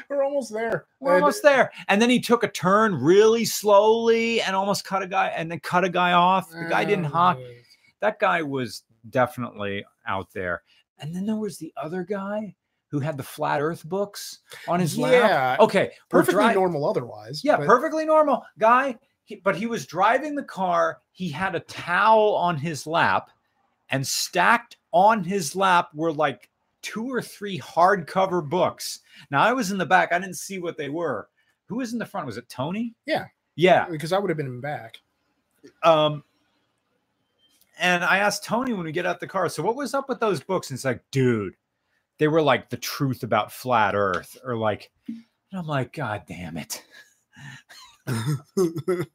[0.09, 0.85] we're almost there.
[0.99, 1.71] We're And- almost there.
[1.89, 5.59] And then he took a turn really slowly and almost cut a guy and then
[5.59, 6.49] cut a guy off.
[6.49, 7.39] The guy didn't honk.
[7.39, 7.49] Uh,
[7.99, 10.63] That guy was definitely out there.
[10.99, 12.55] And then there was the other guy
[12.89, 15.11] who had the flat earth books on his lap.
[15.11, 15.91] Yeah, Okay.
[16.09, 17.43] perfectly normal otherwise.
[17.43, 18.97] Yeah, but- perfectly normal guy.
[19.25, 20.99] He, but he was driving the car.
[21.11, 23.29] He had a towel on his lap,
[23.89, 26.49] and stacked on his lap were like
[26.81, 28.99] two or three hardcover books.
[29.31, 30.11] Now I was in the back.
[30.11, 31.29] I didn't see what they were.
[31.65, 32.27] Who was in the front?
[32.27, 32.93] Was it Tony?
[33.05, 33.25] Yeah.
[33.55, 33.87] Yeah.
[33.89, 34.99] because I would have been in back.
[35.81, 36.23] Um,
[37.79, 40.19] and I asked Tony when we get out the car, so what was up with
[40.19, 40.69] those books?
[40.69, 41.55] And it's like, dude,
[42.17, 45.23] they were like the truth about flat Earth, or like, and
[45.53, 46.83] I'm like, God damn it.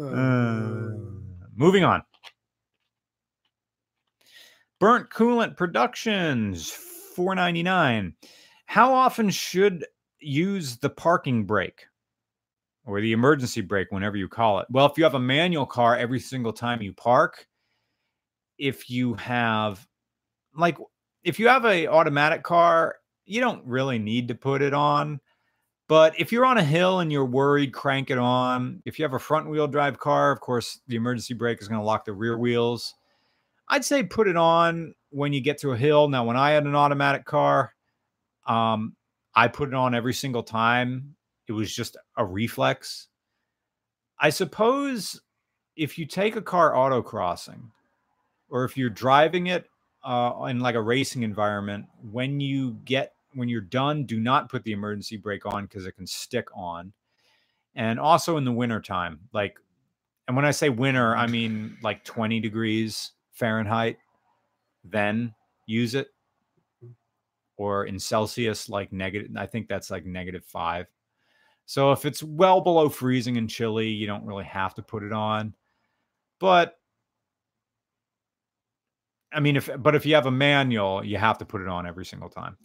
[0.00, 0.90] Uh,
[1.56, 2.02] moving on.
[4.78, 8.14] Burnt Coolant Productions, 499.
[8.66, 9.84] How often should
[10.20, 11.86] use the parking brake
[12.84, 14.66] or the emergency brake, whenever you call it?
[14.70, 17.48] Well, if you have a manual car, every single time you park.
[18.56, 19.84] If you have,
[20.54, 20.78] like,
[21.24, 25.20] if you have a automatic car, you don't really need to put it on.
[25.88, 28.82] But if you're on a hill and you're worried, crank it on.
[28.84, 31.80] If you have a front wheel drive car, of course, the emergency brake is going
[31.80, 32.94] to lock the rear wheels.
[33.68, 36.08] I'd say put it on when you get to a hill.
[36.08, 37.72] Now, when I had an automatic car,
[38.46, 38.96] um,
[39.34, 41.14] I put it on every single time.
[41.46, 43.08] It was just a reflex.
[44.20, 45.20] I suppose
[45.74, 47.70] if you take a car autocrossing
[48.50, 49.66] or if you're driving it
[50.04, 54.64] uh, in like a racing environment, when you get when you're done, do not put
[54.64, 56.92] the emergency brake on because it can stick on.
[57.74, 59.58] And also in the wintertime, like,
[60.26, 61.32] and when I say winter, I mm-hmm.
[61.32, 63.98] mean like 20 degrees Fahrenheit,
[64.84, 65.34] then
[65.66, 66.08] use it.
[67.56, 70.86] Or in Celsius, like negative, I think that's like negative five.
[71.66, 75.12] So if it's well below freezing and chilly, you don't really have to put it
[75.12, 75.54] on.
[76.40, 76.78] But
[79.32, 81.86] I mean, if but if you have a manual, you have to put it on
[81.86, 82.56] every single time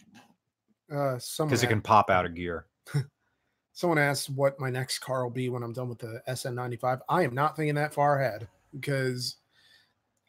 [0.90, 2.66] Uh, because it can pop out of gear.
[3.72, 7.00] Someone asked what my next car will be when I'm done with the SN95.
[7.08, 9.36] I am not thinking that far ahead because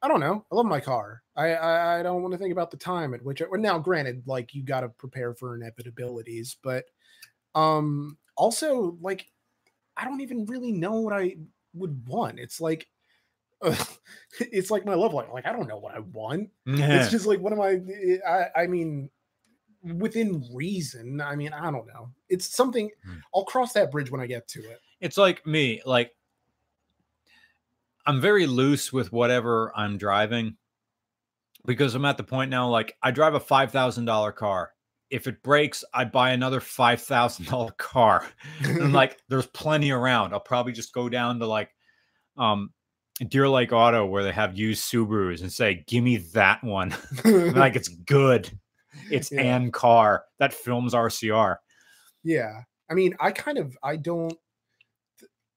[0.01, 0.45] I don't know.
[0.51, 1.23] I love my car.
[1.35, 3.41] I I, I don't want to think about the time at which.
[3.41, 6.85] I, well, now, granted, like you got to prepare for inevitabilities, but
[7.53, 9.27] um, also like
[9.97, 11.37] I don't even really know what I
[11.73, 12.39] would want.
[12.39, 12.87] It's like
[13.61, 13.75] uh,
[14.39, 15.27] it's like my love life.
[15.33, 16.49] Like I don't know what I want.
[16.65, 17.79] It's just like what am I?
[18.27, 19.09] I I mean,
[19.97, 21.21] within reason.
[21.21, 22.09] I mean, I don't know.
[22.29, 22.89] It's something.
[23.05, 23.17] Hmm.
[23.33, 24.79] I'll cross that bridge when I get to it.
[25.01, 26.11] it's like me like
[28.07, 30.55] i'm very loose with whatever i'm driving
[31.65, 34.71] because i'm at the point now like i drive a $5000 car
[35.09, 38.25] if it breaks i buy another $5000 car
[38.63, 41.69] and like there's plenty around i'll probably just go down to like
[42.37, 42.71] um
[43.27, 46.93] deer lake auto where they have used subarus and say give me that one
[47.25, 48.49] like it's good
[49.11, 49.41] it's Yeah.
[49.55, 51.57] an car that films rcr
[52.23, 52.61] Yeah.
[52.89, 54.37] I mean, I kind of I don't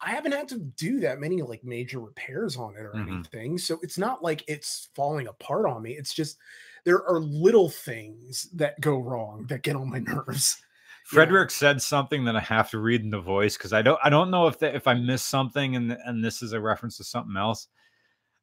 [0.00, 3.08] I haven't had to do that many like major repairs on it or Mhm.
[3.12, 3.58] anything.
[3.58, 5.92] So it's not like it's falling apart on me.
[5.96, 6.38] It's just
[6.84, 10.56] there are little things that go wrong that get on my nerves.
[11.10, 11.16] Yeah.
[11.16, 14.10] Frederick said something that I have to read in the voice because I don't I
[14.10, 17.04] don't know if the, if I missed something and and this is a reference to
[17.04, 17.68] something else.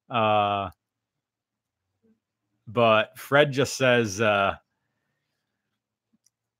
[0.10, 0.72] Uh
[2.68, 4.56] but Fred just says uh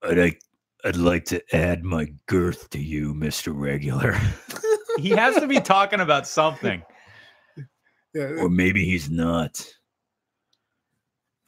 [0.08, 0.40] I'd like
[0.84, 3.52] I'd like to add my girth to you, Mr.
[3.54, 4.18] Regular.
[4.98, 6.82] he has to be talking about something.
[8.14, 9.62] Yeah, Or maybe he's not.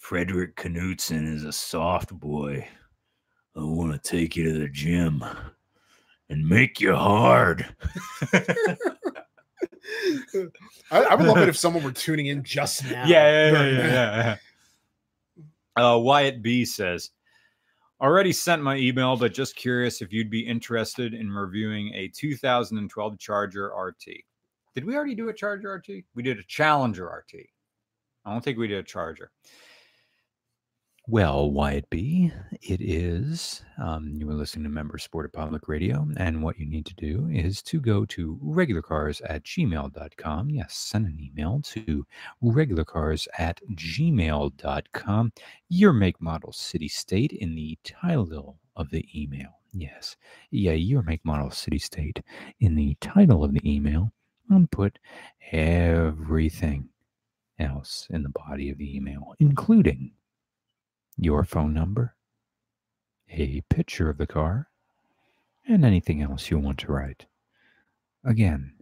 [0.00, 2.68] Fredrik Knudsen is a soft boy.
[3.56, 5.24] I want to take you to the gym
[6.28, 7.74] and make you hard.
[8.34, 8.76] I,
[10.90, 13.06] I would love it if someone were tuning in just now.
[13.06, 14.16] yeah, yeah, yeah, during yeah, that.
[14.16, 14.36] yeah,
[15.76, 15.92] yeah.
[15.94, 17.10] Uh, Wyatt B says,
[18.00, 23.18] already sent my email, but just curious if you'd be interested in reviewing a 2012
[23.18, 24.04] Charger RT.
[24.74, 26.04] Did we already do a Charger RT?
[26.14, 27.46] We did a Challenger RT.
[28.24, 29.30] I don't think we did a Charger.
[31.10, 33.64] Well, Wyatt it is.
[33.82, 36.94] Um, you were listening to Member Sport of Public Radio, and what you need to
[36.96, 40.50] do is to go to regularcars at gmail.com.
[40.50, 42.06] Yes, send an email to
[42.44, 45.32] regularcars at gmail.com.
[45.70, 49.60] Your make, model, city, state in the title of the email.
[49.72, 50.14] Yes,
[50.50, 52.22] yeah, your make, model, city, state
[52.60, 54.12] in the title of the email,
[54.50, 54.98] and put
[55.52, 56.90] everything
[57.58, 60.12] else in the body of the email, including
[61.18, 62.14] your phone number,
[63.30, 64.68] a picture of the car,
[65.66, 67.26] and anything else you want to write.
[68.24, 68.72] Again,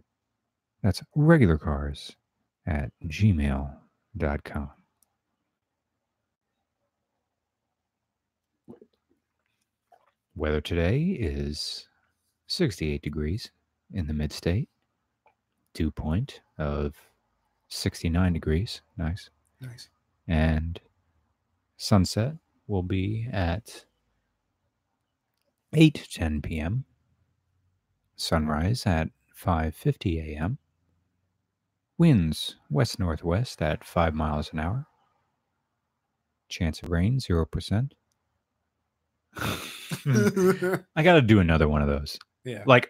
[0.81, 2.15] that's regularcars
[2.65, 4.69] at gmail.com.
[10.35, 11.87] Weather today is
[12.45, 13.49] 68 degrees
[13.91, 14.69] in the mid state,
[15.73, 16.95] dew point of
[17.69, 18.81] 69 degrees.
[18.97, 19.31] Nice.
[19.59, 19.89] Nice.
[20.27, 20.79] And
[21.77, 22.33] sunset
[22.67, 23.85] will be at
[25.75, 26.85] 8:10 p.m.
[28.15, 29.09] Sunrise at
[29.41, 30.57] 5:50 a.m.
[31.97, 34.85] Winds west northwest at 5 miles an hour.
[36.49, 37.91] Chance of rain 0%.
[40.95, 42.17] I got to do another one of those.
[42.43, 42.63] yeah.
[42.65, 42.89] Like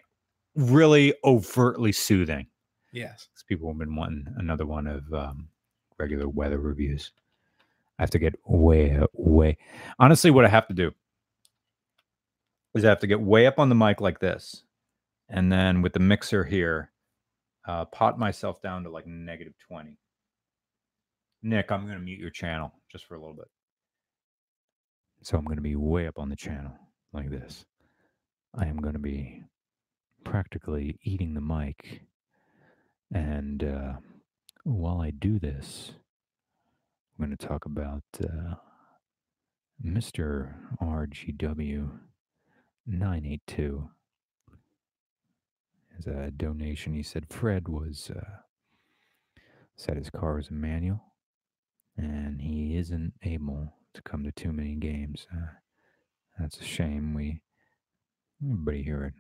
[0.56, 2.48] really overtly soothing.
[2.92, 3.28] Yes.
[3.48, 5.50] people have been wanting another one of um,
[5.98, 7.12] regular weather reviews.
[8.00, 9.58] I have to get way, way.
[10.00, 10.92] Honestly, what I have to do
[12.76, 14.64] is I have to get way up on the mic like this,
[15.30, 16.92] and then with the mixer here,
[17.68, 19.98] uh, pot myself down to like negative twenty.
[21.44, 23.48] Nick, I'm going to mute your channel just for a little bit.
[25.24, 26.74] So I'm going to be way up on the channel
[27.14, 27.66] like this.
[28.56, 29.44] I am going to be
[30.24, 32.02] practically eating the mic
[33.14, 33.94] and uh,
[34.64, 35.94] while I do this,
[37.20, 38.56] I'm going to talk about uh,
[39.84, 40.54] Mr.
[40.80, 41.90] RGW
[42.86, 43.90] 982.
[45.98, 48.22] As a donation, he said Fred was uh,
[49.76, 51.02] said his car was a manual,
[51.98, 55.26] and he isn't able to come to too many games.
[55.34, 55.54] Uh,
[56.38, 57.16] that's a shame.
[57.16, 57.42] We
[58.44, 59.16] everybody here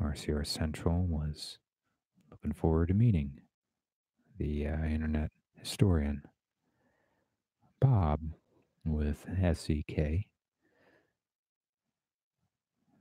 [0.00, 1.58] at RCR Central was
[2.28, 3.38] looking forward to meeting
[4.36, 5.30] the uh, internet
[5.60, 6.22] historian
[7.84, 8.20] Bob
[8.82, 10.24] with SEK.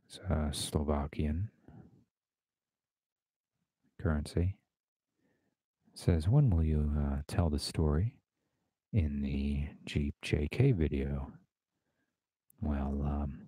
[0.06, 1.52] It's a Slovakian
[3.98, 4.58] currency.
[5.96, 8.16] says, when will you uh, tell the story
[8.92, 11.32] in the Jeep JK video?
[12.62, 13.48] Well, um,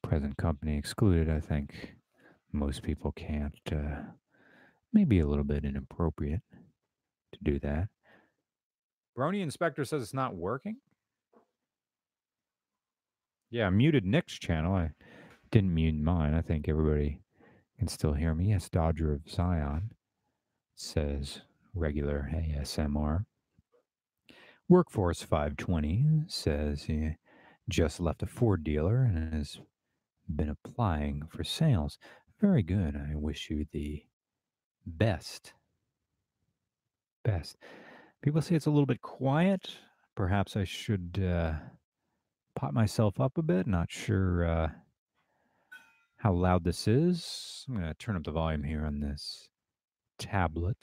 [0.00, 1.28] present company excluded.
[1.28, 1.96] I think
[2.52, 3.58] most people can't.
[3.66, 4.12] Uh,
[4.92, 6.42] maybe a little bit inappropriate
[7.32, 7.88] to do that.
[9.16, 10.76] Brony Inspector says it's not working.
[13.50, 14.74] Yeah, I muted Nick's channel.
[14.74, 14.92] I
[15.50, 16.32] didn't mute mine.
[16.34, 17.20] I think everybody
[17.78, 18.50] can still hear me.
[18.50, 19.92] Yes, Dodger of Zion
[20.74, 21.42] says
[21.74, 23.26] regular ASMR.
[24.68, 27.16] Workforce 520 says he
[27.68, 29.58] just left a Ford dealer and has
[30.34, 31.98] been applying for sales.
[32.40, 32.96] Very good.
[32.96, 34.04] I wish you the
[34.86, 35.52] best.
[37.22, 37.56] Best.
[38.22, 39.78] People say it's a little bit quiet.
[40.14, 41.54] Perhaps I should uh,
[42.54, 43.66] pot myself up a bit.
[43.66, 44.68] Not sure uh,
[46.18, 47.64] how loud this is.
[47.68, 49.48] I'm going to turn up the volume here on this
[50.18, 50.76] tablet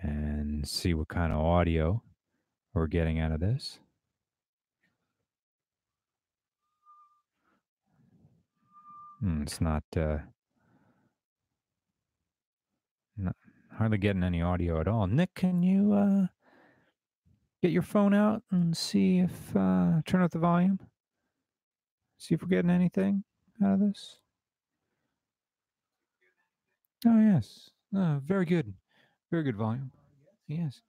[0.00, 2.04] and see what kind of audio
[2.72, 3.80] we're getting out of this.
[9.18, 10.18] Hmm, it's not, uh,
[13.16, 13.34] not
[13.78, 15.06] hardly getting any audio at all.
[15.06, 16.26] Nick, can you uh,
[17.62, 20.80] get your phone out and see if uh, turn up the volume?
[22.18, 23.22] See if we're getting anything
[23.64, 24.16] out of this.
[27.06, 28.74] Oh yes, very good,
[29.30, 29.92] very good volume.
[30.48, 30.80] Yes,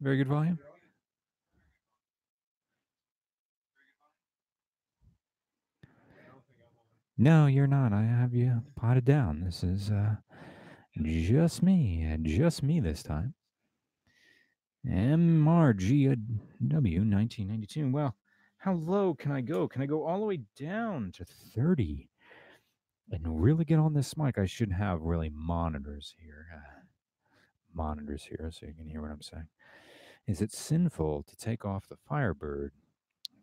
[0.00, 0.58] very good volume.
[7.16, 7.92] No, you're not.
[7.92, 9.44] I have you potted down.
[9.44, 10.16] This is uh,
[11.02, 13.34] just me, uh, just me this time.
[14.86, 16.18] MRGW
[16.60, 17.90] 1992.
[17.90, 18.14] Well,
[18.58, 19.66] how low can I go?
[19.66, 22.08] Can I go all the way down to 30
[23.10, 24.38] and really get on this mic?
[24.38, 26.46] I should have really monitors here.
[26.54, 26.80] Uh,
[27.74, 29.48] monitors here so you can hear what I'm saying.
[30.26, 32.72] Is it sinful to take off the Firebird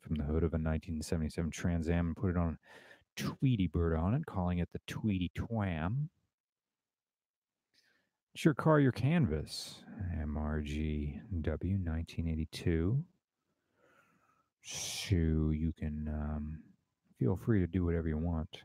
[0.01, 2.57] from the hood of a 1977 Trans Am and put it on
[3.15, 6.09] Tweety Bird on it, calling it the Tweety Twam.
[8.33, 9.83] It's your car, your canvas.
[10.17, 13.03] MRGW 1982.
[14.63, 16.59] So you can um,
[17.19, 18.63] feel free to do whatever you want.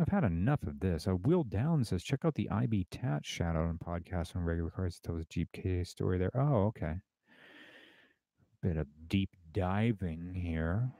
[0.00, 1.06] I've had enough of this.
[1.08, 4.70] Uh, Will Down says, check out the IB Tat shout out on podcast on regular
[4.70, 5.00] cars.
[5.02, 6.30] Tell his Jeep K story there.
[6.34, 6.94] Oh, okay.
[8.62, 10.92] Bit of deep diving here.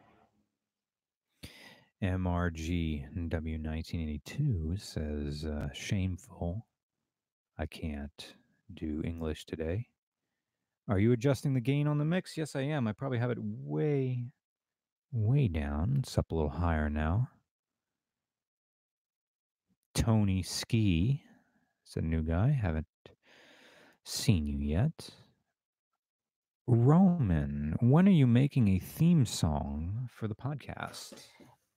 [2.02, 6.66] MRG W1982 says, uh, shameful.
[7.60, 8.34] I can't
[8.72, 9.88] do English today.
[10.88, 12.34] Are you adjusting the gain on the mix?
[12.38, 12.88] Yes, I am.
[12.88, 14.24] I probably have it way,
[15.12, 15.96] way down.
[15.98, 17.28] It's up a little higher now.
[19.94, 21.22] Tony Ski
[21.86, 22.48] is a new guy.
[22.48, 22.86] Haven't
[24.06, 25.10] seen you yet.
[26.66, 31.12] Roman, when are you making a theme song for the podcast?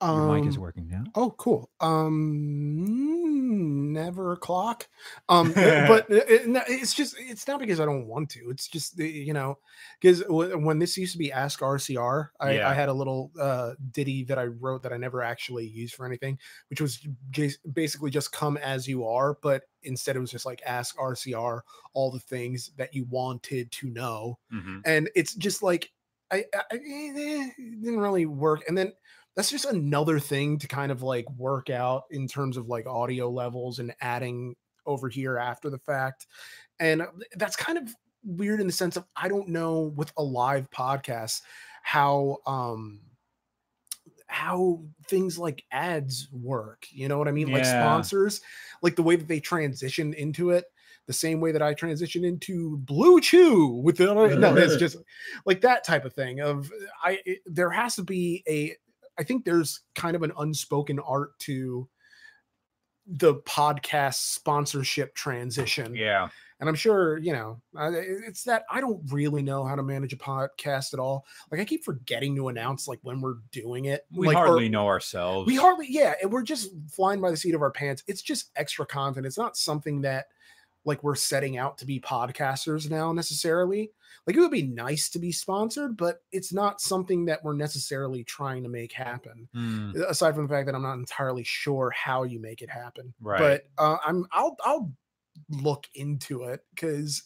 [0.03, 1.03] Your mic is Um, working now.
[1.15, 1.69] oh, cool.
[1.79, 4.87] Um, never o'clock.
[5.29, 5.53] Um, uh,
[5.87, 8.49] but uh, it, it's just it's not because I don't want to.
[8.49, 9.57] It's just you know
[10.01, 12.69] because when this used to be Ask RCR, I, Yeah.
[12.69, 16.05] I had a little uh ditty that I wrote that I never actually used for
[16.05, 16.37] anything,
[16.69, 17.05] which was
[17.73, 21.61] basically just come as you are, but instead it was just like Ask RCR
[21.93, 24.79] all the things that you wanted to know Mm-hmm.
[24.85, 25.91] and it's just like
[26.31, 28.63] I, I I- eh, it didn't really work.
[28.67, 28.93] And then
[29.35, 33.29] that's just another thing to kind of like work out in terms of like audio
[33.29, 34.55] levels and adding
[34.85, 36.27] over here after the fact.
[36.79, 37.89] And uh, that's kind of
[38.23, 41.41] weird in the sense of I don't know with a live podcast
[41.81, 43.01] how um
[44.27, 46.85] how things like ads work.
[46.91, 47.51] You know what I mean?
[47.51, 48.41] Like sponsors,
[48.81, 50.65] like the way that they transition into it,
[51.05, 54.05] the same way that I transition into Blue Chew with the
[54.39, 54.97] no, it's just
[55.45, 56.39] like that type of thing.
[56.41, 56.71] Of
[57.03, 58.75] I, it- there has to be a.
[59.17, 61.87] I think there's kind of an unspoken art to
[63.05, 66.29] the podcast sponsorship transition Yeah.
[66.61, 70.17] and I'm sure you know it's that I don't really know how to manage a
[70.17, 71.25] podcast at all.
[71.51, 74.05] Like I keep forgetting to announce like when we're doing it.
[74.09, 75.47] We like, or- hardly know ourselves.
[75.47, 78.03] we hardly yeah, and we're just flying by the seat of our pants.
[78.07, 79.25] It's just extra content.
[79.25, 80.27] It's not something that
[80.85, 83.91] like we're setting out to be podcasters now necessarily.
[84.25, 88.23] Like it would be nice to be sponsored, but it's not something that we're necessarily
[88.23, 92.23] trying to make happen Hmm, aside from the fact that I'm not entirely sure how
[92.23, 93.13] you make it happen.
[93.19, 93.39] Right.
[93.39, 94.93] But uh, I'm I'll I'll
[95.49, 97.23] look into it because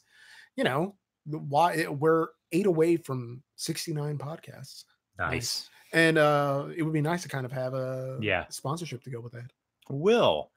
[0.56, 4.86] you know why it, we're eight away from 69 podcasts,
[5.18, 5.70] nice.
[5.94, 8.46] and uh, it would be nice to kind of have a Yeah.
[8.50, 9.52] sponsorship to go with that.
[9.90, 10.52] Will,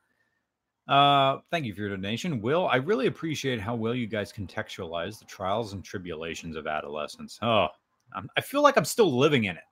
[0.91, 2.41] uh, thank you for your donation.
[2.41, 7.39] Will, I really appreciate how well you guys contextualize the trials and tribulations of adolescence.
[7.43, 7.69] Oh,
[8.13, 9.63] I'm, I feel like I'm still living in it.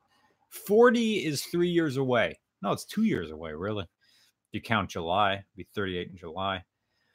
[0.51, 2.39] 40 is three years away.
[2.62, 3.82] No, it's two years away, really.
[3.82, 6.62] If You count July, be 38 in July.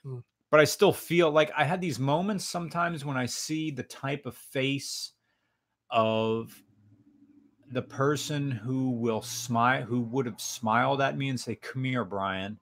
[0.04, 0.20] Hmm.
[0.52, 4.26] But I still feel like I had these moments sometimes when I see the type
[4.26, 5.14] of face
[5.90, 6.62] of
[7.72, 12.04] the person who will smile, who would have smiled at me and say, Come here,
[12.04, 12.60] Brian,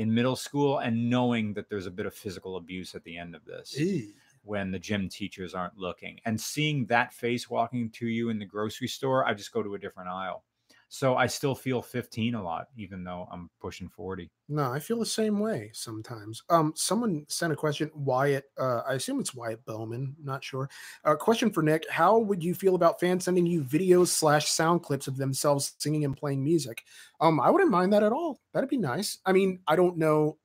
[0.00, 3.34] in middle school, and knowing that there's a bit of physical abuse at the end
[3.34, 4.14] of this Ew.
[4.42, 8.46] when the gym teachers aren't looking and seeing that face walking to you in the
[8.46, 10.42] grocery store i just go to a different aisle
[10.92, 14.98] so i still feel 15 a lot even though i'm pushing 40 No, I feel
[14.98, 16.42] the same way sometimes.
[16.50, 17.88] Um, someone sent a question.
[17.94, 20.16] Wyatt, uh, I assume it's Wyatt Bowman.
[20.20, 20.68] Not sure.
[21.04, 24.82] A question for Nick: How would you feel about fans sending you videos slash sound
[24.82, 26.82] clips of themselves singing and playing music?
[27.20, 28.40] Um, I wouldn't mind that at all.
[28.52, 29.18] That'd be nice.
[29.24, 30.36] I mean, I don't know.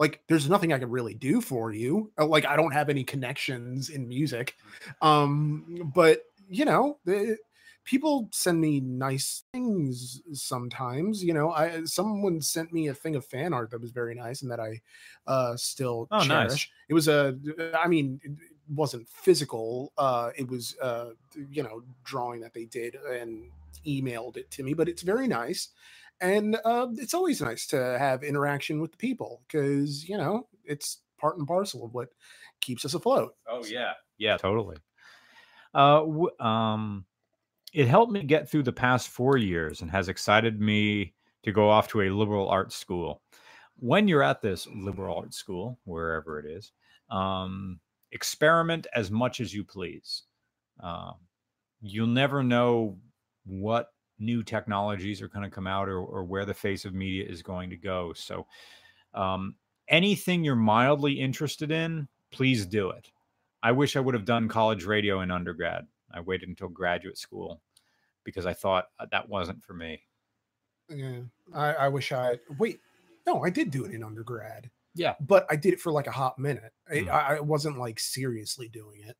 [0.00, 2.12] Like, there's nothing I can really do for you.
[2.18, 4.56] Uh, Like, I don't have any connections in music.
[5.00, 7.38] Um, but you know, the,
[7.84, 13.24] people send me nice things sometimes you know i someone sent me a thing of
[13.26, 14.80] fan art that was very nice and that i
[15.26, 16.62] uh still Oh, nice.
[16.62, 16.70] cherish.
[16.88, 17.38] It was a
[17.74, 18.32] i mean it
[18.68, 21.12] wasn't physical uh it was uh
[21.50, 23.50] you know drawing that they did and
[23.86, 25.68] emailed it to me but it's very nice.
[26.20, 31.02] And uh it's always nice to have interaction with the people because you know it's
[31.18, 32.10] part and parcel of what
[32.60, 33.36] keeps us afloat.
[33.46, 33.94] Oh yeah.
[34.18, 34.78] Yeah totally.
[35.74, 37.06] Uh w- um
[37.74, 41.68] it helped me get through the past four years and has excited me to go
[41.68, 43.20] off to a liberal arts school.
[43.76, 46.72] When you're at this liberal arts school wherever it is
[47.10, 47.80] um
[48.12, 50.22] experiment as much as you please.
[50.80, 51.16] Um
[51.82, 52.96] you'll never know
[53.44, 53.88] what
[54.18, 57.42] new technologies are going to come out or, or where the face of media is
[57.42, 58.12] going to go.
[58.14, 58.46] So
[59.12, 59.56] um
[59.88, 63.10] anything you're mildly interested in please do it.
[63.64, 65.86] I wish I would have done college radio in undergrad.
[66.14, 67.62] I waited until graduate school
[68.24, 70.02] because I thought uh, that wasn't for me.
[70.90, 71.20] Yeah,
[71.54, 72.80] I, I wish I wait.
[73.26, 74.70] No, I did do it in undergrad.
[74.94, 75.14] Yeah.
[75.20, 76.72] but I did it for like a hot minute.
[76.90, 77.08] I, Mm.
[77.10, 79.16] I, I wasn't like seriously doing it.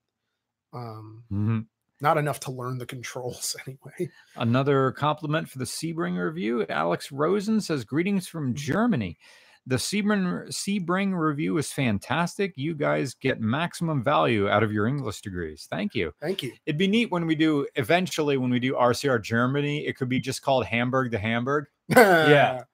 [0.74, 1.66] Um, Mhm.
[2.00, 4.12] not enough to learn the controls anyway.
[4.36, 6.66] Another compliment for the Sebring review.
[6.68, 9.18] Alex Rosen says, Greetings from Germany.
[9.66, 12.52] The Sebring, Sebring review is fantastic.
[12.56, 15.66] You guys get maximum value out of your English degrees.
[15.70, 16.12] Thank you.
[16.20, 16.52] Thank you.
[16.66, 20.20] It'd be neat when we do, eventually, when we do RCR Germany, it could be
[20.20, 21.66] just called Hamburg to Hamburg.
[21.96, 22.64] Yeah.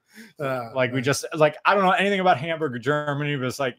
[0.41, 3.61] Uh, Like we just, like, I don't know anything about Hamburg or Germany, but it's
[3.61, 3.77] like,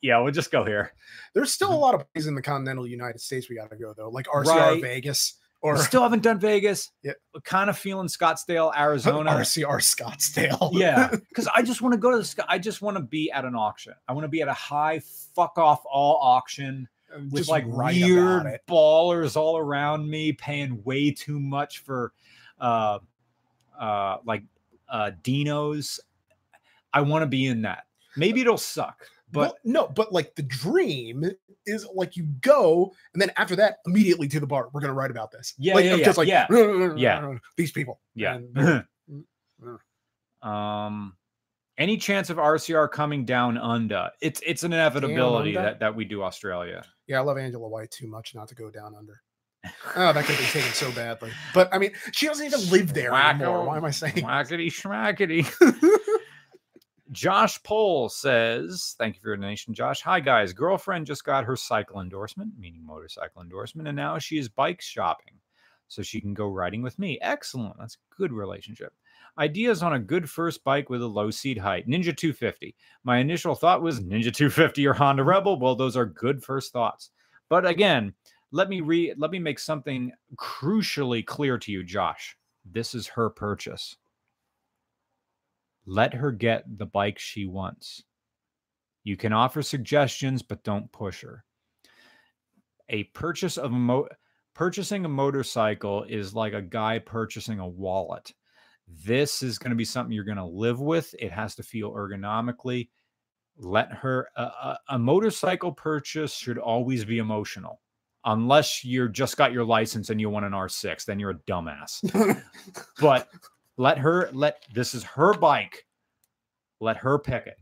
[0.00, 0.92] yeah, we'll just go here.
[1.34, 3.92] there's still a lot of places in the continental United States we got to go
[3.94, 4.80] though, like RCR Right.
[4.82, 6.90] Vegas or We still haven't done Vegas.
[7.02, 7.12] Yeah.
[7.34, 9.30] We're kind of feeling Scottsdale, Arizona.
[9.30, 10.70] RCR Scottsdale.
[10.72, 12.44] yeah, because I just want to go to the.
[12.48, 13.94] I just want to be at an auction.
[14.08, 15.00] I want to be at a high
[15.34, 16.88] fuck off all auction
[17.30, 22.12] with Just like weird ballers all around me, paying way too much for,
[22.60, 22.98] uh,
[23.78, 24.44] uh, like
[24.88, 26.00] uh, Dinos.
[26.92, 27.84] I want to be in that.
[28.16, 31.24] Maybe it'll suck, but Well, no, but like the dream
[31.66, 34.68] is like you go and then after that immediately to the bar.
[34.72, 35.54] We're gonna write about this.
[35.58, 37.34] Yeah, like, yeah, yeah, just like yeah, yeah, yeah.
[37.56, 38.00] these people.
[38.14, 38.38] yeah.
[38.54, 38.84] And
[40.42, 41.14] um,
[41.78, 44.10] any chance of RCR coming down under?
[44.20, 46.84] It's it's an inevitability that that we do Australia.
[47.06, 49.20] yeah, I love Angela White too much not to go down under.
[49.94, 51.30] Oh, that could be taken so badly.
[51.52, 53.64] But I mean, she doesn't even live there anymore.
[53.66, 54.14] Why am I saying?
[54.14, 55.44] Whackety schmackety.
[57.12, 60.00] Josh Pohl says, Thank you for your donation, Josh.
[60.02, 60.52] Hi, guys.
[60.52, 65.34] Girlfriend just got her cycle endorsement, meaning motorcycle endorsement, and now she is bike shopping
[65.88, 67.18] so she can go riding with me.
[67.20, 67.76] Excellent.
[67.78, 68.92] That's a good relationship.
[69.38, 72.76] Ideas on a good first bike with a low seat height Ninja 250.
[73.02, 75.58] My initial thought was Ninja 250 or Honda Rebel.
[75.58, 77.10] Well, those are good first thoughts.
[77.48, 78.14] But again,
[78.52, 82.36] let me re let me make something crucially clear to you, Josh.
[82.64, 83.96] This is her purchase
[85.86, 88.02] let her get the bike she wants.
[89.04, 91.44] You can offer suggestions, but don't push her.
[92.88, 94.08] A purchase of a mo-
[94.54, 98.32] purchasing a motorcycle is like a guy purchasing a wallet.
[99.04, 101.14] This is going to be something you're going to live with.
[101.18, 102.88] It has to feel ergonomically.
[103.56, 107.80] Let her a, a, a motorcycle purchase should always be emotional.
[108.24, 112.42] Unless you're just got your license and you want an R6, then you're a dumbass
[113.00, 113.28] but
[113.80, 115.86] let her let this is her bike
[116.80, 117.56] let her pick it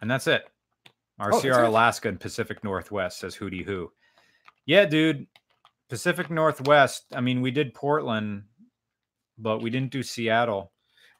[0.00, 0.44] and that's it
[1.18, 1.64] that's rcr it?
[1.64, 3.90] alaska and pacific northwest says hootie who
[4.66, 5.26] yeah dude
[5.88, 8.44] pacific northwest i mean we did portland
[9.38, 10.70] but we didn't do seattle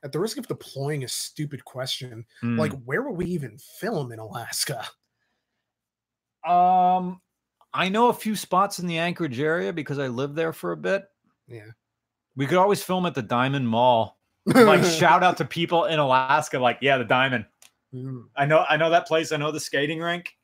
[0.04, 2.58] At the risk of deploying a stupid question, Hmm.
[2.58, 4.86] like where would we even film in Alaska?
[6.46, 7.20] um
[7.72, 10.76] I know a few spots in the Anchorage area because I lived there for a
[10.76, 11.04] bit.
[11.46, 11.70] Yeah.
[12.36, 14.16] We could always film at the Dimond Mall.
[14.46, 17.46] Like shout out to people in Alaska, like, yeah, the Dimond.
[17.94, 19.32] Mm, I know I know that place.
[19.32, 20.34] I know the skating rink.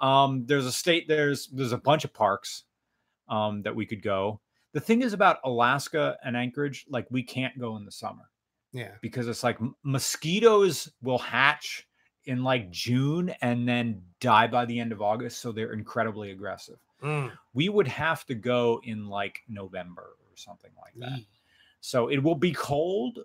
[0.00, 2.64] Um, there's a state, there's there's a bunch of parks
[3.28, 4.40] um that we could go.
[4.72, 8.30] The thing is about Alaska and Anchorage, like we can't go in the summer
[8.72, 8.92] yeah.
[9.00, 11.87] because it's like mosquitoes will hatch
[12.28, 15.40] in like June and then die by the end of August.
[15.40, 16.78] So they're incredibly aggressive.
[17.02, 21.18] Mm, We would have to go in like November or something like that.
[21.18, 21.28] yee.
[21.80, 23.18] So it will be cold,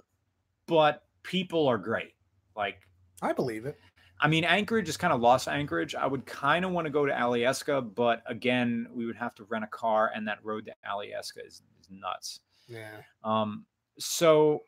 [0.67, 2.13] but people are great.
[2.55, 2.77] Like,
[3.21, 3.77] I believe it.
[4.21, 5.95] I mean, Anchorage is kind of lost Anchorage.
[5.95, 9.43] I would kind of want to go to Alyeska, but again, we would have to
[9.45, 12.39] rent a car, and that road to Alyeska is, is nuts.
[12.67, 13.01] Yeah.
[13.23, 13.65] Um,
[13.99, 14.63] so,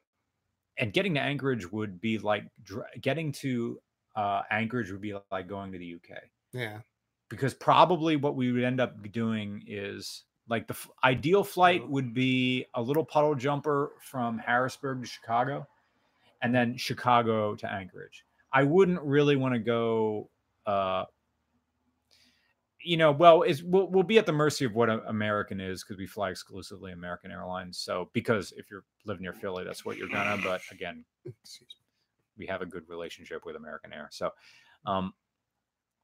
[0.77, 3.79] and getting to Anchorage would be like dr- getting to
[4.15, 6.17] uh, Anchorage would be like going to the UK
[6.53, 6.79] Yeah.
[7.29, 12.13] because probably what we would end up doing is like the f- ideal flight would
[12.13, 15.67] be a little puddle jumper from Harrisburg to Chicago
[16.41, 18.23] and then Chicago to Anchorage.
[18.53, 20.29] I wouldn't really want to go
[20.65, 21.05] uh
[22.79, 25.97] you know, well, is we'll, we'll be at the mercy of what American is because
[25.97, 27.79] we fly exclusively American Airlines.
[27.79, 30.39] So, because if you're live near Philly, that's what you're gonna.
[30.43, 31.75] But again, Excuse
[32.37, 34.09] we have a good relationship with American Air.
[34.11, 34.31] So
[34.85, 35.13] um,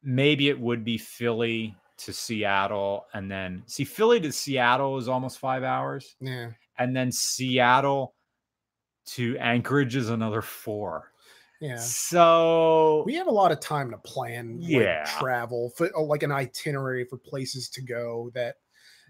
[0.04, 5.38] maybe it would be Philly to Seattle, and then see Philly to Seattle is almost
[5.40, 6.16] five hours.
[6.20, 6.52] Yeah.
[6.80, 8.16] and then Seattle
[9.06, 11.12] to Anchorage is another four.
[11.60, 11.78] Yeah.
[11.78, 15.04] So We have a lot of time to plan like, Yeah.
[15.20, 18.56] travel for uh, like an itinerary for places to go that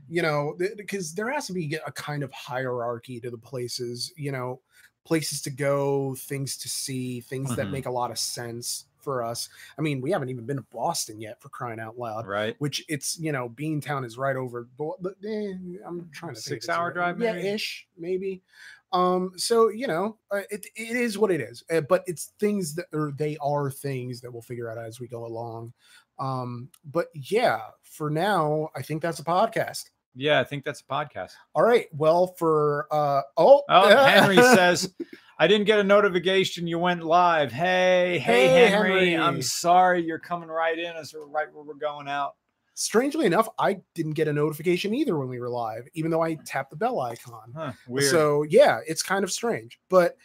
[0.10, 4.32] you know because there has to be a kind of hierarchy to the places you
[4.32, 4.60] know
[5.04, 7.72] places to go things to see things that Mhm.
[7.72, 9.50] make a lot of sense for us.
[9.80, 12.86] I mean we haven't even been to boston yet for crying out loud right, which
[12.88, 15.54] it's you know beantown is right over Bo- but eh,
[15.88, 18.44] i'm trying to Six hour right- drive, yeah ish maybe.
[18.92, 22.76] Um so you know uh, it, it is what it is uh, but it's things
[22.76, 25.74] that or they are things that we'll figure out as we go along.
[26.20, 29.86] Um but yeah for now i think that's a podcast
[30.16, 31.32] yeah, I think that's a podcast.
[31.56, 34.94] all right well for uh oh Oh, Henry says.
[35.40, 37.52] I didn't get a notification you went live.
[37.52, 39.18] Hey, hey, Hey, Henry, Henry.
[39.18, 42.36] I'm sorry you're coming right in as we're right where we're going out.
[42.76, 46.36] strangely enough i didn't get a notification either when we were live even though i
[46.46, 48.10] tapped the bell icon Huh, weird.
[48.12, 50.16] So yeah, it's kind of strange, but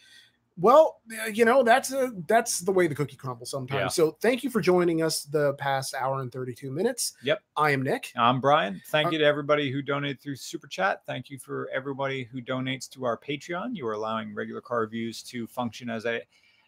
[0.58, 3.80] well, uh, you know that's a that's the way the cookie crumbles sometimes.
[3.80, 3.88] Yeah.
[3.88, 7.14] So thank you for joining us the past hour and thirty two minutes.
[7.22, 7.40] Yep.
[7.56, 8.12] I am Nick.
[8.16, 8.80] I'm Brian.
[8.88, 11.04] Thank Uh, you to everybody who donated through Super Chat.
[11.06, 13.74] Thank you for everybody who donates to our Patreon.
[13.76, 16.20] You are allowing regular car reviews to function as a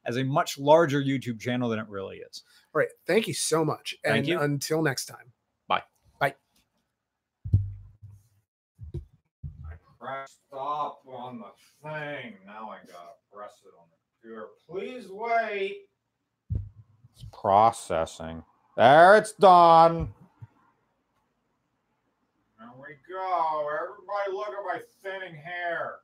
[0.05, 2.43] as a much larger YouTube channel than it really is.
[2.74, 4.40] All right, thank you so much, Thank and you.
[4.40, 5.32] until next time.
[10.01, 12.35] I pressed stop on the thing.
[12.47, 14.47] Now I gotta press it on the computer.
[14.69, 15.89] Please wait.
[17.15, 18.43] It's processing.
[18.77, 20.12] There, it's done.
[22.59, 23.69] There we go.
[23.83, 25.97] Everybody, look at my thinning hair.